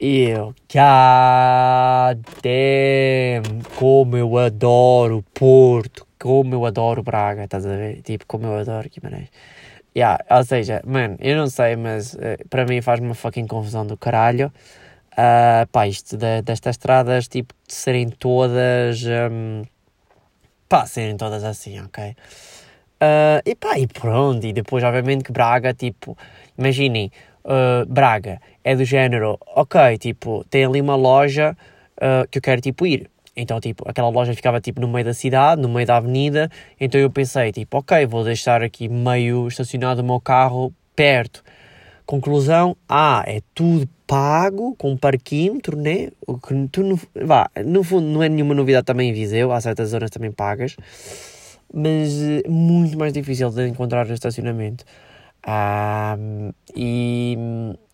E 0.00 0.30
eu, 0.30 0.46
God 0.68 2.24
damn, 2.42 3.62
como 3.76 4.16
eu 4.16 4.36
adoro 4.36 5.24
Porto, 5.32 6.04
como 6.18 6.56
eu 6.56 6.66
adoro 6.66 7.04
Braga, 7.04 7.44
estás 7.44 7.64
a 7.64 7.76
ver? 7.76 8.02
Tipo, 8.02 8.26
como 8.26 8.46
eu 8.46 8.58
adoro 8.58 8.90
Guimarães. 8.90 9.28
Yeah, 9.96 10.18
ou 10.28 10.42
seja, 10.42 10.82
mano, 10.84 11.16
eu 11.20 11.36
não 11.36 11.46
sei, 11.46 11.76
mas 11.76 12.14
uh, 12.14 12.48
para 12.50 12.64
mim 12.64 12.80
faz 12.80 12.98
uma 12.98 13.14
fucking 13.14 13.46
confusão 13.46 13.86
do 13.86 13.96
caralho. 13.96 14.52
Uh, 15.12 15.66
pá, 15.70 15.86
isto 15.86 16.16
de, 16.16 16.42
destas 16.42 16.76
estradas, 16.76 17.28
tipo, 17.28 17.54
de 17.66 17.74
serem 17.74 18.08
todas. 18.08 19.02
Um, 19.04 19.62
pá, 20.68 20.86
serem 20.86 21.16
todas 21.16 21.44
assim, 21.44 21.80
ok? 21.80 22.16
Uh, 23.02 23.42
e 23.44 23.54
pá, 23.54 23.78
e 23.78 23.86
pronto, 23.86 24.46
e 24.46 24.52
depois, 24.52 24.82
obviamente, 24.84 25.24
que 25.24 25.32
Braga, 25.32 25.74
tipo, 25.74 26.16
imaginem, 26.56 27.10
uh, 27.44 27.84
Braga 27.86 28.40
é 28.62 28.76
do 28.76 28.84
género, 28.84 29.38
ok, 29.54 29.98
tipo, 29.98 30.44
tem 30.48 30.64
ali 30.64 30.80
uma 30.80 30.94
loja 30.94 31.56
uh, 31.96 32.26
que 32.30 32.38
eu 32.38 32.42
quero, 32.42 32.60
tipo, 32.60 32.86
ir. 32.86 33.10
Então, 33.36 33.58
tipo, 33.60 33.88
aquela 33.88 34.08
loja 34.08 34.34
ficava, 34.34 34.60
tipo, 34.60 34.80
no 34.80 34.88
meio 34.88 35.04
da 35.04 35.14
cidade, 35.14 35.60
no 35.60 35.68
meio 35.68 35.86
da 35.86 35.96
avenida. 35.96 36.50
Então 36.78 37.00
eu 37.00 37.10
pensei, 37.10 37.50
tipo, 37.50 37.78
ok, 37.78 38.04
vou 38.06 38.24
deixar 38.24 38.62
aqui 38.62 38.88
meio 38.88 39.48
estacionado 39.48 40.02
o 40.02 40.04
meu 40.04 40.20
carro 40.20 40.72
perto. 40.94 41.42
Conclusão, 42.04 42.76
ah, 42.88 43.22
é 43.26 43.40
tudo 43.54 43.88
pago, 44.06 44.74
com 44.76 44.96
parquímetro, 44.96 45.76
né? 45.76 46.10
O 46.26 46.36
que 46.36 46.68
tu, 46.68 46.82
no, 46.82 47.00
vá, 47.24 47.50
no 47.64 47.82
fundo, 47.82 48.06
não 48.06 48.22
é 48.22 48.28
nenhuma 48.28 48.54
novidade 48.54 48.84
também 48.84 49.10
em 49.10 49.12
Viseu, 49.12 49.52
há 49.52 49.60
certas 49.60 49.90
zonas 49.90 50.10
também 50.10 50.32
pagas. 50.32 50.76
Mas 51.72 52.20
eh, 52.20 52.42
muito 52.48 52.98
mais 52.98 53.12
difícil 53.12 53.50
de 53.50 53.68
encontrar 53.68 54.08
estacionamento. 54.10 54.84
Ah, 55.44 56.16
e, 56.76 57.36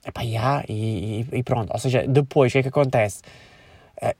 epá, 0.07 0.23
yeah, 0.23 0.65
e, 0.69 1.27
e, 1.33 1.43
pronto, 1.43 1.73
ou 1.73 1.79
seja, 1.79 2.07
depois 2.07 2.51
o 2.51 2.55
que 2.55 2.59
é 2.59 2.63
que 2.63 2.69
acontece? 2.69 3.23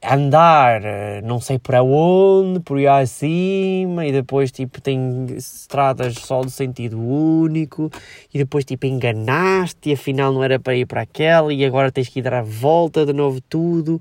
Andar 0.03 0.85
eh, 0.85 1.21
não 1.23 1.41
sei 1.41 1.59
para 1.59 1.83
onde, 1.83 2.61
por 2.61 2.79
aí 2.79 2.87
acima, 2.87 4.07
e 4.07 4.13
depois 4.13 4.51
tipo 4.51 4.81
tem 4.81 5.27
estradas 5.37 6.15
só 6.15 6.41
de 6.41 6.51
sentido 6.51 6.99
único, 7.01 7.91
e 8.33 8.39
depois 8.39 8.65
tipo 8.65 8.87
enganaste 8.87 9.91
e 9.91 9.93
afinal 9.93 10.33
não 10.33 10.43
era 10.43 10.59
para 10.59 10.75
ir 10.75 10.87
para 10.87 11.03
aquela, 11.03 11.53
e 11.53 11.65
agora 11.65 11.93
tens 11.93 12.09
que 12.09 12.19
ir 12.19 12.23
dar 12.23 12.35
a 12.35 12.43
volta 12.43 13.07
de 13.07 13.13
novo 13.13 13.41
tudo. 13.41 14.01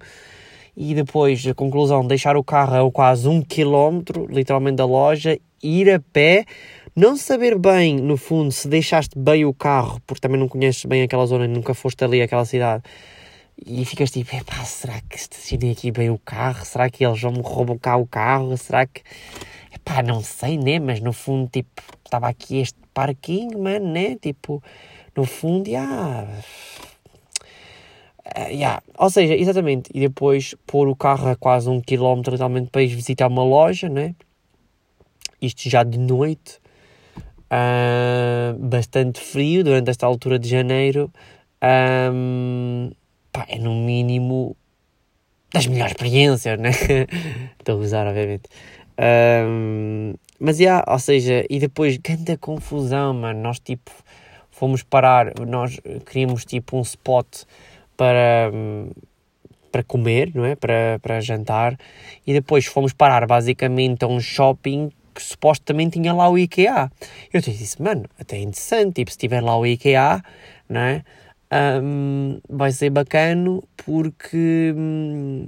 E 0.76 0.94
depois 0.94 1.46
a 1.48 1.56
conclusão, 1.56 2.06
deixar 2.06 2.38
o 2.38 2.44
carro 2.44 2.88
a 2.88 2.92
quase 2.92 3.28
um 3.28 3.42
quilómetro, 3.42 4.28
literalmente 4.30 4.78
da 4.78 4.86
loja, 4.86 5.40
ir 5.62 5.92
a 5.92 6.00
pé, 6.00 6.46
não 6.96 7.18
saber 7.18 7.58
bem, 7.58 7.96
no 7.98 8.16
fundo, 8.16 8.52
se 8.52 8.68
deixaste 8.68 9.18
bem 9.18 9.44
o 9.44 9.54
carro, 9.54 10.00
porque 10.06 10.22
também 10.22 10.40
não 10.40 10.48
conheces 10.48 10.86
bem 10.86 11.02
aquela 11.02 11.26
zona, 11.26 11.48
nunca 11.48 11.74
foste 11.74 12.04
ali, 12.04 12.22
aquela 12.22 12.46
cidade, 12.46 12.84
e 13.66 13.84
ficas 13.86 14.12
tipo, 14.12 14.36
epá, 14.36 14.64
será 14.64 15.02
que 15.02 15.16
estacionei 15.16 15.72
aqui 15.72 15.92
bem 15.92 16.10
o 16.10 16.20
carro? 16.20 16.64
Será 16.64 16.90
que 16.90 17.06
eles 17.06 17.20
vão 17.20 17.32
me 17.32 17.42
roubar 17.42 17.80
cá 17.80 17.98
o 17.98 18.06
carro? 18.06 18.56
Será 18.58 18.86
que. 18.86 19.02
Epá, 19.74 20.04
não 20.04 20.22
sei, 20.22 20.58
né? 20.58 20.80
Mas 20.80 21.02
no 21.02 21.12
fundo, 21.12 21.50
tipo, 21.50 21.82
estava 22.06 22.28
aqui 22.28 22.58
este 22.58 22.78
parquinho, 22.94 23.60
mano, 23.60 23.92
né? 23.92 24.16
Tipo, 24.16 24.64
no 25.16 25.26
fundo, 25.26 25.70
já. 25.70 25.82
Yeah. 25.82 26.28
Uh, 28.36 28.52
yeah. 28.52 28.84
Ou 28.98 29.10
seja, 29.10 29.36
exatamente. 29.36 29.90
E 29.94 30.00
depois 30.00 30.56
pôr 30.66 30.88
o 30.88 30.96
carro 30.96 31.30
a 31.30 31.36
quase 31.36 31.70
um 31.70 31.82
quilómetro 31.82 32.34
totalmente 32.34 32.70
para 32.70 32.84
ir 32.84 32.88
visitar 32.88 33.28
uma 33.28 33.44
loja, 33.44 33.90
né? 33.90 34.16
Isto 35.42 35.70
já 35.70 35.84
de 35.84 35.98
noite. 35.98 36.60
Uh, 37.50 38.58
bastante 38.60 39.20
frio 39.20 39.64
durante 39.64 39.90
esta 39.90 40.06
altura 40.06 40.38
de 40.38 40.48
janeiro. 40.50 41.12
Um, 42.14 42.92
pá, 43.38 43.46
é 43.48 43.60
no 43.60 43.76
mínimo 43.76 44.58
das 45.54 45.68
melhores 45.68 45.92
experiências, 45.92 46.60
né? 46.60 46.72
Estou 47.60 47.76
a 47.76 47.80
usar, 47.80 48.08
obviamente. 48.08 48.50
Um, 49.00 50.16
mas, 50.40 50.60
yeah, 50.60 50.84
ou 50.88 50.98
seja, 50.98 51.46
e 51.50 51.60
depois, 51.60 51.98
grande 51.98 52.36
confusão, 52.38 53.14
mano. 53.14 53.40
Nós, 53.40 53.60
tipo, 53.60 53.92
fomos 54.50 54.82
parar, 54.82 55.34
nós 55.48 55.80
queríamos, 56.06 56.46
tipo, 56.46 56.78
um 56.78 56.82
spot 56.82 57.44
para, 57.96 58.52
para 59.72 59.84
comer, 59.84 60.32
não 60.34 60.44
é? 60.44 60.56
Para, 60.56 61.00
para 61.00 61.22
jantar. 61.22 61.78
E 62.26 62.34
depois 62.34 62.66
fomos 62.66 62.92
parar, 62.92 63.28
basicamente, 63.28 64.04
a 64.04 64.08
um 64.08 64.20
shopping 64.20 64.90
que 65.14 65.22
supostamente 65.22 66.00
tinha 66.00 66.14
lá 66.14 66.28
o 66.28 66.38
IKEA. 66.38 66.92
Eu 67.32 67.42
disse, 67.42 67.82
mano, 67.82 68.06
até 68.20 68.38
é 68.38 68.42
interessante, 68.42 68.96
tipo, 68.96 69.12
se 69.12 69.18
tiver 69.18 69.42
lá 69.42 69.58
o 69.58 69.66
IKEA, 69.66 70.24
não 70.68 70.82
é? 70.82 71.04
Um, 71.52 72.42
vai 72.50 72.72
ser 72.72 72.90
bacano 72.90 73.64
porque. 73.78 74.74
Hum, 74.76 75.48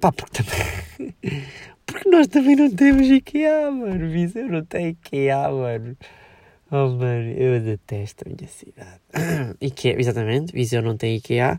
pá, 0.00 0.10
porque 0.10 0.42
também. 0.42 1.14
porque 1.86 2.08
nós 2.08 2.26
também 2.28 2.56
não 2.56 2.70
temos 2.70 3.08
IKEA, 3.08 3.70
mano. 3.70 4.08
Viseu 4.08 4.48
não 4.48 4.64
tem 4.64 4.88
IKEA, 4.90 5.50
mano. 5.50 5.96
Oh, 6.70 6.88
mano, 6.88 7.30
eu 7.32 7.60
detesto 7.60 8.24
a 8.26 8.30
minha 8.30 8.48
cidade. 8.48 9.00
IKEA, 9.60 10.00
exatamente, 10.00 10.54
Viseu 10.54 10.80
não 10.80 10.96
tem 10.96 11.16
IKEA. 11.16 11.58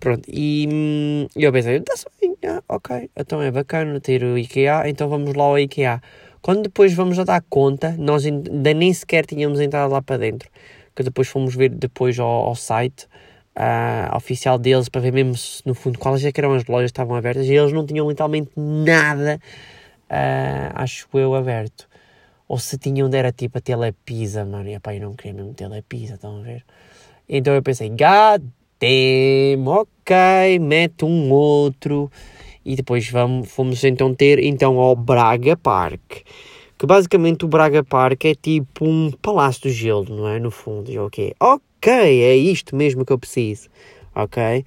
Pronto, 0.00 0.26
e 0.32 0.66
hum, 0.72 1.26
eu 1.36 1.52
pensei, 1.52 1.82
bem, 2.20 2.36
ah, 2.46 2.62
ok, 2.66 3.10
então 3.14 3.42
é 3.42 3.50
bacana 3.50 4.00
ter 4.00 4.24
o 4.24 4.38
IKEA, 4.38 4.88
então 4.88 5.10
vamos 5.10 5.34
lá 5.34 5.44
ao 5.44 5.58
IKEA. 5.58 6.00
Quando 6.40 6.62
depois 6.62 6.94
vamos 6.94 7.18
a 7.18 7.24
dar 7.24 7.42
conta, 7.50 7.94
nós 7.98 8.24
ainda 8.24 8.72
nem 8.72 8.94
sequer 8.94 9.26
tínhamos 9.26 9.60
entrado 9.60 9.92
lá 9.92 10.00
para 10.00 10.16
dentro 10.16 10.48
que 10.96 11.02
depois 11.02 11.28
fomos 11.28 11.54
ver 11.54 11.68
depois 11.68 12.18
ao, 12.18 12.26
ao 12.26 12.54
site 12.54 13.06
uh, 13.56 14.16
oficial 14.16 14.58
deles 14.58 14.88
para 14.88 15.00
ver 15.00 15.12
mesmo 15.12 15.34
no 15.64 15.74
fundo 15.74 15.98
quais 15.98 16.24
é 16.24 16.32
eram 16.34 16.54
as 16.54 16.64
lojas 16.64 16.90
que 16.90 16.94
estavam 16.94 17.14
abertas 17.14 17.46
e 17.46 17.54
eles 17.54 17.72
não 17.72 17.84
tinham 17.84 18.08
literalmente 18.08 18.50
nada, 18.56 19.38
uh, 20.10 20.72
acho 20.74 21.06
eu, 21.12 21.34
aberto. 21.34 21.86
Ou 22.48 22.58
se 22.58 22.78
tinham, 22.78 23.10
era 23.12 23.32
tipo 23.32 23.58
a 23.58 23.60
telepisa, 23.60 24.44
mano. 24.44 24.68
E 24.68 24.78
pá, 24.78 24.94
eu 24.94 25.00
não 25.00 25.14
queria 25.14 25.34
mesmo 25.34 25.52
telepisa, 25.52 26.14
estão 26.14 26.38
a 26.38 26.42
ver? 26.42 26.64
Então 27.28 27.52
eu 27.52 27.62
pensei, 27.62 27.88
God 27.88 28.42
damn, 28.80 29.66
ok, 29.68 30.58
mete 30.60 31.04
um 31.04 31.30
outro. 31.30 32.10
E 32.64 32.76
depois 32.76 33.08
vamos, 33.10 33.50
fomos 33.50 33.82
então 33.84 34.14
ter 34.14 34.38
então 34.38 34.78
ao 34.78 34.94
Braga 34.96 35.56
Park 35.56 36.24
que 36.78 36.86
basicamente 36.86 37.44
o 37.44 37.48
Braga 37.48 37.82
Park 37.82 38.24
é 38.24 38.34
tipo 38.34 38.84
um 38.84 39.10
palácio 39.10 39.62
do 39.62 39.70
gelo, 39.70 40.06
não 40.08 40.28
é? 40.28 40.38
No 40.38 40.50
fundo, 40.50 40.90
e 40.90 40.98
ok, 40.98 41.34
ok, 41.40 41.92
é 41.92 42.36
isto 42.36 42.76
mesmo 42.76 43.04
que 43.04 43.12
eu 43.12 43.18
preciso, 43.18 43.68
ok? 44.14 44.64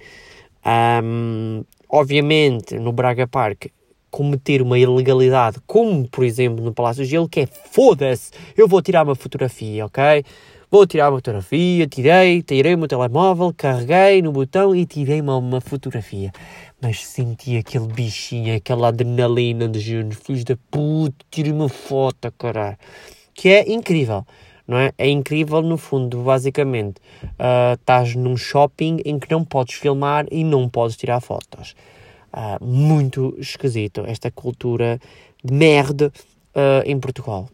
Um, 1.04 1.64
obviamente, 1.88 2.78
no 2.78 2.92
Braga 2.92 3.26
Park, 3.26 3.66
cometer 4.10 4.60
uma 4.60 4.78
ilegalidade, 4.78 5.58
como 5.66 6.06
por 6.08 6.24
exemplo 6.24 6.64
no 6.64 6.74
Palácio 6.74 7.04
do 7.04 7.08
Gelo, 7.08 7.28
que 7.28 7.40
é 7.40 7.46
foda-se, 7.46 8.32
eu 8.56 8.66
vou 8.66 8.82
tirar 8.82 9.04
uma 9.04 9.14
fotografia, 9.14 9.86
ok? 9.86 10.24
Vou 10.68 10.86
tirar 10.86 11.10
uma 11.10 11.18
fotografia, 11.18 11.86
tirei, 11.86 12.42
tirei 12.42 12.74
o 12.74 12.78
meu 12.78 12.86
telemóvel, 12.86 13.52
carreguei 13.56 14.22
no 14.22 14.30
botão 14.30 14.74
e 14.74 14.86
tirei 14.86 15.20
uma, 15.20 15.36
uma 15.36 15.60
fotografia 15.60 16.32
mas 16.80 17.04
senti 17.04 17.56
aquele 17.56 17.86
bichinho, 17.86 18.56
aquela 18.56 18.88
adrenalina 18.88 19.68
de 19.68 19.78
Júnior, 19.78 20.14
filhos 20.14 20.44
da 20.44 20.56
puta, 20.70 21.24
tira 21.30 21.52
uma 21.52 21.68
foto, 21.68 22.32
caralho. 22.32 22.78
Que 23.34 23.48
é 23.50 23.72
incrível, 23.72 24.26
não 24.66 24.78
é? 24.78 24.92
É 24.96 25.08
incrível, 25.08 25.60
no 25.60 25.76
fundo, 25.76 26.22
basicamente. 26.22 27.00
Uh, 27.22 27.74
estás 27.74 28.14
num 28.14 28.36
shopping 28.36 29.00
em 29.04 29.18
que 29.18 29.30
não 29.30 29.44
podes 29.44 29.74
filmar 29.74 30.26
e 30.30 30.42
não 30.42 30.68
podes 30.68 30.96
tirar 30.96 31.20
fotos. 31.20 31.74
Uh, 32.32 32.64
muito 32.64 33.34
esquisito 33.38 34.04
esta 34.06 34.30
cultura 34.30 34.98
de 35.44 35.52
merda 35.52 36.12
uh, 36.54 36.82
em 36.86 36.98
Portugal. 36.98 37.48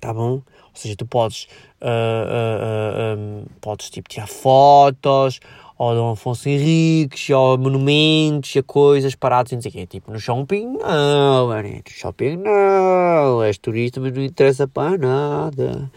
Tá 0.00 0.12
bom? 0.12 0.32
Ou 0.72 0.74
seja, 0.74 0.96
tu 0.96 1.06
podes, 1.06 1.46
um, 1.82 3.44
podes 3.60 3.90
tipo, 3.90 4.08
tirar 4.08 4.26
fotos 4.26 5.38
ou 5.82 5.96
Dom 5.96 6.12
Afonso 6.12 6.48
Henriques, 6.48 7.28
ou 7.30 7.58
monumentos, 7.58 8.56
a 8.56 8.62
coisas 8.62 9.16
paradas 9.16 9.50
e 9.50 9.56
não 9.56 9.62
sei 9.62 9.70
o 9.70 9.74
quê. 9.74 9.86
Tipo, 9.86 10.12
no 10.12 10.20
shopping 10.20 10.78
não, 10.78 11.48
mano. 11.48 11.68
No 11.68 11.82
shopping 11.88 12.36
não. 12.36 13.42
És 13.42 13.58
turista, 13.58 14.00
mas 14.00 14.12
não 14.12 14.22
interessa 14.22 14.68
para 14.68 14.96
nada. 14.96 15.90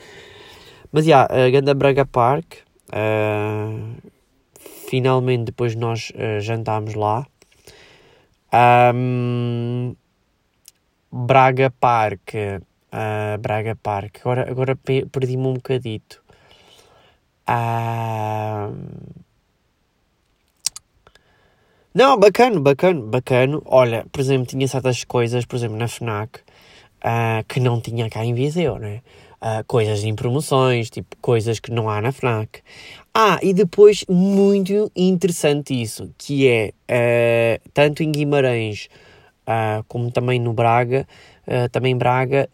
Mas, 0.91 1.05
já, 1.05 1.27
yeah, 1.29 1.45
a 1.45 1.49
Ganda 1.51 1.75
Braga 1.75 2.03
Park, 2.03 2.55
uh, 2.89 3.95
finalmente 4.89 5.43
depois 5.45 5.75
nós 5.75 6.11
uh, 6.15 6.41
jantámos 6.41 6.95
lá. 6.95 7.27
Um, 8.91 9.95
Braga 11.11 11.69
Park, 11.69 12.33
uh, 12.33 13.37
Braga 13.39 13.75
Park, 13.75 14.17
agora, 14.21 14.49
agora 14.49 14.75
perdi-me 14.75 15.45
um 15.45 15.53
bocadito. 15.53 16.23
Uh, 17.47 18.73
não, 21.95 22.19
bacana, 22.19 22.59
bacana, 22.59 22.99
bacana. 22.99 23.61
Olha, 23.63 24.05
por 24.11 24.19
exemplo, 24.19 24.45
tinha 24.45 24.67
certas 24.67 25.05
coisas, 25.05 25.45
por 25.45 25.55
exemplo, 25.55 25.77
na 25.77 25.87
FNAC, 25.87 26.39
uh, 26.39 27.41
que 27.47 27.61
não 27.61 27.79
tinha 27.79 28.09
cá 28.09 28.25
em 28.25 28.33
Viseu, 28.33 28.77
né? 28.77 29.01
Uh, 29.41 29.63
coisas 29.65 30.03
em 30.03 30.13
promoções, 30.13 30.89
tipo, 30.89 31.15
coisas 31.21 31.57
que 31.57 31.71
não 31.71 31.89
há 31.89 32.01
na 32.01 32.11
FNAC. 32.11 32.59
Ah, 33.13 33.39
e 33.41 33.53
depois, 33.53 34.03
muito 34.09 34.91
interessante 34.93 35.81
isso, 35.81 36.11
que 36.17 36.45
é, 36.49 36.73
uh, 36.91 37.69
tanto 37.73 38.03
em 38.03 38.11
Guimarães, 38.11 38.89
como 39.87 40.11
também 40.11 40.37
no 40.37 40.51
Braga, 40.51 41.07
também 41.71 41.95
Braga, 41.95 42.49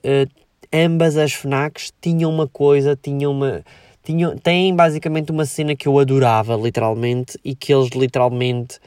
ambas 0.72 1.18
as 1.18 1.32
FNACs 1.32 1.92
tinham 2.00 2.30
uma 2.30 2.48
coisa, 2.48 2.96
tinham 3.02 3.32
uma... 3.32 3.64
Tinham, 4.04 4.36
têm 4.36 4.76
basicamente 4.76 5.32
uma 5.32 5.46
cena 5.46 5.76
que 5.76 5.88
eu 5.88 5.98
adorava, 5.98 6.56
literalmente, 6.56 7.40
e 7.46 7.56
que 7.56 7.74
eles 7.74 7.92
literalmente 7.92 8.80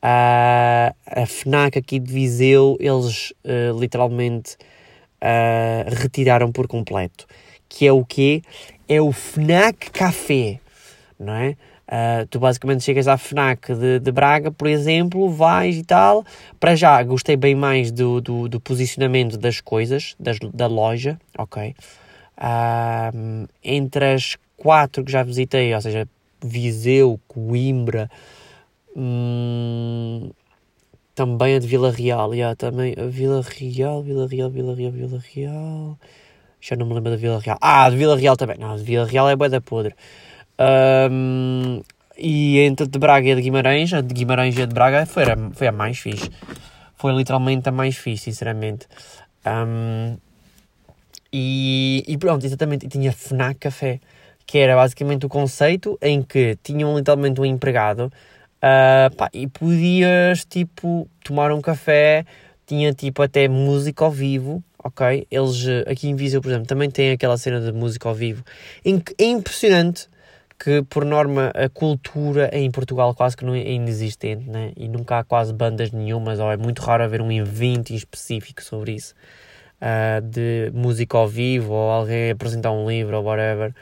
Uh, 0.00 0.94
a 1.06 1.26
FNAC 1.26 1.76
aqui 1.78 1.98
de 1.98 2.12
Viseu, 2.12 2.76
eles 2.78 3.32
uh, 3.44 3.78
literalmente 3.78 4.56
uh, 5.20 5.94
retiraram 6.00 6.52
por 6.52 6.68
completo. 6.68 7.26
Que 7.68 7.86
é 7.86 7.92
o 7.92 8.04
quê? 8.04 8.42
É 8.88 9.00
o 9.00 9.12
FNAC 9.12 9.90
Café, 9.90 10.60
não 11.18 11.34
é? 11.34 11.56
Uh, 11.88 12.26
tu 12.30 12.38
basicamente 12.38 12.84
chegas 12.84 13.08
à 13.08 13.16
FNAC 13.16 13.74
de, 13.74 13.98
de, 13.98 14.12
Braga, 14.12 14.52
por 14.52 14.68
exemplo, 14.68 15.28
vais 15.30 15.76
e 15.76 15.82
tal. 15.82 16.24
Para 16.60 16.76
já, 16.76 17.02
gostei 17.02 17.36
bem 17.36 17.54
mais 17.54 17.90
do, 17.90 18.20
do, 18.20 18.48
do 18.48 18.60
posicionamento 18.60 19.36
das 19.36 19.60
coisas, 19.60 20.14
das, 20.20 20.38
da 20.54 20.66
loja, 20.66 21.18
ok? 21.36 21.74
Entre 23.64 24.12
as 24.12 24.36
quatro 24.56 25.02
que 25.02 25.10
já 25.10 25.22
visitei, 25.22 25.74
ou 25.74 25.80
seja, 25.80 26.06
Viseu, 26.44 27.18
Coimbra, 27.26 28.08
Hum, 29.00 30.32
também 31.14 31.54
a 31.54 31.58
de 31.60 31.68
Vila 31.68 31.92
Real, 31.92 32.34
yeah, 32.34 32.56
também 32.56 32.96
a 32.98 33.06
Vila 33.06 33.42
Real, 33.42 34.02
Vila 34.02 34.26
Real, 34.26 34.50
Vila 34.50 34.74
Real, 34.74 34.90
Vila 34.90 35.22
Real. 35.32 35.98
Já 36.60 36.74
não 36.74 36.84
me 36.84 36.94
lembro 36.94 37.12
da 37.12 37.16
Vila 37.16 37.38
Real. 37.38 37.56
Ah, 37.60 37.88
de 37.88 37.96
Vila 37.96 38.16
Real 38.16 38.36
também. 38.36 38.58
Não, 38.58 38.76
de 38.76 38.82
Vila 38.82 39.06
Real 39.06 39.28
é 39.30 39.36
boa 39.36 39.48
da 39.48 39.60
podre. 39.60 39.94
Um, 41.10 41.80
e 42.16 42.58
entre 42.58 42.88
de 42.88 42.98
Braga 42.98 43.28
e 43.28 43.32
a 43.32 43.34
de 43.36 43.42
Guimarães, 43.42 43.92
a 43.92 44.00
de 44.00 44.12
Guimarães 44.12 44.58
e 44.58 44.62
a 44.62 44.66
de 44.66 44.74
Braga 44.74 45.06
foi 45.06 45.22
a, 45.22 45.36
foi 45.52 45.68
a 45.68 45.72
mais 45.72 45.98
fixe. 45.98 46.28
Foi 46.96 47.12
literalmente 47.12 47.68
a 47.68 47.72
mais 47.72 47.96
fixe, 47.96 48.24
sinceramente. 48.24 48.88
Um, 49.46 50.16
e, 51.32 52.02
e 52.08 52.18
pronto, 52.18 52.44
exatamente. 52.44 52.86
E 52.86 52.88
tinha 52.88 53.12
FNAC 53.12 53.60
Café, 53.60 54.00
que 54.44 54.58
era 54.58 54.74
basicamente 54.74 55.24
o 55.24 55.28
conceito 55.28 55.96
em 56.02 56.20
que 56.20 56.58
tinham 56.64 56.96
literalmente 56.96 57.40
um 57.40 57.44
empregado 57.44 58.12
Uh, 58.58 59.14
pá, 59.14 59.30
e 59.32 59.46
podias, 59.46 60.44
tipo, 60.44 61.08
tomar 61.22 61.52
um 61.52 61.60
café, 61.60 62.24
tinha, 62.66 62.92
tipo, 62.92 63.22
até 63.22 63.46
música 63.48 64.04
ao 64.04 64.10
vivo, 64.10 64.62
ok? 64.82 65.26
Eles, 65.30 65.66
eh, 65.66 65.84
aqui 65.90 66.08
em 66.08 66.16
Viseu, 66.16 66.40
por 66.40 66.48
exemplo, 66.48 66.66
também 66.66 66.90
têm 66.90 67.12
aquela 67.12 67.36
cena 67.38 67.60
de 67.60 67.72
música 67.72 68.08
ao 68.08 68.14
vivo, 68.14 68.44
em 68.84 68.98
que 68.98 69.14
é 69.18 69.26
impressionante 69.26 70.08
que, 70.58 70.82
por 70.82 71.04
norma, 71.04 71.52
a 71.54 71.68
cultura 71.68 72.50
em 72.52 72.70
Portugal 72.70 73.14
quase 73.14 73.36
que 73.36 73.44
não 73.44 73.54
é 73.54 73.60
inexistente, 73.60 74.48
né? 74.50 74.72
E 74.76 74.88
nunca 74.88 75.20
há 75.20 75.24
quase 75.24 75.52
bandas 75.52 75.92
nenhumas, 75.92 76.40
ou 76.40 76.50
é 76.50 76.56
muito 76.56 76.82
raro 76.82 77.04
haver 77.04 77.22
um 77.22 77.30
evento 77.30 77.92
específico 77.94 78.62
sobre 78.62 78.92
isso, 78.92 79.14
uh, 79.80 80.20
de 80.20 80.70
música 80.74 81.16
ao 81.16 81.28
vivo, 81.28 81.72
ou 81.72 81.90
alguém 81.90 82.30
apresentar 82.32 82.72
um 82.72 82.88
livro, 82.88 83.16
ou 83.16 83.24
whatever. 83.24 83.72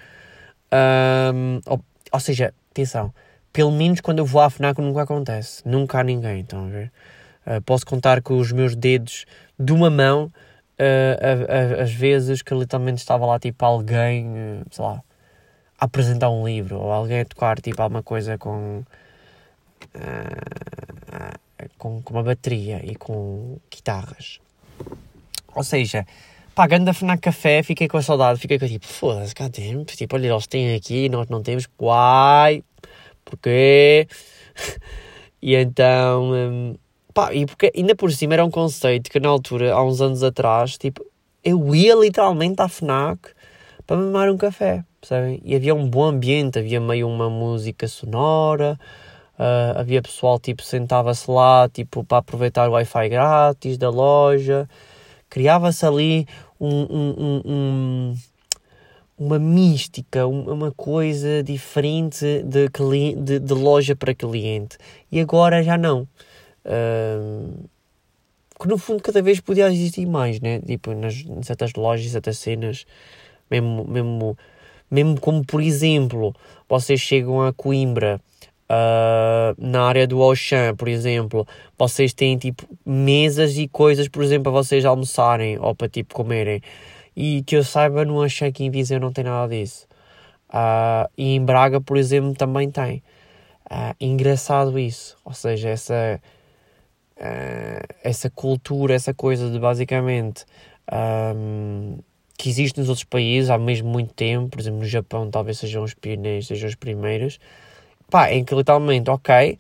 Um, 0.72 1.61
ou, 1.66 1.83
ou 2.12 2.20
seja, 2.20 2.53
atenção, 2.70 3.12
pelo 3.57 3.73
menos 3.73 4.03
quando 4.03 4.19
eu 4.19 4.27
vou 4.27 4.43
à 4.43 4.51
FNAC 4.51 4.79
nunca 4.83 5.01
acontece. 5.01 5.67
Nunca 5.67 5.99
há 5.99 6.05
ninguém, 6.05 6.41
estão 6.41 6.67
a 6.67 6.69
ver? 6.69 6.93
Uh, 7.47 7.63
posso 7.63 7.87
contar 7.87 8.21
com 8.21 8.37
os 8.37 8.53
meus 8.53 8.77
dedos 8.77 9.25
de 9.59 9.73
uma 9.73 9.89
mão 9.89 10.31
uh, 10.79 11.83
as 11.83 11.91
vezes 11.91 12.43
que 12.43 12.55
literalmente 12.55 12.99
estava 12.99 13.25
lá 13.25 13.39
tipo 13.39 13.65
alguém, 13.65 14.27
uh, 14.27 14.63
sei 14.71 14.85
lá, 14.85 15.03
a 15.81 15.87
apresentar 15.87 16.29
um 16.29 16.47
livro 16.47 16.79
ou 16.79 16.93
alguém 16.93 17.21
a 17.21 17.25
tocar 17.25 17.59
tipo 17.59 17.81
alguma 17.81 18.03
coisa 18.03 18.37
com. 18.37 18.85
com 21.79 22.03
com, 22.03 22.03
uma 22.11 22.23
bateria 22.23 22.83
e 22.85 22.95
com 22.95 23.57
guitarras. 23.71 24.39
Ou 25.55 25.65
seja, 25.65 26.07
pá, 26.55 26.67
ganda 26.67 26.93
FNAC 26.93 27.23
Café, 27.23 27.63
fiquei 27.63 27.89
com 27.89 27.97
a 27.97 28.03
saudade, 28.03 28.39
fiquei 28.39 28.59
com 28.59 28.67
tipo, 28.67 28.87
foda-se, 28.87 29.35
cá 29.35 29.49
tipo, 29.49 30.15
olha, 30.15 30.29
eles 30.29 30.47
têm 30.47 30.75
aqui, 30.75 31.09
nós 31.09 31.29
não 31.29 31.43
temos, 31.43 31.67
uai, 31.81 32.63
porquê? 33.27 34.09
e 35.43 35.55
então, 35.55 36.33
hum, 36.33 36.77
pá, 37.12 37.35
e 37.35 37.45
porque 37.45 37.70
ainda 37.77 37.95
por 37.95 38.11
cima 38.11 38.35
era 38.35 38.45
um 38.45 38.51
conceito 38.51 39.11
que 39.11 39.20
na 39.20 39.29
altura, 39.29 39.74
há 39.74 39.85
uns 39.85 40.01
anos 40.01 40.22
atrás, 40.22 40.79
tipo, 40.79 41.05
eu 41.45 41.74
ia 41.74 41.95
literalmente 41.95 42.62
à 42.62 42.68
FNAC 42.68 43.31
para 43.87 43.97
mamar 43.97 44.31
um 44.31 44.37
café, 44.37 44.85
percebem? 45.01 45.41
E 45.45 45.55
havia 45.55 45.74
um 45.74 45.89
bom 45.89 46.05
ambiente, 46.05 46.59
havia 46.59 46.81
meio 46.81 47.09
uma 47.09 47.31
música 47.31 47.87
sonora, 47.87 48.79
uh, 49.39 49.79
havia 49.79 50.03
pessoal, 50.03 50.39
tipo, 50.39 50.62
sentava-se 50.62 51.31
lá, 51.31 51.68
tipo, 51.68 52.03
para 52.05 52.18
aproveitar 52.18 52.68
o 52.68 52.72
Wi-Fi 52.72 53.09
grátis 53.09 53.79
da 53.79 53.91
loja, 53.91 54.68
criava-se 55.31 55.87
ali 55.87 56.27
um, 56.59 56.68
um, 56.68 57.43
um, 57.45 58.16
uma 59.19 59.39
mística, 59.39 60.27
uma 60.27 60.71
coisa 60.73 61.43
diferente 61.43 62.43
de, 62.43 62.69
de, 63.17 63.39
de, 63.39 63.55
loja 63.55 63.97
para 63.97 64.14
cliente. 64.14 64.77
E 65.11 65.21
agora 65.21 65.62
já 65.62 65.79
não. 65.79 66.07
Uh, 66.64 67.69
que 68.59 68.69
no 68.69 68.79
fundo 68.79 69.03
cada 69.03 69.23
vez 69.23 69.41
podia 69.41 69.69
existir 69.69 70.07
mais, 70.07 70.41
né? 70.41 70.61
Tipo, 70.61 70.95
nas, 70.95 71.14
em 71.14 71.43
certas 71.43 71.73
lojas, 71.75 72.11
certas 72.11 72.39
cenas, 72.39 72.87
mesmo, 73.51 73.85
mesmo, 73.87 74.39
mesmo 74.91 75.21
como 75.21 75.45
por 75.45 75.62
exemplo, 75.62 76.35
vocês 76.69 77.01
chegam 77.01 77.43
a 77.43 77.53
Coimbra, 77.53 78.21
uh, 78.71 79.55
na 79.59 79.83
área 79.83 80.07
do 80.07 80.23
Auchan, 80.23 80.75
por 80.75 80.89
exemplo, 80.89 81.47
vocês 81.79 82.12
têm 82.12 82.37
tipo 82.37 82.67
mesas 82.85 83.57
e 83.57 83.69
coisas, 83.69 84.09
por 84.09 84.23
exemplo, 84.23 84.45
para 84.45 84.62
vocês 84.62 84.85
almoçarem 84.85 85.59
ou 85.59 85.75
para 85.75 85.89
tipo 85.89 86.14
comerem. 86.14 86.61
E 87.17 87.43
que 87.43 87.57
eu 87.57 87.64
saiba, 87.64 88.05
no 88.05 88.21
Auchan 88.23 88.49
aqui 88.49 88.64
em 88.64 88.71
Viseu 88.71 89.01
não 89.01 89.12
tem 89.12 89.25
nada 89.25 89.49
disso. 89.49 89.87
Uh, 90.51 91.11
e 91.17 91.35
em 91.35 91.45
Braga, 91.45 91.81
por 91.81 91.97
exemplo, 91.97 92.35
também 92.35 92.71
tem. 92.71 93.03
Uh, 93.71 93.97
engraçado 93.99 94.79
isso, 94.79 95.17
ou 95.25 95.33
seja, 95.33 95.71
essa 95.71 96.21
uh, 97.17 97.95
essa 98.03 98.31
cultura, 98.31 98.95
essa 98.95 99.12
coisa 99.12 99.51
de 99.51 99.59
basicamente 99.59 100.45
um, 101.35 101.99
que 102.39 102.49
existe 102.49 102.79
nos 102.79 102.89
outros 102.89 103.05
países 103.05 103.51
há 103.51 103.59
mesmo 103.59 103.89
muito 103.89 104.12
tempo, 104.14 104.51
por 104.51 104.61
exemplo 104.61 104.81
no 104.81 104.87
Japão 104.87 105.31
talvez 105.31 105.59
sejam 105.59 105.83
os 105.83 105.95
pioneiros, 105.95 106.47
sejam 106.47 106.69
os 106.69 106.75
primeiros, 106.75 107.39
pá, 108.11 108.33
em 108.33 108.45
que 108.45 108.55
literalmente, 108.55 109.11
ok, 109.11 109.59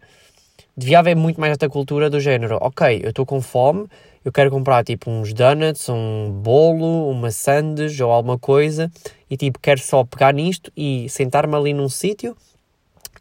devia 0.76 0.98
haver 0.98 1.16
muito 1.16 1.40
mais 1.40 1.52
esta 1.52 1.68
cultura 1.68 2.10
do 2.10 2.20
género, 2.20 2.58
ok, 2.60 3.00
eu 3.02 3.10
estou 3.10 3.26
com 3.26 3.40
fome, 3.40 3.88
eu 4.26 4.32
quero 4.32 4.50
comprar 4.50 4.82
tipo 4.82 5.08
uns 5.08 5.32
donuts, 5.32 5.88
um 5.88 6.32
bolo, 6.32 7.08
uma 7.08 7.30
sandes 7.30 8.00
ou 8.00 8.10
alguma 8.10 8.36
coisa 8.36 8.90
e 9.30 9.36
tipo 9.36 9.60
quero 9.60 9.78
só 9.80 10.02
pegar 10.02 10.34
nisto 10.34 10.72
e 10.76 11.08
sentar-me 11.08 11.54
ali 11.54 11.72
num 11.72 11.88
sítio 11.88 12.36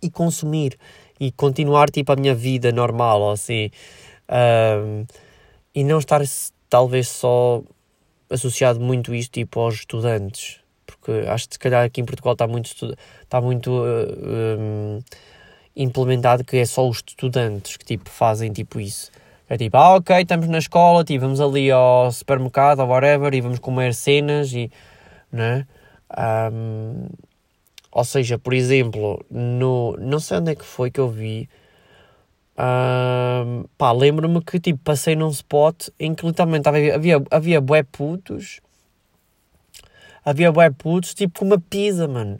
e 0.02 0.10
consumir 0.10 0.76
e 1.20 1.32
continuar 1.32 1.92
tipo 1.92 2.12
a 2.12 2.16
minha 2.16 2.34
vida 2.34 2.72
normal 2.72 3.22
ou 3.22 3.32
assim 3.34 3.70
um, 4.82 5.06
e 5.76 5.84
não 5.84 6.00
estar 6.00 6.24
talvez 6.68 7.08
só 7.08 7.62
associado 8.28 8.80
muito 8.80 9.14
isto 9.14 9.34
tipo 9.34 9.60
aos 9.60 9.76
estudantes 9.76 10.60
porque 10.88 11.12
acho 11.28 11.48
que 11.48 11.54
se 11.54 11.60
calhar 11.60 11.86
aqui 11.86 12.02
em 12.02 12.06
Portugal 12.06 12.34
está 12.34 12.48
muito 12.48 12.72
está 13.22 13.40
muito 13.40 13.70
uh, 13.70 14.60
um, 14.60 15.00
implementado 15.76 16.44
que 16.44 16.58
é 16.58 16.66
só 16.66 16.90
os 16.90 17.04
estudantes 17.08 17.78
que 17.78 17.86
tipo 17.86 18.10
fazem 18.10 18.52
tipo 18.52 18.80
isso 18.80 19.12
é 19.50 19.58
tipo, 19.58 19.78
ah 19.78 19.96
ok, 19.96 20.22
estamos 20.22 20.48
na 20.48 20.58
escola, 20.58 21.04
tipo, 21.04 21.22
vamos 21.22 21.40
ali 21.40 21.72
ao 21.72 22.12
supermercado 22.12 22.80
ou 22.80 22.88
whatever 22.88 23.34
e 23.34 23.42
vamos 23.42 23.60
comer 23.60 23.94
cenas 23.94 24.52
e, 24.54 24.72
né? 25.32 25.68
Um, 26.52 27.08
ou 27.92 28.04
seja, 28.04 28.38
por 28.38 28.54
exemplo, 28.54 29.24
no, 29.30 29.96
não 30.00 30.20
sei 30.20 30.38
onde 30.38 30.52
é 30.52 30.56
que 30.56 30.66
foi 30.66 30.92
que 30.92 31.00
eu 31.00 31.10
vi, 31.10 31.50
Uh, 32.58 33.68
pá, 33.78 33.92
lembro-me 33.92 34.42
que 34.42 34.58
tipo, 34.62 34.80
passei 34.82 35.14
num 35.14 35.30
spot 35.30 35.90
em 36.00 36.16
que 36.16 36.26
literalmente 36.26 36.70
havia, 36.70 36.96
havia, 36.96 37.24
havia 37.30 37.60
bué 37.60 37.84
putos, 37.84 38.62
havia 40.24 40.54
bué 40.54 40.70
putos, 40.70 41.14
tipo 41.14 41.40
com 41.40 41.46
uma 41.46 41.60
pizza, 41.60 42.08
mano. 42.08 42.40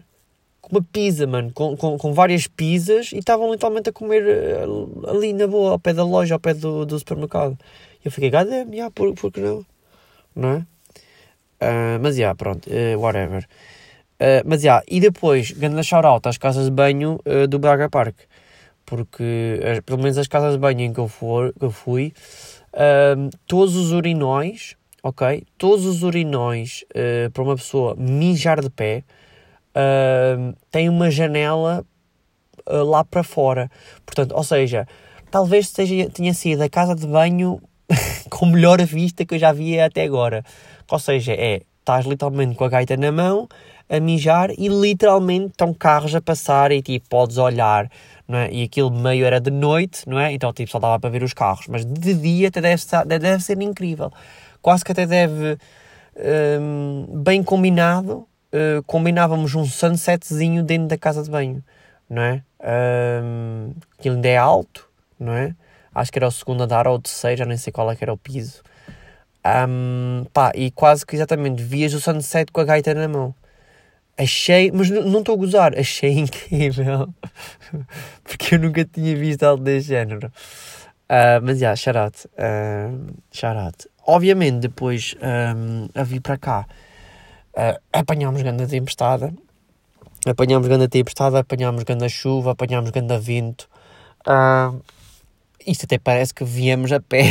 Com 0.66 0.78
uma 0.78 0.86
pizza, 0.92 1.28
mano, 1.28 1.52
com, 1.54 1.78
com, 1.78 1.98
com 1.98 2.14
várias 2.14 2.48
pizzas 2.48 3.12
e 3.12 3.20
estavam 3.20 3.52
literalmente 3.52 3.90
a 3.90 3.94
comer 3.94 4.24
uh, 4.68 5.10
ali 5.10 5.32
na 5.32 5.46
boa, 5.46 5.72
ao 5.72 5.80
pé 5.80 5.94
da 5.94 6.04
loja, 6.04 6.34
ao 6.36 6.40
pé 6.40 6.54
do, 6.54 6.86
do 6.86 6.98
supermercado. 6.98 7.58
Eu 8.04 8.12
fiquei, 8.12 8.32
god 8.32 8.48
yeah, 8.72 8.92
por, 8.94 9.14
por 9.14 9.32
que 9.32 9.42
não? 9.42 9.66
Não 10.36 10.50
é? 10.50 10.58
Uh, 10.58 12.00
mas, 12.02 12.18
yeah, 12.18 12.36
pronto, 12.36 12.68
uh, 12.68 13.00
whatever. 13.00 13.48
mas, 14.46 14.64
yeah, 14.64 14.84
e 14.88 15.00
depois, 15.00 15.52
grande 15.52 15.84
shout-out 15.84 16.28
às 16.28 16.38
casas 16.38 16.66
de 16.66 16.72
banho 16.72 17.20
do 17.48 17.60
Braga 17.60 17.90
Park 17.90 18.16
porque 18.86 19.60
pelo 19.86 19.98
menos 19.98 20.18
as 20.18 20.28
casas 20.28 20.54
de 20.54 20.60
banho 20.60 20.82
em 20.82 20.94
que 20.94 21.00
eu, 21.00 21.08
for, 21.08 21.54
que 21.54 21.66
eu 21.66 21.72
fui, 21.72 22.14
uh, 22.74 23.30
todos 23.48 23.76
os 23.76 23.92
urinóis, 23.92 24.76
ok? 25.02 25.44
Todos 25.58 25.86
os 25.86 26.04
urinóis 26.04 26.86
uh, 26.92 27.32
para 27.32 27.44
uma 27.44 27.56
pessoa 27.56 27.96
mijar 27.96 28.62
de 28.62 28.70
pé 28.70 29.04
uh, 29.76 30.56
tem 30.72 30.90
uma 30.90 31.12
janela 31.12 31.86
ah, 32.66 32.84
lá 32.84 33.04
para 33.04 33.24
fora. 33.24 33.70
Portanto, 34.06 34.34
ou 34.34 34.44
seja, 34.44 34.88
talvez 35.30 35.68
seja, 35.70 36.10
tenha 36.10 36.34
sido 36.34 36.62
a 36.62 36.70
casa 36.70 36.96
de 36.96 37.06
banho 37.06 37.62
com 38.30 38.46
melhor 38.46 38.82
vista 38.84 39.26
que 39.26 39.36
eu 39.36 39.40
já 39.40 39.52
vi 39.52 39.80
até 39.80 40.04
agora. 40.04 40.44
Ou 40.90 41.00
seja, 41.00 41.34
é, 41.34 41.62
estás 41.80 42.06
literalmente 42.06 42.56
com 42.56 42.64
a 42.64 42.70
gaita 42.70 42.98
na 42.98 43.12
mão, 43.12 43.48
a 43.88 44.00
mijar 44.00 44.50
e 44.58 44.68
literalmente 44.68 45.48
estão 45.48 45.74
carros 45.74 46.16
a 46.16 46.22
passar 46.22 46.72
e 46.72 46.82
tipo, 46.82 47.08
podes 47.08 47.38
olhar 47.38 47.90
não 48.28 48.40
é? 48.40 48.52
E 48.52 48.64
aquilo 48.64 48.92
meio 48.92 49.26
era 49.26 49.40
de 49.40 49.52
noite, 49.52 50.08
não 50.08 50.20
é? 50.20 50.34
Então, 50.34 50.52
tipo, 50.52 50.72
só 50.72 50.80
dava 50.80 51.00
para 51.00 51.10
ver 51.10 51.24
os 51.24 51.34
carros. 51.34 51.68
Mas 51.68 51.86
de 51.86 52.14
dia 52.14 52.48
até 52.48 52.62
deve, 52.62 52.82
ser, 52.82 53.06
deve 53.06 53.40
ser 53.40 53.62
incrível. 53.62 54.12
Quase 54.62 54.84
que 54.84 54.92
até 54.92 55.06
deve, 55.06 55.58
um, 56.60 57.22
bem 57.24 57.44
combinado, 57.44 58.28
uh, 58.56 58.84
combinávamos 58.84 59.54
um 59.56 59.66
sunsetzinho 59.66 60.64
dentro 60.64 60.88
da 60.88 60.98
casa 60.98 61.22
de 61.22 61.30
banho, 61.30 61.64
não 62.10 62.22
é? 62.22 62.44
Um, 63.24 63.74
aquilo 63.98 64.16
ainda 64.16 64.28
é 64.28 64.38
alto, 64.38 64.90
não 65.20 65.34
é? 65.34 65.54
Acho 65.94 66.12
que 66.12 66.20
era 66.20 66.28
o 66.28 66.32
segundo 66.32 66.64
andar 66.64 66.88
ou 66.88 66.96
o 66.96 67.00
terceiro, 67.00 67.38
já 67.38 67.46
nem 67.46 67.58
sei 67.58 67.72
qual 67.72 67.92
é 67.92 67.96
que 67.96 68.04
era 68.04 68.14
o 68.14 68.18
piso. 68.18 68.62
Um, 69.46 70.26
pá, 70.34 70.52
e 70.56 70.72
quase 70.72 71.06
que 71.06 71.16
exatamente 71.16 71.62
vias 71.62 71.94
o 71.94 72.02
sunset 72.02 72.52
com 72.52 72.62
a 72.62 72.66
gaita 72.66 72.94
na 72.94 73.08
mão. 73.08 73.34
Achei, 74.18 74.72
mas 74.72 74.90
não 74.90 75.20
estou 75.20 75.36
a 75.36 75.38
gozar, 75.38 75.78
achei 75.78 76.18
incrível. 76.20 77.14
Porque 78.24 78.56
eu 78.56 78.60
nunca 78.60 78.84
tinha 78.86 79.16
visto 79.16 79.44
algo 79.44 79.64
desse 79.64 79.88
género. 79.88 80.32
Uh, 81.08 81.38
mas 81.44 81.60
já, 81.60 81.76
yeah, 81.76 81.76
shout 81.76 81.98
out. 83.58 83.88
Uh. 83.88 83.90
Obviamente, 84.08 84.62
depois 84.62 85.16
um, 85.22 85.88
a 85.94 86.04
vir 86.04 86.22
para 86.22 86.38
cá, 86.38 86.68
uh, 87.56 87.80
apanhámos 87.92 88.42
grande 88.42 88.68
tempestade. 88.68 89.34
Apanhámos 90.26 90.68
grande 90.68 90.88
tempestade, 90.88 91.38
apanhámos 91.38 91.84
grande 91.84 92.10
chuva, 92.10 92.52
apanhámos 92.52 92.92
grande 92.92 93.18
vento. 93.20 93.68
Uh, 94.28 94.82
isto 95.66 95.86
até 95.86 95.98
parece 95.98 96.34
que 96.34 96.44
viemos 96.44 96.92
a 96.92 97.00
pé. 97.00 97.24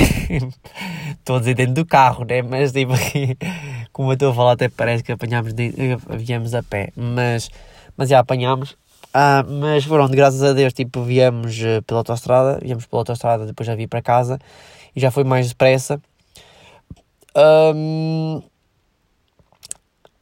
Estou 1.13 1.37
a 1.37 1.39
dizer 1.39 1.55
dentro 1.55 1.75
do 1.75 1.87
carro, 1.87 2.25
né? 2.25 2.43
Mas 2.43 2.73
tipo, 2.73 2.93
como 3.93 4.11
eu 4.11 4.15
estou 4.15 4.31
a 4.31 4.35
falar, 4.35 4.53
até 4.53 4.69
parece 4.69 5.03
que 5.03 5.13
apanhámos 5.13 5.53
de, 5.53 5.73
viemos 6.19 6.55
a 6.55 6.63
pé. 6.63 6.91
Mas, 6.97 7.51
mas 7.97 8.09
já 8.09 8.19
apanhámos. 8.19 8.77
Ah, 9.13 9.45
mas 9.47 9.87
pronto, 9.87 10.13
graças 10.15 10.43
a 10.43 10.53
Deus, 10.53 10.73
tipo, 10.73 11.03
viemos 11.03 11.57
uh, 11.61 11.81
pela 11.87 12.01
autostrada, 12.01 12.59
viemos 12.61 12.85
pela 12.87 13.01
autostrada, 13.01 13.47
depois 13.47 13.65
já 13.65 13.77
vi 13.77 13.87
para 13.87 14.03
casa 14.03 14.41
e 14.95 15.01
já 15.01 15.11
foi 15.11 15.23
mais 15.23 15.49
depressa. 15.49 16.01
Um, 17.37 18.43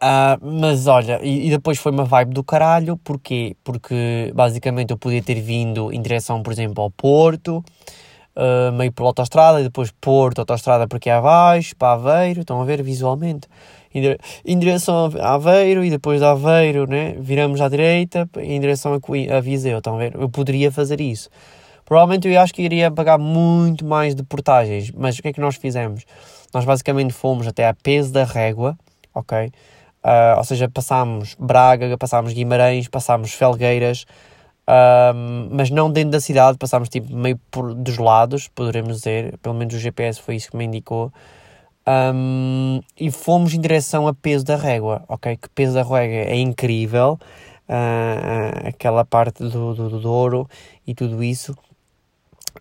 Uh, 0.02 0.34
mas 0.44 0.88
olha, 0.88 1.20
e, 1.22 1.46
e, 1.46 1.50
depois 1.50 1.78
foi 1.78 1.92
uma 1.92 2.04
vibe 2.04 2.34
do 2.34 2.42
caralho, 2.42 2.96
porquê? 3.04 3.56
Porque 3.62 4.32
basicamente 4.34 4.90
eu 4.90 4.98
podia 4.98 5.22
ter 5.22 5.40
vindo 5.40 5.92
em 5.92 6.02
direção, 6.02 6.42
por 6.42 6.52
exemplo, 6.52 6.82
ao 6.82 6.90
Porto, 6.90 7.64
uh, 8.34 8.72
meio 8.72 8.90
pela 8.90 9.10
autostrada, 9.10 9.60
e 9.60 9.62
depois 9.62 9.92
Porto, 10.00 10.40
autostrada 10.40 10.88
por 10.88 10.96
aqui 10.96 11.08
abaixo, 11.08 11.76
para 11.76 11.92
Aveiro, 11.92 12.40
estão 12.40 12.60
a 12.60 12.64
ver 12.64 12.82
visualmente, 12.82 13.46
em 14.44 14.58
direção 14.58 15.08
a 15.20 15.34
Aveiro, 15.34 15.84
e 15.84 15.90
depois 15.90 16.18
de 16.18 16.26
Aveiro, 16.26 16.84
né, 16.88 17.14
viramos 17.20 17.60
à 17.60 17.68
direita, 17.68 18.28
em 18.38 18.58
direção 18.58 18.94
a, 18.94 19.36
a 19.36 19.40
Viseu, 19.40 19.78
estão 19.78 19.94
a 19.94 19.98
ver? 19.98 20.16
Eu 20.16 20.28
poderia 20.28 20.72
fazer 20.72 21.00
isso. 21.00 21.30
Provavelmente 21.84 22.26
eu 22.26 22.40
acho 22.40 22.52
que 22.52 22.62
iria 22.62 22.90
pagar 22.90 23.18
muito 23.18 23.84
mais 23.84 24.16
de 24.16 24.24
portagens, 24.24 24.90
mas 24.90 25.16
o 25.16 25.22
que 25.22 25.28
é 25.28 25.32
que 25.32 25.40
nós 25.40 25.54
fizemos? 25.54 26.04
Nós 26.52 26.64
basicamente 26.64 27.12
fomos 27.12 27.46
até 27.46 27.68
a 27.68 27.74
peso 27.74 28.12
da 28.12 28.24
régua, 28.24 28.76
ok? 29.14 29.52
Uh, 30.04 30.38
ou 30.38 30.44
seja, 30.44 30.68
passámos 30.68 31.36
Braga, 31.38 31.96
passámos 31.96 32.32
Guimarães, 32.32 32.88
passámos 32.88 33.32
Felgueiras, 33.32 34.04
Um, 34.68 35.48
mas 35.50 35.70
não 35.70 35.90
dentro 35.90 36.12
da 36.12 36.20
cidade, 36.20 36.56
passámos 36.56 36.88
tipo 36.88 37.14
meio 37.14 37.38
por 37.50 37.74
dos 37.74 37.98
lados, 37.98 38.48
poderemos 38.48 38.98
dizer, 38.98 39.36
pelo 39.38 39.54
menos 39.54 39.74
o 39.74 39.78
GPS 39.78 40.20
foi 40.20 40.36
isso 40.36 40.50
que 40.50 40.56
me 40.56 40.64
indicou. 40.64 41.12
Um, 41.86 42.80
e 42.98 43.10
fomos 43.10 43.54
em 43.54 43.60
direção 43.60 44.06
a 44.06 44.14
Peso 44.14 44.44
da 44.44 44.56
Régua, 44.56 45.04
ok? 45.08 45.36
Que 45.36 45.48
Peso 45.48 45.74
da 45.74 45.82
Régua 45.82 45.98
é 46.00 46.36
incrível, 46.36 47.18
uh, 47.68 48.68
aquela 48.68 49.04
parte 49.04 49.42
do, 49.42 49.74
do, 49.74 49.88
do 49.90 50.00
Douro 50.00 50.48
e 50.86 50.94
tudo 50.94 51.22
isso. 51.24 51.56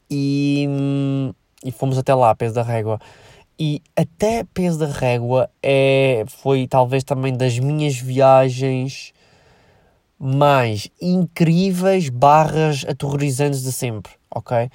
E, 0.10 0.68
e 1.64 1.72
fomos 1.72 1.98
até 1.98 2.14
lá, 2.16 2.34
Peso 2.36 2.56
da 2.56 2.64
Régua. 2.64 3.00
E 3.64 3.80
até 3.95 4.43
Peso 4.43 4.80
da 4.80 4.88
Régua 4.88 5.47
é, 5.62 6.24
foi 6.28 6.66
talvez 6.66 7.03
também 7.03 7.32
das 7.32 7.59
minhas 7.59 7.95
viagens 7.95 9.14
mais 10.18 10.89
incríveis 10.99 12.09
barras 12.09 12.84
aterrorizantes 12.89 13.62
de 13.62 13.72
sempre, 13.72 14.14
ok? 14.34 14.68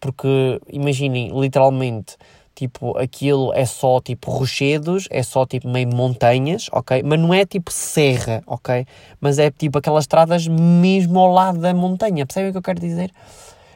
Porque 0.00 0.58
imaginem, 0.70 1.30
literalmente, 1.38 2.16
tipo, 2.54 2.96
aquilo 2.96 3.52
é 3.52 3.66
só 3.66 4.00
tipo 4.00 4.30
rochedos, 4.30 5.06
é 5.10 5.22
só 5.22 5.44
tipo 5.44 5.68
meio 5.68 5.94
montanhas, 5.94 6.70
ok? 6.72 7.02
Mas 7.04 7.20
não 7.20 7.34
é 7.34 7.44
tipo 7.44 7.70
serra, 7.70 8.42
ok? 8.46 8.86
Mas 9.20 9.38
é 9.38 9.50
tipo 9.50 9.76
aquelas 9.76 10.04
estradas 10.04 10.48
mesmo 10.48 11.18
ao 11.18 11.30
lado 11.30 11.58
da 11.58 11.74
montanha, 11.74 12.24
percebem 12.24 12.48
o 12.48 12.52
que 12.52 12.58
eu 12.58 12.62
quero 12.62 12.80
dizer? 12.80 13.12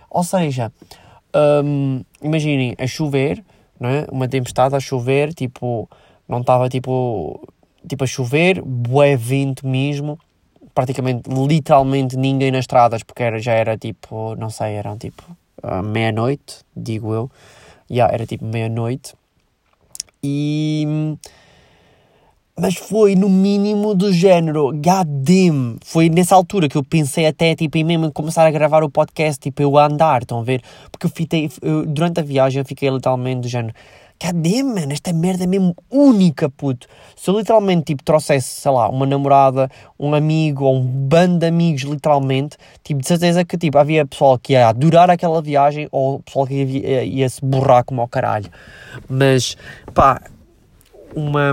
Ou 0.08 0.24
seja, 0.24 0.72
um, 1.62 2.02
imaginem, 2.22 2.74
a 2.78 2.86
chover, 2.86 3.44
não 3.78 3.88
é? 3.88 4.06
uma 4.10 4.28
tempestade 4.28 4.74
a 4.74 4.80
chover, 4.80 5.32
tipo, 5.34 5.88
não 6.28 6.40
estava 6.40 6.68
tipo, 6.68 7.46
tipo 7.88 8.04
a 8.04 8.06
chover, 8.06 8.62
bué 8.62 9.16
vento 9.16 9.66
mesmo, 9.66 10.18
praticamente, 10.74 11.28
literalmente 11.30 12.16
ninguém 12.16 12.50
nas 12.50 12.60
estradas, 12.60 13.02
porque 13.02 13.22
era, 13.22 13.38
já 13.38 13.52
era 13.52 13.76
tipo, 13.76 14.34
não 14.36 14.50
sei, 14.50 14.74
eram 14.74 14.96
tipo 14.98 15.22
meia-noite, 15.84 16.60
digo 16.76 17.12
eu, 17.12 17.30
yeah, 17.90 18.12
era 18.12 18.26
tipo 18.26 18.44
meia-noite, 18.44 19.14
e... 20.22 21.16
Mas 22.58 22.74
foi 22.74 23.14
no 23.14 23.28
mínimo 23.28 23.94
do 23.94 24.10
género, 24.10 24.72
god 24.72 25.06
damn. 25.06 25.76
Foi 25.84 26.08
nessa 26.08 26.34
altura 26.34 26.70
que 26.70 26.76
eu 26.78 26.82
pensei 26.82 27.26
até, 27.26 27.54
tipo, 27.54 27.76
em 27.76 27.84
mesmo 27.84 28.10
começar 28.10 28.46
a 28.46 28.50
gravar 28.50 28.82
o 28.82 28.88
podcast, 28.88 29.38
tipo, 29.38 29.60
eu 29.60 29.76
a 29.76 29.84
andar, 29.84 30.22
estão 30.22 30.38
a 30.38 30.42
ver? 30.42 30.62
Porque 30.90 31.04
eu 31.04 31.10
fiquei, 31.10 31.50
durante 31.86 32.18
a 32.18 32.22
viagem 32.22 32.60
eu 32.60 32.64
fiquei 32.64 32.88
literalmente 32.88 33.42
do 33.42 33.48
género, 33.48 33.74
god 34.18 34.34
damn, 34.36 34.90
esta 34.90 35.12
merda 35.12 35.44
é 35.44 35.46
mesmo 35.46 35.76
única, 35.90 36.48
puto. 36.48 36.86
Se 37.14 37.28
eu 37.28 37.38
literalmente, 37.38 37.84
tipo, 37.84 38.02
trouxesse, 38.02 38.62
sei 38.62 38.70
lá, 38.70 38.88
uma 38.88 39.04
namorada, 39.04 39.70
um 40.00 40.14
amigo 40.14 40.64
ou 40.64 40.76
um 40.76 40.82
bando 40.82 41.40
de 41.40 41.46
amigos, 41.48 41.82
literalmente, 41.82 42.56
tipo, 42.82 43.02
de 43.02 43.06
certeza 43.06 43.44
que, 43.44 43.58
tipo, 43.58 43.76
havia 43.76 44.06
pessoal 44.06 44.38
que 44.38 44.54
ia 44.54 44.68
adorar 44.68 45.10
aquela 45.10 45.42
viagem 45.42 45.88
ou 45.92 46.20
pessoal 46.20 46.46
que 46.46 46.54
ia, 46.54 47.04
ia 47.04 47.28
se 47.28 47.44
borrar 47.44 47.84
como 47.84 48.00
ao 48.00 48.08
caralho. 48.08 48.48
Mas, 49.06 49.58
pá, 49.92 50.22
uma 51.14 51.52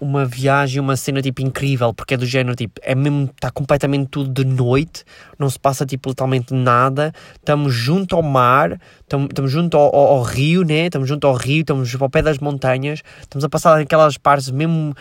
uma 0.00 0.24
viagem, 0.24 0.80
uma 0.80 0.96
cena 0.96 1.22
tipo 1.22 1.42
incrível, 1.42 1.92
porque 1.92 2.14
é 2.14 2.16
do 2.16 2.26
género 2.26 2.54
tipo, 2.54 2.80
é 2.82 2.94
mesmo, 2.94 3.30
está 3.34 3.50
completamente 3.50 4.08
tudo 4.08 4.30
de 4.32 4.44
noite, 4.44 5.04
não 5.38 5.48
se 5.48 5.58
passa 5.58 5.86
tipo 5.86 6.08
literalmente 6.08 6.52
nada, 6.52 7.12
estamos 7.34 7.74
junto 7.74 8.14
ao 8.16 8.22
mar, 8.22 8.80
estamos 9.00 9.50
junto 9.50 9.76
ao, 9.76 9.94
ao, 9.94 10.06
ao, 10.16 10.22
rio, 10.22 10.62
né? 10.62 10.86
Estamos 10.86 11.08
junto 11.08 11.26
ao 11.26 11.34
rio, 11.34 11.60
estamos 11.60 11.94
ao 12.00 12.10
pé 12.10 12.22
das 12.22 12.38
montanhas, 12.38 13.02
estamos 13.20 13.44
a 13.44 13.48
passar 13.48 13.80
aquelas 13.80 14.16
partes 14.18 14.50
mesmo 14.50 14.94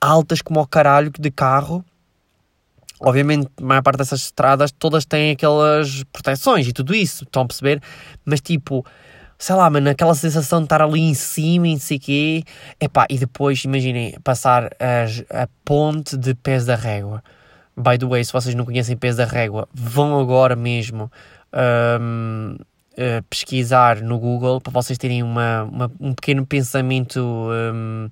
altas 0.00 0.42
como 0.42 0.60
ao 0.60 0.66
caralho 0.66 1.10
de 1.10 1.30
carro. 1.30 1.84
Obviamente, 3.00 3.48
a 3.60 3.64
maior 3.64 3.82
parte 3.82 3.98
dessas 3.98 4.20
estradas 4.20 4.72
todas 4.72 5.04
têm 5.04 5.32
aquelas 5.32 6.02
proteções 6.12 6.66
e 6.66 6.72
tudo 6.72 6.94
isso, 6.94 7.24
estão 7.24 7.42
a 7.42 7.46
perceber? 7.46 7.82
Mas 8.24 8.40
tipo, 8.40 8.84
sei 9.38 9.54
lá, 9.54 9.68
mano, 9.68 9.90
aquela 9.90 10.14
sensação 10.14 10.60
de 10.60 10.66
estar 10.66 10.82
ali 10.82 11.00
em 11.00 11.14
cima 11.14 11.68
e 11.68 11.78
sei 11.78 11.96
o 11.96 12.00
quê. 12.00 12.44
Epá, 12.80 13.06
e 13.10 13.18
depois, 13.18 13.64
imaginem, 13.64 14.18
passar 14.24 14.70
a, 14.80 15.42
a 15.42 15.48
ponte 15.64 16.16
de 16.16 16.34
Pés 16.34 16.64
da 16.64 16.74
Régua. 16.74 17.22
By 17.76 17.98
the 17.98 18.06
way, 18.06 18.24
se 18.24 18.32
vocês 18.32 18.54
não 18.54 18.64
conhecem 18.64 18.96
Pés 18.96 19.16
da 19.16 19.24
Régua, 19.24 19.68
vão 19.74 20.18
agora 20.18 20.56
mesmo 20.56 21.10
um, 22.00 22.56
uh, 22.58 22.64
eh, 22.96 23.22
pesquisar 23.28 24.00
no 24.00 24.18
Google 24.18 24.58
para 24.58 24.72
vocês 24.72 24.96
terem 24.98 25.22
uma, 25.22 25.64
uma 25.64 25.92
um 26.00 26.14
pequeno 26.14 26.46
pensamento 26.46 27.20
um, 27.20 28.08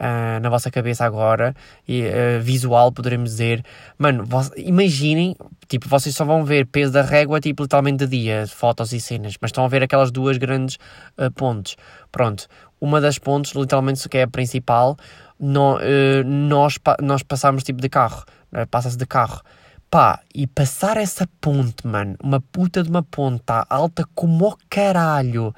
uh, 0.00 0.40
na 0.40 0.48
vossa 0.48 0.70
cabeça 0.70 1.04
agora, 1.04 1.54
e, 1.86 2.02
uh, 2.02 2.40
visual, 2.40 2.92
poderemos 2.92 3.30
dizer. 3.30 3.64
Mano, 3.98 4.26
imaginem, 4.56 5.36
tipo, 5.68 5.88
vocês 5.88 6.14
só 6.14 6.24
vão 6.24 6.44
ver 6.44 6.66
peso 6.66 6.92
da 6.92 7.02
régua, 7.02 7.40
tipo, 7.40 7.62
literalmente 7.62 8.06
de 8.06 8.18
dia, 8.18 8.46
fotos 8.46 8.92
e 8.92 9.00
cenas, 9.00 9.34
mas 9.40 9.48
estão 9.48 9.64
a 9.64 9.68
ver 9.68 9.82
aquelas 9.82 10.10
duas 10.10 10.36
grandes 10.38 10.76
uh, 11.18 11.30
pontes. 11.32 11.76
Pronto, 12.12 12.46
uma 12.80 13.00
das 13.00 13.18
pontes, 13.18 13.52
literalmente, 13.54 14.08
que 14.08 14.18
é 14.18 14.22
a 14.22 14.28
principal, 14.28 14.96
no, 15.38 15.78
nós, 16.24 16.78
nós 17.02 17.22
passamos 17.22 17.62
tipo 17.62 17.80
de 17.80 17.90
carro, 17.90 18.24
passa-se 18.70 18.96
de 18.96 19.04
carro. 19.04 19.42
Pá, 19.90 20.20
e 20.34 20.46
passar 20.46 20.96
essa 20.96 21.28
ponte, 21.40 21.86
mano, 21.86 22.16
uma 22.22 22.40
puta 22.40 22.82
de 22.82 22.88
uma 22.90 23.02
ponte, 23.02 23.42
tá 23.44 23.64
alta 23.68 24.04
como 24.14 24.48
o 24.48 24.56
caralho, 24.68 25.54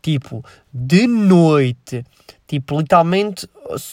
tipo, 0.00 0.44
de 0.72 1.06
noite, 1.06 2.04
tipo, 2.46 2.78
literalmente 2.78 3.48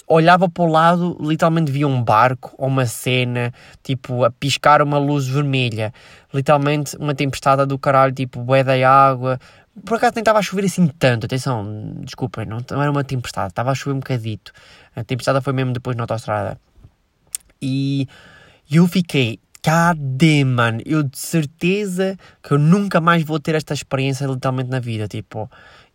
olhava 0.08 0.49
para 0.49 0.64
o 0.64 0.68
lado, 0.68 1.18
literalmente 1.22 1.72
via 1.72 1.88
um 1.88 2.04
barco 2.04 2.54
ou 2.58 2.68
uma 2.68 2.86
cena, 2.86 3.54
tipo, 3.84 4.24
a 4.24 4.32
piscar 4.32 4.82
uma 4.82 4.97
luz 4.97 5.28
vermelha. 5.28 5.93
Literalmente 6.34 6.95
uma 6.97 7.16
tempestade 7.16 7.66
do 7.66 7.78
caralho, 7.78 8.14
tipo, 8.14 8.41
bué 8.41 8.64
da 8.64 8.74
água. 8.89 9.39
Por 9.86 9.95
acaso 9.95 10.14
nem 10.16 10.22
estava 10.22 10.39
a 10.39 10.41
chover 10.41 10.66
assim 10.66 10.88
tanto, 10.88 11.26
atenção, 11.26 11.95
desculpem, 12.02 12.45
não, 12.45 12.58
não 12.70 12.82
era 12.82 12.91
uma 12.91 13.04
tempestade, 13.04 13.52
estava 13.52 13.72
a 13.72 13.76
chover 13.76 13.95
um 13.95 13.99
bocadito. 13.99 14.52
A 14.95 15.04
tempestade 15.04 15.41
foi 15.41 15.54
mesmo 15.54 15.72
depois 15.72 15.95
na 15.95 16.04
autostrada. 16.04 16.60
E 17.62 18.08
eu 18.70 18.86
fiquei, 18.88 19.39
cadê, 19.62 20.43
mano? 20.43 20.82
Eu 20.86 21.04
de 21.04 21.18
certeza 21.18 22.18
que 22.43 22.52
eu 22.52 22.58
nunca 22.58 22.99
mais 22.99 23.24
vou 23.24 23.39
ter 23.39 23.56
esta 23.56 23.74
experiência 23.74 24.26
literalmente 24.26 24.70
na 24.70 24.80
vida, 24.80 25.08
tipo 25.08 25.49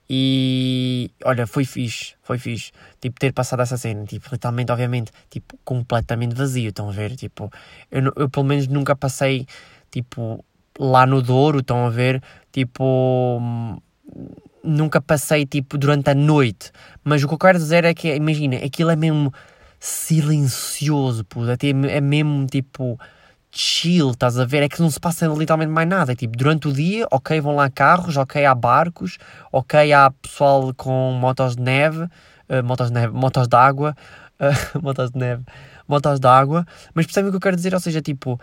e 0.08 1.10
olha, 1.24 1.46
foi 1.46 1.64
fixe, 1.64 2.14
foi 2.22 2.38
fixe. 2.38 2.70
Tipo, 3.00 3.18
ter 3.18 3.32
passado 3.32 3.62
essa 3.62 3.76
cena, 3.76 4.04
tipo, 4.04 4.28
literalmente, 4.30 4.70
obviamente, 4.70 5.10
tipo, 5.28 5.58
completamente 5.64 6.34
vazio. 6.34 6.68
Estão 6.68 6.88
a 6.88 6.92
ver? 6.92 7.16
Tipo, 7.16 7.50
eu, 7.90 8.12
eu 8.16 8.30
pelo 8.30 8.46
menos 8.46 8.68
nunca 8.68 8.94
passei, 8.94 9.46
tipo, 9.90 10.44
lá 10.78 11.06
no 11.06 11.20
Douro, 11.20 11.58
estão 11.58 11.86
a 11.86 11.90
ver? 11.90 12.22
Tipo, 12.52 13.40
nunca 14.62 15.00
passei, 15.00 15.44
tipo, 15.44 15.76
durante 15.76 16.10
a 16.10 16.14
noite. 16.14 16.70
Mas 17.02 17.22
o 17.22 17.28
que 17.28 17.34
eu 17.34 17.38
quero 17.38 17.58
dizer 17.58 17.84
é 17.84 17.92
que, 17.92 18.14
imagina, 18.14 18.56
aquilo 18.58 18.90
é 18.90 18.96
mesmo 18.96 19.32
silencioso, 19.80 21.24
pô. 21.24 21.40
É, 21.46 21.56
é 21.96 22.00
mesmo, 22.00 22.46
tipo 22.46 22.98
chill, 23.56 24.10
estás 24.10 24.38
a 24.38 24.44
ver? 24.44 24.62
É 24.62 24.68
que 24.68 24.80
não 24.80 24.90
se 24.90 25.00
passa 25.00 25.26
literalmente 25.26 25.70
mais 25.72 25.88
nada. 25.88 26.12
É 26.12 26.14
tipo, 26.14 26.36
durante 26.36 26.68
o 26.68 26.72
dia, 26.72 27.06
ok, 27.10 27.40
vão 27.40 27.56
lá 27.56 27.70
carros, 27.70 28.16
ok, 28.16 28.44
há 28.44 28.54
barcos, 28.54 29.18
ok, 29.50 29.92
há 29.92 30.10
pessoal 30.10 30.74
com 30.74 31.12
motos 31.12 31.56
de 31.56 31.62
neve, 31.62 32.02
uh, 32.02 32.62
motos 32.64 32.88
de 32.88 32.94
neve, 32.94 33.12
motos 33.14 33.48
de 33.48 33.56
água, 33.56 33.96
uh, 34.38 34.78
motos 34.82 35.10
de 35.10 35.18
neve, 35.18 35.42
motos 35.88 36.20
de 36.20 36.26
água, 36.26 36.66
mas 36.94 37.06
percebem 37.06 37.28
o 37.28 37.32
que 37.32 37.36
eu 37.36 37.40
quero 37.40 37.56
dizer? 37.56 37.72
Ou 37.72 37.80
seja, 37.80 38.02
tipo, 38.02 38.38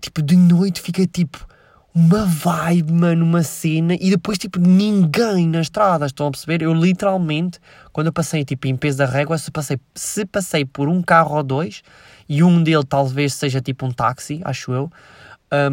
tipo, 0.00 0.22
de 0.22 0.36
noite 0.36 0.80
fica 0.82 1.06
tipo 1.06 1.46
uma 1.94 2.24
vibe, 2.24 2.92
mano, 2.92 3.24
uma 3.24 3.42
cena, 3.42 3.94
e 3.94 4.10
depois, 4.10 4.38
tipo, 4.38 4.58
ninguém 4.58 5.48
na 5.48 5.60
estrada, 5.60 6.06
estão 6.06 6.28
a 6.28 6.30
perceber? 6.30 6.62
Eu 6.62 6.72
literalmente, 6.72 7.58
quando 7.92 8.06
eu 8.06 8.12
passei, 8.12 8.44
tipo, 8.44 8.68
em 8.68 8.76
peso 8.76 8.98
da 8.98 9.06
régua, 9.06 9.36
se 9.38 9.50
passei, 9.50 9.78
se 9.94 10.24
passei 10.24 10.64
por 10.64 10.88
um 10.88 11.02
carro 11.02 11.36
ou 11.36 11.42
dois, 11.42 11.82
e 12.28 12.42
um 12.44 12.62
dele 12.62 12.84
talvez 12.84 13.34
seja 13.34 13.60
tipo 13.60 13.84
um 13.84 13.90
táxi, 13.90 14.40
acho 14.44 14.72
eu, 14.72 14.90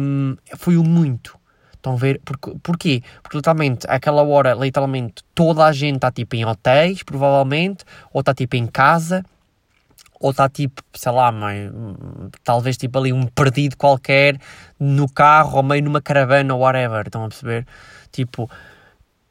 um, 0.00 0.36
foi 0.56 0.76
o 0.76 0.82
muito. 0.82 1.38
Estão 1.72 1.92
a 1.92 1.96
ver? 1.96 2.20
Porquê? 2.64 3.02
Porque 3.22 3.36
literalmente, 3.36 3.86
àquela 3.88 4.22
hora, 4.22 4.52
literalmente, 4.54 5.22
toda 5.32 5.64
a 5.64 5.72
gente 5.72 5.94
está 5.94 6.10
tipo 6.10 6.34
em 6.34 6.44
hotéis, 6.44 7.04
provavelmente, 7.04 7.84
ou 8.12 8.18
está 8.18 8.34
tipo 8.34 8.56
em 8.56 8.66
casa, 8.66 9.24
ou 10.20 10.30
está 10.30 10.48
tipo, 10.48 10.82
sei 10.94 11.12
lá, 11.12 11.30
mãe, 11.30 11.70
talvez 12.42 12.76
tipo 12.76 12.98
ali 12.98 13.12
um 13.12 13.26
perdido 13.26 13.76
qualquer 13.76 14.38
no 14.78 15.08
carro 15.08 15.56
ou 15.58 15.62
meio 15.62 15.82
numa 15.82 16.00
caravana 16.00 16.54
ou 16.54 16.60
whatever, 16.60 17.06
estão 17.06 17.24
a 17.24 17.28
perceber? 17.28 17.66
Tipo, 18.10 18.50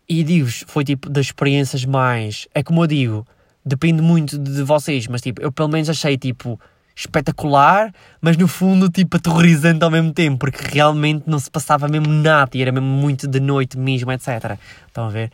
e 0.07 0.23
digo-vos, 0.23 0.63
foi 0.67 0.83
tipo 0.83 1.09
das 1.09 1.25
experiências 1.25 1.83
mais. 1.83 2.47
É 2.53 2.63
como 2.63 2.83
eu 2.83 2.87
digo, 2.87 3.27
depende 3.65 4.01
muito 4.01 4.37
de 4.37 4.63
vocês, 4.63 5.07
mas 5.07 5.21
tipo, 5.21 5.41
eu 5.41 5.51
pelo 5.51 5.69
menos 5.69 5.89
achei 5.89 6.17
tipo 6.17 6.59
espetacular, 6.95 7.93
mas 8.19 8.37
no 8.37 8.47
fundo, 8.47 8.89
tipo, 8.89 9.17
aterrorizante 9.17 9.83
ao 9.83 9.91
mesmo 9.91 10.11
tempo, 10.11 10.39
porque 10.39 10.65
realmente 10.73 11.25
não 11.27 11.37
se 11.37 11.51
passava 11.51 11.87
mesmo 11.87 12.07
nada 12.07 12.49
e 12.55 12.61
era 12.61 12.71
mesmo 12.71 12.87
muito 12.87 13.27
de 13.27 13.39
noite 13.39 13.77
mesmo, 13.77 14.11
etc. 14.11 14.57
Estão 14.87 15.05
a 15.05 15.09
ver? 15.09 15.31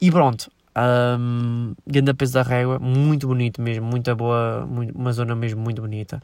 E 0.00 0.12
pronto, 0.12 0.48
um, 0.76 1.74
grande 1.86 2.14
peso 2.14 2.34
da 2.34 2.42
régua, 2.42 2.78
muito 2.78 3.26
bonito 3.26 3.60
mesmo, 3.60 3.86
muito 3.86 4.14
boa, 4.14 4.66
muito, 4.66 4.96
uma 4.96 5.12
zona 5.12 5.34
mesmo 5.34 5.60
muito 5.60 5.82
bonita. 5.82 6.22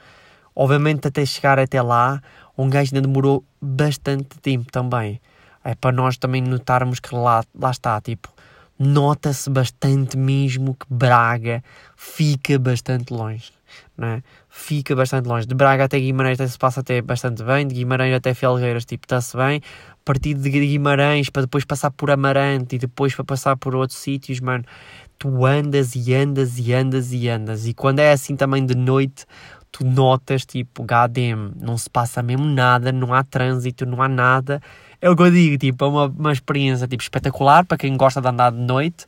Obviamente, 0.54 1.06
até 1.06 1.24
chegar 1.24 1.58
até 1.58 1.80
lá, 1.80 2.20
um 2.56 2.68
gajo 2.68 2.90
ainda 2.92 3.06
demorou 3.06 3.44
bastante 3.60 4.38
tempo 4.40 4.72
também. 4.72 5.20
É 5.64 5.74
para 5.74 5.92
nós 5.92 6.16
também 6.16 6.42
notarmos 6.42 6.98
que 6.98 7.14
lá, 7.14 7.44
lá 7.54 7.70
está, 7.70 8.00
tipo, 8.00 8.28
nota-se 8.78 9.50
bastante 9.50 10.16
mesmo 10.16 10.74
que 10.74 10.86
Braga 10.88 11.62
fica 11.96 12.58
bastante 12.58 13.12
longe. 13.12 13.52
Né? 13.96 14.22
Fica 14.48 14.96
bastante 14.96 15.26
longe. 15.26 15.46
De 15.46 15.54
Braga 15.54 15.84
até 15.84 15.98
Guimarães 15.98 16.40
até 16.40 16.48
se 16.48 16.58
passa 16.58 16.80
até 16.80 17.02
bastante 17.02 17.42
bem, 17.42 17.66
de 17.66 17.74
Guimarães 17.74 18.14
até 18.14 18.32
Felgueiras, 18.32 18.84
tipo, 18.84 19.04
está-se 19.04 19.36
bem. 19.36 19.60
A 20.08 20.10
partir 20.10 20.32
de 20.32 20.48
Guimarães 20.48 21.28
para 21.28 21.42
depois 21.42 21.66
passar 21.66 21.90
por 21.90 22.10
Amarante 22.10 22.76
e 22.76 22.78
depois 22.78 23.14
para 23.14 23.26
passar 23.26 23.58
por 23.58 23.74
outros 23.74 23.98
sítios, 23.98 24.40
mano, 24.40 24.64
tu 25.18 25.44
andas 25.44 25.94
e 25.94 26.14
andas 26.14 26.58
e 26.58 26.72
andas 26.72 27.12
e 27.12 27.28
andas. 27.28 27.66
E 27.66 27.74
quando 27.74 27.98
é 27.98 28.10
assim 28.10 28.34
também 28.34 28.64
de 28.64 28.74
noite, 28.74 29.26
tu 29.70 29.84
notas, 29.84 30.46
tipo, 30.46 30.82
goddamn, 30.82 31.52
não 31.60 31.76
se 31.76 31.90
passa 31.90 32.22
mesmo 32.22 32.46
nada, 32.46 32.90
não 32.90 33.12
há 33.12 33.22
trânsito, 33.22 33.84
não 33.84 34.00
há 34.00 34.08
nada. 34.08 34.62
É 34.98 35.10
o 35.10 35.14
que 35.14 35.24
eu 35.24 35.30
digo, 35.30 35.58
tipo, 35.58 35.84
é 35.84 35.88
uma, 35.88 36.06
uma 36.06 36.32
experiência, 36.32 36.88
tipo, 36.88 37.02
espetacular 37.02 37.66
para 37.66 37.76
quem 37.76 37.94
gosta 37.94 38.18
de 38.18 38.28
andar 38.28 38.50
de 38.50 38.60
noite, 38.60 39.04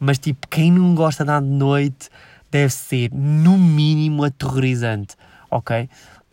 mas, 0.00 0.18
tipo, 0.18 0.48
quem 0.48 0.72
não 0.72 0.94
gosta 0.94 1.26
de 1.26 1.30
andar 1.30 1.42
de 1.42 1.54
noite 1.54 2.08
deve 2.50 2.72
ser, 2.72 3.10
no 3.12 3.58
mínimo, 3.58 4.24
aterrorizante, 4.24 5.14
ok? 5.50 5.90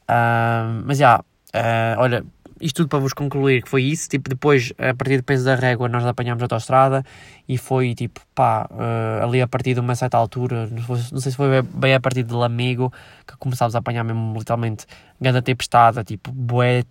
Uh, 0.09 0.85
mas, 0.85 0.99
já, 0.99 1.19
uh, 1.19 1.99
olha, 1.99 2.23
isto 2.65 2.77
tudo 2.77 2.89
para 2.89 2.99
vos 2.99 3.13
concluir 3.13 3.61
que 3.61 3.69
foi 3.69 3.83
isso, 3.83 4.09
tipo, 4.09 4.27
depois, 4.27 4.73
a 4.77 4.93
partir 4.93 5.17
do 5.17 5.23
peso 5.23 5.45
da 5.45 5.55
régua, 5.55 5.87
nós 5.87 6.05
apanhámos 6.05 6.41
a 6.41 6.45
autostrada 6.45 7.05
e 7.47 7.57
foi, 7.57 7.93
tipo, 7.93 8.19
pá, 8.33 8.67
uh, 8.71 9.23
ali 9.23 9.41
a 9.41 9.47
partir 9.47 9.75
de 9.75 9.79
uma 9.79 9.95
certa 9.95 10.17
altura, 10.17 10.67
não 11.11 11.19
sei 11.19 11.31
se 11.31 11.37
foi 11.37 11.61
bem 11.61 11.93
a 11.93 11.99
partir 11.99 12.23
de 12.23 12.33
Lamego, 12.33 12.91
que 13.27 13.37
começámos 13.37 13.75
a 13.75 13.79
apanhar 13.79 14.03
mesmo, 14.03 14.33
literalmente, 14.37 14.85
grande 15.21 15.41
tempestade, 15.43 16.03
tipo, 16.03 16.31
bué, 16.31 16.83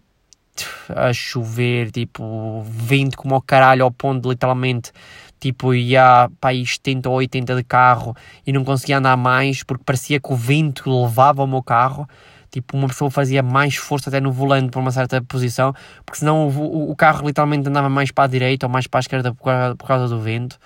a 0.88 1.12
chover, 1.12 1.90
tipo, 1.90 2.62
vento 2.62 3.16
como 3.16 3.34
ao 3.34 3.42
caralho, 3.42 3.82
ao 3.82 3.90
ponto 3.90 4.30
literalmente, 4.30 4.92
tipo, 5.40 5.74
ia 5.74 6.30
para 6.40 6.50
aí 6.50 6.64
70 6.64 7.08
ou 7.08 7.16
80 7.16 7.56
de 7.56 7.64
carro 7.64 8.14
e 8.46 8.52
não 8.52 8.64
conseguia 8.64 8.98
andar 8.98 9.16
mais, 9.16 9.64
porque 9.64 9.82
parecia 9.84 10.20
que 10.20 10.32
o 10.32 10.36
vento 10.36 10.88
levava 11.02 11.42
o 11.42 11.46
meu 11.46 11.62
carro, 11.62 12.08
Tipo, 12.54 12.76
uma 12.76 12.86
pessoa 12.86 13.10
fazia 13.10 13.42
mais 13.42 13.74
força 13.74 14.08
até 14.08 14.20
no 14.20 14.30
volante 14.30 14.70
para 14.70 14.80
uma 14.80 14.92
certa 14.92 15.20
posição, 15.20 15.74
porque 16.06 16.20
senão 16.20 16.46
o, 16.46 16.88
o 16.92 16.94
carro 16.94 17.26
literalmente 17.26 17.68
andava 17.68 17.88
mais 17.88 18.12
para 18.12 18.24
a 18.24 18.26
direita 18.28 18.66
ou 18.66 18.70
mais 18.70 18.86
para 18.86 19.00
a 19.00 19.02
esquerda 19.02 19.34
por 19.34 19.42
causa, 19.42 19.74
por 19.74 19.86
causa 19.88 20.08
do 20.08 20.20
vento. 20.20 20.56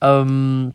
Um, 0.00 0.70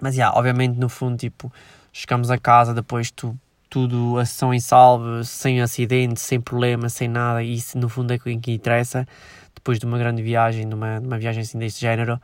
mas, 0.00 0.14
yeah, 0.16 0.34
obviamente, 0.34 0.78
no 0.78 0.88
fundo, 0.88 1.18
tipo, 1.18 1.52
chegamos 1.92 2.30
a 2.30 2.38
casa 2.38 2.72
depois 2.72 3.10
tu, 3.10 3.38
tudo 3.68 4.18
a 4.18 4.24
sessão 4.24 4.54
em 4.54 4.60
salvo, 4.60 5.22
sem 5.22 5.60
acidente, 5.60 6.18
sem 6.18 6.40
problema, 6.40 6.88
sem 6.88 7.06
nada, 7.06 7.42
e 7.42 7.56
isso 7.56 7.76
no 7.76 7.90
fundo 7.90 8.10
é 8.14 8.16
o 8.16 8.18
que 8.18 8.52
interessa, 8.52 9.06
depois 9.54 9.78
de 9.78 9.84
uma 9.84 9.98
grande 9.98 10.22
viagem, 10.22 10.66
de 10.66 10.74
uma, 10.74 10.98
de 10.98 11.06
uma 11.06 11.18
viagem 11.18 11.42
assim 11.42 11.58
deste 11.58 11.82
género. 11.82 12.18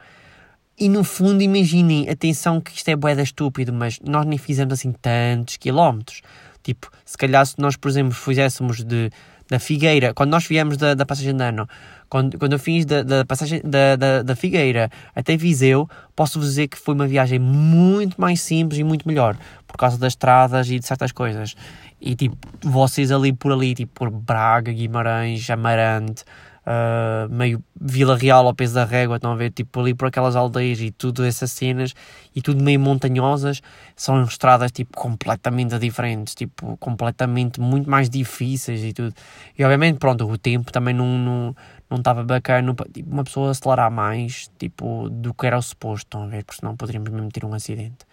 E 0.78 0.88
no 0.88 1.04
fundo, 1.04 1.42
imaginem, 1.42 2.08
atenção 2.08 2.58
que 2.58 2.74
isto 2.74 2.88
é 2.88 2.96
boeda 2.96 3.20
estúpido, 3.20 3.70
mas 3.70 4.00
nós 4.00 4.24
nem 4.24 4.38
fizemos 4.38 4.72
assim 4.72 4.92
tantos 4.92 5.58
quilómetros. 5.58 6.22
Tipo, 6.62 6.90
se 7.04 7.16
calhar 7.16 7.44
se 7.46 7.54
nós, 7.58 7.76
por 7.76 7.88
exemplo, 7.88 8.12
fizéssemos 8.12 8.84
de, 8.84 9.10
da 9.48 9.58
Figueira, 9.58 10.14
quando 10.14 10.30
nós 10.30 10.46
viemos 10.46 10.76
da, 10.76 10.94
da 10.94 11.04
passagem 11.04 11.36
de 11.36 11.42
ano, 11.42 11.68
quando, 12.08 12.38
quando 12.38 12.52
eu 12.52 12.58
fiz 12.58 12.84
da, 12.84 13.02
da 13.02 13.24
passagem 13.24 13.60
da, 13.64 13.96
da, 13.96 14.22
da 14.22 14.36
Figueira 14.36 14.90
até 15.14 15.36
Viseu, 15.36 15.88
posso-vos 16.14 16.48
dizer 16.48 16.68
que 16.68 16.78
foi 16.78 16.94
uma 16.94 17.06
viagem 17.06 17.38
muito 17.38 18.20
mais 18.20 18.40
simples 18.40 18.78
e 18.80 18.84
muito 18.84 19.06
melhor, 19.06 19.36
por 19.66 19.76
causa 19.76 19.98
das 19.98 20.12
estradas 20.12 20.70
e 20.70 20.78
de 20.78 20.86
certas 20.86 21.12
coisas. 21.12 21.54
E 22.00 22.14
tipo, 22.14 22.36
vocês 22.62 23.10
ali 23.10 23.32
por 23.32 23.52
ali, 23.52 23.74
tipo, 23.74 23.92
por 23.92 24.10
Braga, 24.10 24.72
Guimarães, 24.72 25.48
Amarante, 25.50 26.24
uh, 26.70 27.28
meio 27.32 27.62
Vila 27.80 28.16
Real 28.16 28.46
ao 28.46 28.54
peso 28.54 28.74
da 28.74 28.84
régua, 28.84 29.16
estão 29.16 29.32
a 29.32 29.36
ver, 29.36 29.50
tipo 29.50 29.80
ali 29.80 29.94
por 29.94 30.08
aquelas 30.08 30.36
aldeias 30.36 30.80
e 30.80 30.90
tudo 30.90 31.24
essas 31.24 31.50
cenas, 31.50 31.94
e 32.34 32.40
tudo 32.40 32.62
meio 32.62 32.78
montanhosas, 32.78 33.60
são 33.96 34.22
estradas 34.22 34.70
tipo 34.70 34.96
completamente 34.96 35.78
diferentes, 35.78 36.34
tipo 36.34 36.76
completamente 36.76 37.60
muito 37.60 37.90
mais 37.90 38.08
difíceis 38.08 38.82
e 38.84 38.92
tudo. 38.92 39.14
E 39.58 39.64
obviamente, 39.64 39.98
pronto, 39.98 40.30
o 40.30 40.38
tempo 40.38 40.72
também 40.72 40.94
não 40.94 41.18
não 41.18 41.56
não 41.90 41.98
estava 41.98 42.22
bacana, 42.22 42.72
tipo, 42.92 43.10
uma 43.10 43.24
pessoa 43.24 43.50
acelerar 43.50 43.90
mais, 43.90 44.48
tipo, 44.56 45.08
do 45.10 45.34
que 45.34 45.44
era 45.44 45.58
o 45.58 45.62
suposto, 45.62 46.06
estão 46.06 46.22
a 46.22 46.26
ver, 46.28 46.44
porque 46.44 46.60
senão 46.60 46.76
poderíamos 46.76 47.10
mesmo 47.10 47.28
ter 47.32 47.44
um 47.44 47.52
acidente. 47.52 48.06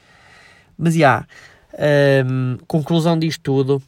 Mas, 0.75 0.95
já, 0.95 1.27
yeah, 1.77 2.25
um, 2.27 2.57
conclusão 2.67 3.19
disto 3.19 3.39
tudo, 3.43 3.83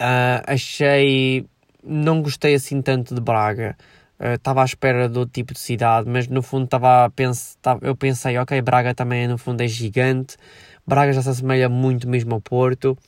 uh, 0.00 0.42
achei 0.46 1.46
não 1.84 2.22
gostei 2.22 2.54
assim 2.54 2.80
tanto 2.82 3.14
de 3.14 3.20
Braga. 3.20 3.76
Estava 4.34 4.60
uh, 4.60 4.62
à 4.62 4.66
espera 4.66 5.08
de 5.08 5.18
outro 5.18 5.32
tipo 5.32 5.54
de 5.54 5.60
cidade, 5.60 6.08
mas 6.08 6.28
no 6.28 6.42
fundo 6.42 6.64
estava 6.64 7.06
a 7.06 7.10
pens 7.10 7.56
eu 7.80 7.96
pensei, 7.96 8.36
ok, 8.36 8.60
Braga 8.60 8.94
também 8.94 9.26
no 9.26 9.38
fundo 9.38 9.62
é 9.62 9.68
gigante. 9.68 10.36
Braga 10.86 11.12
já 11.12 11.22
se 11.22 11.28
assemelha 11.30 11.68
muito 11.68 12.08
mesmo 12.08 12.34
ao 12.34 12.40
Porto. 12.40 12.98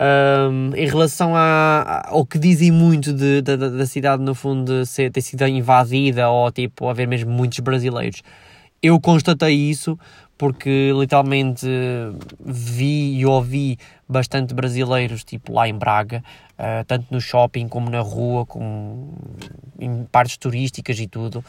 Um, 0.00 0.74
em 0.74 0.86
relação 0.86 1.36
a, 1.36 2.08
ao 2.08 2.26
que 2.26 2.38
dizem 2.38 2.72
muito 2.72 3.12
de, 3.12 3.40
de, 3.40 3.56
de, 3.56 3.70
da 3.70 3.86
cidade, 3.86 4.20
no 4.22 4.34
fundo, 4.34 4.80
de 4.80 4.86
ser, 4.86 5.12
ter 5.12 5.20
sido 5.20 5.46
invadida 5.46 6.28
ou 6.28 6.50
tipo 6.50 6.88
haver 6.88 7.06
mesmo 7.06 7.30
muitos 7.30 7.60
brasileiros, 7.60 8.22
eu 8.82 8.98
constatei 9.00 9.54
isso 9.54 9.96
porque 10.36 10.92
literalmente 10.98 11.68
vi 12.44 13.16
e 13.16 13.24
ouvi 13.24 13.78
bastante 14.08 14.52
brasileiros, 14.52 15.22
tipo 15.22 15.52
lá 15.52 15.68
em 15.68 15.74
Braga, 15.78 16.24
uh, 16.62 16.84
tanto 16.86 17.06
no 17.10 17.20
shopping 17.20 17.68
como 17.68 17.90
na 17.90 18.00
rua, 18.00 18.46
com, 18.46 19.12
em 19.78 20.04
partes 20.04 20.36
turísticas 20.36 20.98
e 20.98 21.08
tudo. 21.08 21.44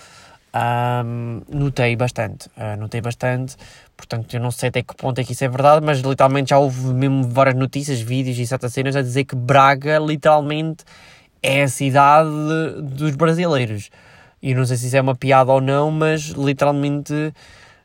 Um, 0.56 1.42
notei 1.50 1.96
bastante, 1.96 2.48
uh, 2.50 2.78
notei 2.78 3.02
bastante, 3.02 3.56
portanto 3.98 4.32
eu 4.36 4.40
não 4.40 4.52
sei 4.52 4.70
até 4.70 4.84
que 4.84 4.96
ponto 4.96 5.20
é 5.20 5.24
que 5.24 5.32
isso 5.32 5.44
é 5.44 5.48
verdade, 5.48 5.84
mas 5.84 6.00
literalmente 6.02 6.52
já 6.52 6.60
houve 6.60 6.94
mesmo 6.94 7.24
várias 7.28 7.56
notícias, 7.56 8.00
vídeos 8.02 8.38
e 8.38 8.46
certas 8.46 8.72
cenas 8.72 8.96
a 8.96 9.02
dizer 9.02 9.24
que 9.24 9.36
Braga 9.36 9.98
literalmente 9.98 10.84
é 11.42 11.64
a 11.64 11.68
cidade 11.68 12.30
dos 12.84 13.16
brasileiros. 13.16 13.90
E 14.44 14.54
não 14.54 14.66
sei 14.66 14.78
se 14.78 14.88
isso 14.88 14.98
é 14.98 15.02
uma 15.02 15.16
piada 15.16 15.52
ou 15.52 15.62
não, 15.62 15.90
mas 15.90 16.22
literalmente 16.30 17.34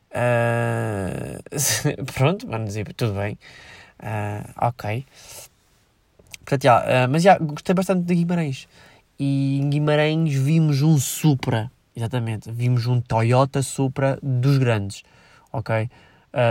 Uh, 0.09 1.37
pronto, 2.13 2.47
vamos 2.47 2.69
dizer, 2.69 2.91
tudo 2.93 3.13
bem. 3.13 3.37
Uh, 4.01 4.67
ok. 4.67 5.05
Portanto, 6.49 6.65
uh, 6.65 7.09
mas 7.09 7.21
já 7.21 7.37
gostei 7.37 7.75
bastante 7.75 8.03
de 8.03 8.15
Guimarães. 8.15 8.67
E 9.19 9.59
em 9.59 9.69
Guimarães 9.69 10.33
vimos 10.33 10.81
um 10.81 10.97
Supra, 10.97 11.71
exatamente. 11.95 12.51
Vimos 12.51 12.87
um 12.87 12.99
Toyota 12.99 13.61
Supra 13.61 14.17
dos 14.23 14.57
grandes, 14.57 15.03
ok? 15.51 15.89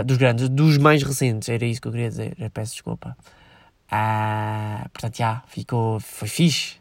dos 0.05 0.17
grandes, 0.17 0.49
dos 0.49 0.77
mais 0.77 1.01
recentes, 1.01 1.47
era 1.47 1.65
isso 1.65 1.81
que 1.81 1.87
eu 1.87 1.93
queria 1.93 2.09
dizer. 2.09 2.35
Eu 2.37 2.49
peço 2.49 2.73
desculpa. 2.73 3.15
portanto, 4.91 5.17
já, 5.17 5.41
ficou, 5.47 6.01
foi 6.01 6.27
fixe, 6.27 6.75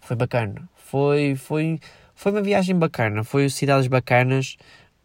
foi 0.00 0.14
bacana. 0.16 0.68
Foi, 0.76 1.34
foi, 1.34 1.80
foi 2.14 2.30
uma 2.30 2.42
viagem 2.42 2.78
bacana, 2.78 3.24
foi 3.24 3.48
cidades 3.48 3.86
bacanas. 3.86 4.58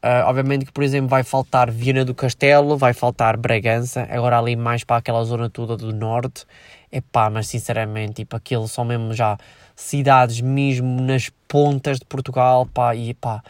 Uh, 0.04 0.28
obviamente 0.28 0.66
que, 0.66 0.72
por 0.72 0.84
exemplo, 0.84 1.08
vai 1.08 1.24
faltar 1.24 1.72
Viana 1.72 2.06
do 2.06 2.14
Castelo, 2.14 2.78
vai 2.78 2.94
faltar 2.94 3.36
Bragança, 3.36 4.08
agora 4.12 4.38
ali 4.38 4.56
mais 4.56 4.84
para 4.84 4.98
aquela 4.98 5.24
zona 5.24 5.50
toda 5.50 5.76
do 5.76 5.92
norte. 5.92 6.46
É 6.98 7.02
pá, 7.12 7.30
mas 7.30 7.48
sinceramente, 7.48 8.14
tipo, 8.16 8.36
aquilo 8.36 8.68
são 8.68 8.84
mesmo 8.84 9.14
já 9.14 9.38
cidades 9.76 10.42
mesmo 10.42 11.00
nas 11.00 11.30
pontas 11.48 12.00
de 12.00 12.06
Portugal, 12.06 12.66
pá, 12.66 12.96
e 12.96 13.14
pá, 13.14 13.44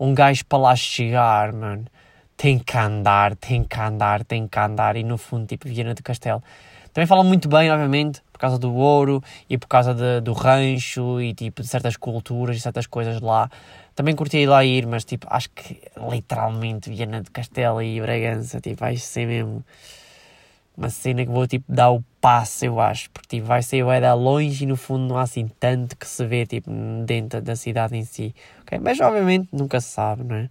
um 0.00 0.14
gajo 0.14 0.42
para 0.46 0.58
lá 0.58 0.74
chegar, 0.74 1.52
mano, 1.52 1.84
tem 2.34 2.58
que 2.58 2.74
andar, 2.78 3.36
tem 3.36 3.62
que 3.62 3.78
andar, 3.78 4.24
tem 4.24 4.48
que 4.48 4.58
andar, 4.58 4.96
e 4.96 5.04
no 5.04 5.18
fundo, 5.18 5.46
tipo, 5.46 5.68
Viana 5.68 5.92
do 5.92 6.02
Castelo. 6.02 6.42
Também 6.94 7.06
falam 7.06 7.24
muito 7.24 7.46
bem, 7.46 7.70
obviamente, 7.70 8.22
por 8.32 8.38
causa 8.38 8.58
do 8.58 8.72
ouro 8.74 9.22
e 9.50 9.58
por 9.58 9.66
causa 9.66 9.92
de, 9.92 10.22
do 10.22 10.32
rancho 10.32 11.20
e 11.20 11.34
tipo 11.34 11.60
de 11.60 11.68
certas 11.68 11.98
culturas 11.98 12.56
e 12.56 12.60
certas 12.60 12.86
coisas 12.86 13.20
lá. 13.20 13.50
Também 13.94 14.16
curti 14.16 14.38
ir 14.38 14.46
lá 14.46 14.64
ir, 14.64 14.86
mas 14.86 15.04
tipo, 15.04 15.26
acho 15.28 15.50
que 15.50 15.78
literalmente 16.10 16.88
Viana 16.88 17.20
de 17.20 17.30
Castelo 17.30 17.82
e 17.82 18.00
Bragança, 18.00 18.62
tipo, 18.62 18.80
vai 18.80 18.96
ser 18.96 19.26
mesmo 19.26 19.62
uma 20.76 20.90
cena 20.90 21.24
que 21.24 21.30
vou 21.30 21.46
tipo 21.46 21.64
dar 21.72 21.90
o 21.90 22.02
passo, 22.20 22.64
eu 22.64 22.80
acho, 22.80 23.10
porque 23.10 23.36
tipo, 23.36 23.46
vai 23.46 23.62
ser 23.62 23.84
vai 23.84 24.00
dar 24.00 24.14
longe 24.14 24.64
e 24.64 24.66
no 24.66 24.76
fundo 24.76 25.08
não 25.08 25.16
há 25.16 25.22
assim 25.22 25.48
tanto 25.60 25.96
que 25.96 26.06
se 26.06 26.24
vê 26.26 26.46
tipo 26.46 26.70
dentro 27.06 27.40
da 27.40 27.54
cidade 27.54 27.96
em 27.96 28.04
si. 28.04 28.34
Okay? 28.62 28.78
Mas 28.78 29.00
obviamente 29.00 29.48
nunca 29.52 29.80
se 29.80 29.88
sabe, 29.88 30.24
não 30.24 30.36
é? 30.36 30.50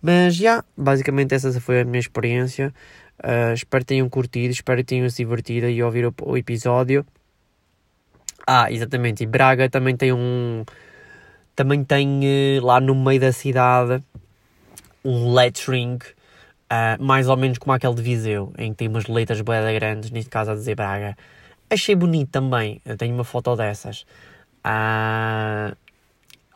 Mas 0.00 0.34
já, 0.34 0.42
yeah, 0.42 0.64
basicamente 0.76 1.34
essa 1.34 1.60
foi 1.60 1.82
a 1.82 1.84
minha 1.84 2.00
experiência. 2.00 2.74
Uh, 3.22 3.52
espero 3.52 3.84
que 3.84 3.88
tenham 3.88 4.08
curtido, 4.08 4.50
espero 4.50 4.78
que 4.78 4.84
tenham 4.84 5.08
se 5.08 5.18
divertido 5.18 5.68
e 5.68 5.82
ouvir 5.82 6.06
o, 6.06 6.14
o 6.22 6.36
episódio. 6.36 7.06
Ah, 8.46 8.72
exatamente, 8.72 9.22
e 9.22 9.26
Braga 9.26 9.68
também 9.70 9.96
tem 9.96 10.12
um 10.12 10.64
também 11.54 11.84
tem 11.84 12.20
uh, 12.58 12.64
lá 12.64 12.80
no 12.80 12.94
meio 12.94 13.20
da 13.20 13.30
cidade 13.32 14.02
um 15.04 15.32
lettering 15.32 15.98
uh, 16.72 17.02
mais 17.02 17.28
ou 17.28 17.36
menos 17.36 17.58
como 17.58 17.72
aquele 17.72 17.94
de 17.94 18.02
Viseu, 18.02 18.52
em 18.56 18.70
que 18.70 18.78
tem 18.78 18.88
umas 18.88 19.06
letras 19.06 19.40
boeda 19.42 19.72
grandes, 19.72 20.10
neste 20.10 20.30
caso 20.30 20.52
a 20.52 20.54
dizer 20.54 20.74
Braga. 20.74 21.16
achei 21.70 21.94
bonito 21.94 22.30
também. 22.30 22.80
Eu 22.84 22.96
tenho 22.96 23.14
uma 23.14 23.24
foto 23.24 23.54
dessas. 23.56 24.06
Uh, 24.64 25.76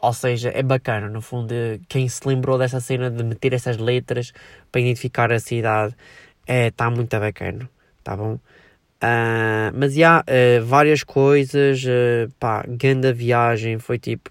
ou 0.00 0.12
seja, 0.12 0.50
é 0.54 0.62
bacana, 0.62 1.08
no 1.08 1.20
fundo, 1.20 1.54
quem 1.88 2.08
se 2.08 2.26
lembrou 2.26 2.58
dessa 2.58 2.80
cena 2.80 3.10
de 3.10 3.22
meter 3.24 3.52
essas 3.52 3.76
letras 3.76 4.32
para 4.70 4.80
identificar 4.80 5.32
a 5.32 5.40
cidade, 5.40 5.94
está 6.42 6.52
é, 6.54 6.70
tá 6.70 6.90
muito 6.90 7.18
bacana, 7.18 7.68
tá 8.04 8.16
bom? 8.16 8.34
Uh, 9.02 9.72
mas 9.74 9.94
já, 9.94 10.20
uh, 10.20 10.64
várias 10.64 11.02
coisas, 11.02 11.82
uh, 11.84 12.30
pá, 12.38 12.64
grande 12.68 13.12
viagem, 13.12 13.78
foi 13.78 13.98
tipo... 13.98 14.30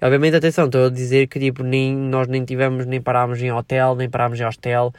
Obviamente, 0.00 0.34
atenção, 0.36 0.66
estou 0.66 0.86
a 0.86 0.90
dizer 0.90 1.28
que 1.28 1.38
tipo, 1.38 1.62
nem, 1.62 1.94
nós 1.94 2.26
nem 2.26 2.44
tivemos, 2.44 2.84
nem 2.86 3.00
parámos 3.00 3.40
em 3.40 3.52
hotel, 3.52 3.94
nem 3.94 4.10
parámos 4.10 4.40
em 4.40 4.42
hostel, 4.42 4.92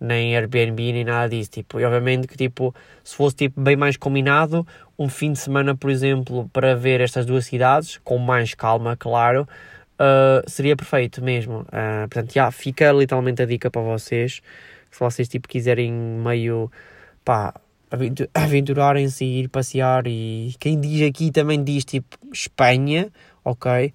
nem 0.00 0.36
Airbnb, 0.36 0.92
nem 0.92 1.04
nada 1.04 1.28
disso, 1.28 1.50
tipo, 1.50 1.80
e 1.80 1.84
obviamente 1.84 2.26
que 2.26 2.36
tipo, 2.36 2.74
se 3.02 3.14
fosse 3.14 3.36
tipo 3.36 3.60
bem 3.60 3.76
mais 3.76 3.96
combinado, 3.96 4.66
um 4.98 5.08
fim 5.08 5.32
de 5.32 5.38
semana, 5.38 5.74
por 5.74 5.90
exemplo, 5.90 6.48
para 6.52 6.74
ver 6.74 7.00
estas 7.00 7.26
duas 7.26 7.46
cidades, 7.46 7.98
com 8.04 8.18
mais 8.18 8.54
calma, 8.54 8.96
claro, 8.96 9.48
uh, 9.94 10.48
seria 10.48 10.76
perfeito 10.76 11.22
mesmo. 11.22 11.60
Uh, 11.62 12.08
portanto, 12.08 12.32
já, 12.32 12.50
fica 12.50 12.92
literalmente 12.92 13.42
a 13.42 13.46
dica 13.46 13.70
para 13.70 13.82
vocês, 13.82 14.40
se 14.90 15.00
vocês 15.00 15.28
tipo 15.28 15.48
quiserem 15.48 15.92
meio, 15.92 16.70
pá, 17.24 17.54
aventurarem-se 18.34 19.24
ir 19.24 19.48
passear 19.48 20.06
e 20.06 20.54
quem 20.58 20.80
diz 20.80 21.08
aqui 21.08 21.30
também 21.30 21.62
diz 21.62 21.84
tipo 21.84 22.18
Espanha, 22.32 23.10
ok? 23.44 23.92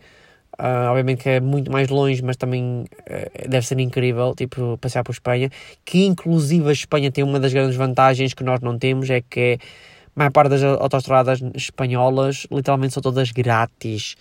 Uh, 0.59 0.89
obviamente 0.89 1.23
que 1.23 1.29
é 1.29 1.39
muito 1.39 1.71
mais 1.71 1.87
longe, 1.87 2.21
mas 2.21 2.35
também 2.35 2.83
uh, 2.83 3.49
deve 3.49 3.65
ser 3.65 3.79
incrível, 3.79 4.35
tipo, 4.35 4.77
passear 4.77 5.03
por 5.03 5.13
Espanha. 5.13 5.49
Que 5.85 6.05
inclusive 6.05 6.67
a 6.67 6.73
Espanha 6.73 7.11
tem 7.11 7.23
uma 7.23 7.39
das 7.39 7.53
grandes 7.53 7.77
vantagens 7.77 8.33
que 8.33 8.43
nós 8.43 8.59
não 8.59 8.77
temos, 8.77 9.09
é 9.09 9.21
que 9.21 9.57
a 10.15 10.19
maior 10.19 10.31
parte 10.31 10.49
das 10.49 10.63
autostradas 10.63 11.39
espanholas 11.55 12.45
literalmente 12.51 12.93
são 12.93 13.01
todas 13.01 13.31
grátis. 13.31 14.17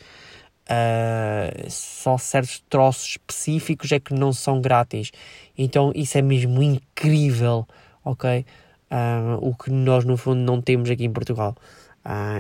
Uh, 0.70 1.68
só 1.68 2.16
certos 2.18 2.62
troços 2.68 3.10
específicos 3.10 3.90
é 3.90 3.98
que 3.98 4.14
não 4.14 4.32
são 4.32 4.60
grátis. 4.60 5.10
Então 5.56 5.90
isso 5.94 6.16
é 6.18 6.22
mesmo 6.22 6.62
incrível, 6.62 7.66
ok? 8.04 8.44
uh, 8.90 9.38
o 9.40 9.54
que 9.54 9.70
nós 9.70 10.04
no 10.04 10.16
fundo 10.16 10.40
não 10.40 10.60
temos 10.60 10.90
aqui 10.90 11.04
em 11.04 11.12
Portugal. 11.12 11.54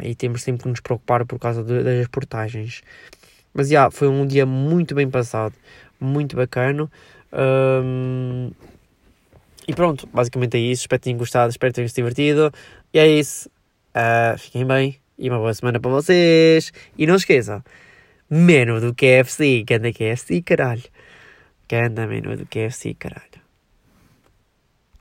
E 0.02 0.14
temos 0.14 0.42
sempre 0.42 0.62
que 0.62 0.68
nos 0.70 0.80
preocupar 0.80 1.26
por 1.26 1.38
causa 1.38 1.62
de, 1.62 1.82
das 1.82 2.08
portagens. 2.08 2.80
Mas 3.58 3.66
já, 3.70 3.72
yeah, 3.72 3.90
foi 3.90 4.06
um 4.06 4.24
dia 4.24 4.46
muito 4.46 4.94
bem 4.94 5.10
passado, 5.10 5.52
muito 5.98 6.36
bacana. 6.36 6.88
Um, 7.32 8.52
e 9.66 9.74
pronto, 9.74 10.08
basicamente 10.12 10.56
é 10.56 10.60
isso. 10.60 10.82
Espero 10.82 11.00
que 11.00 11.04
tenham 11.06 11.18
gostado, 11.18 11.50
espero 11.50 11.72
que 11.72 11.74
tenham 11.74 11.88
se 11.88 11.94
divertido. 11.96 12.52
E 12.94 13.00
é 13.00 13.08
isso. 13.08 13.50
Uh, 13.88 14.38
fiquem 14.38 14.64
bem 14.64 15.00
e 15.18 15.28
uma 15.28 15.38
boa 15.40 15.52
semana 15.52 15.80
para 15.80 15.90
vocês. 15.90 16.72
E 16.96 17.04
não 17.04 17.16
esqueçam, 17.16 17.60
menos 18.30 18.80
do 18.80 18.94
KFC, 18.94 19.64
que 19.66 19.74
anda 19.74 19.92
KFC, 19.92 20.40
caralho. 20.40 20.84
Que 21.66 21.74
anda 21.74 22.06
menos 22.06 22.38
do 22.38 22.46
KFC, 22.46 22.94
caralho. 22.94 23.37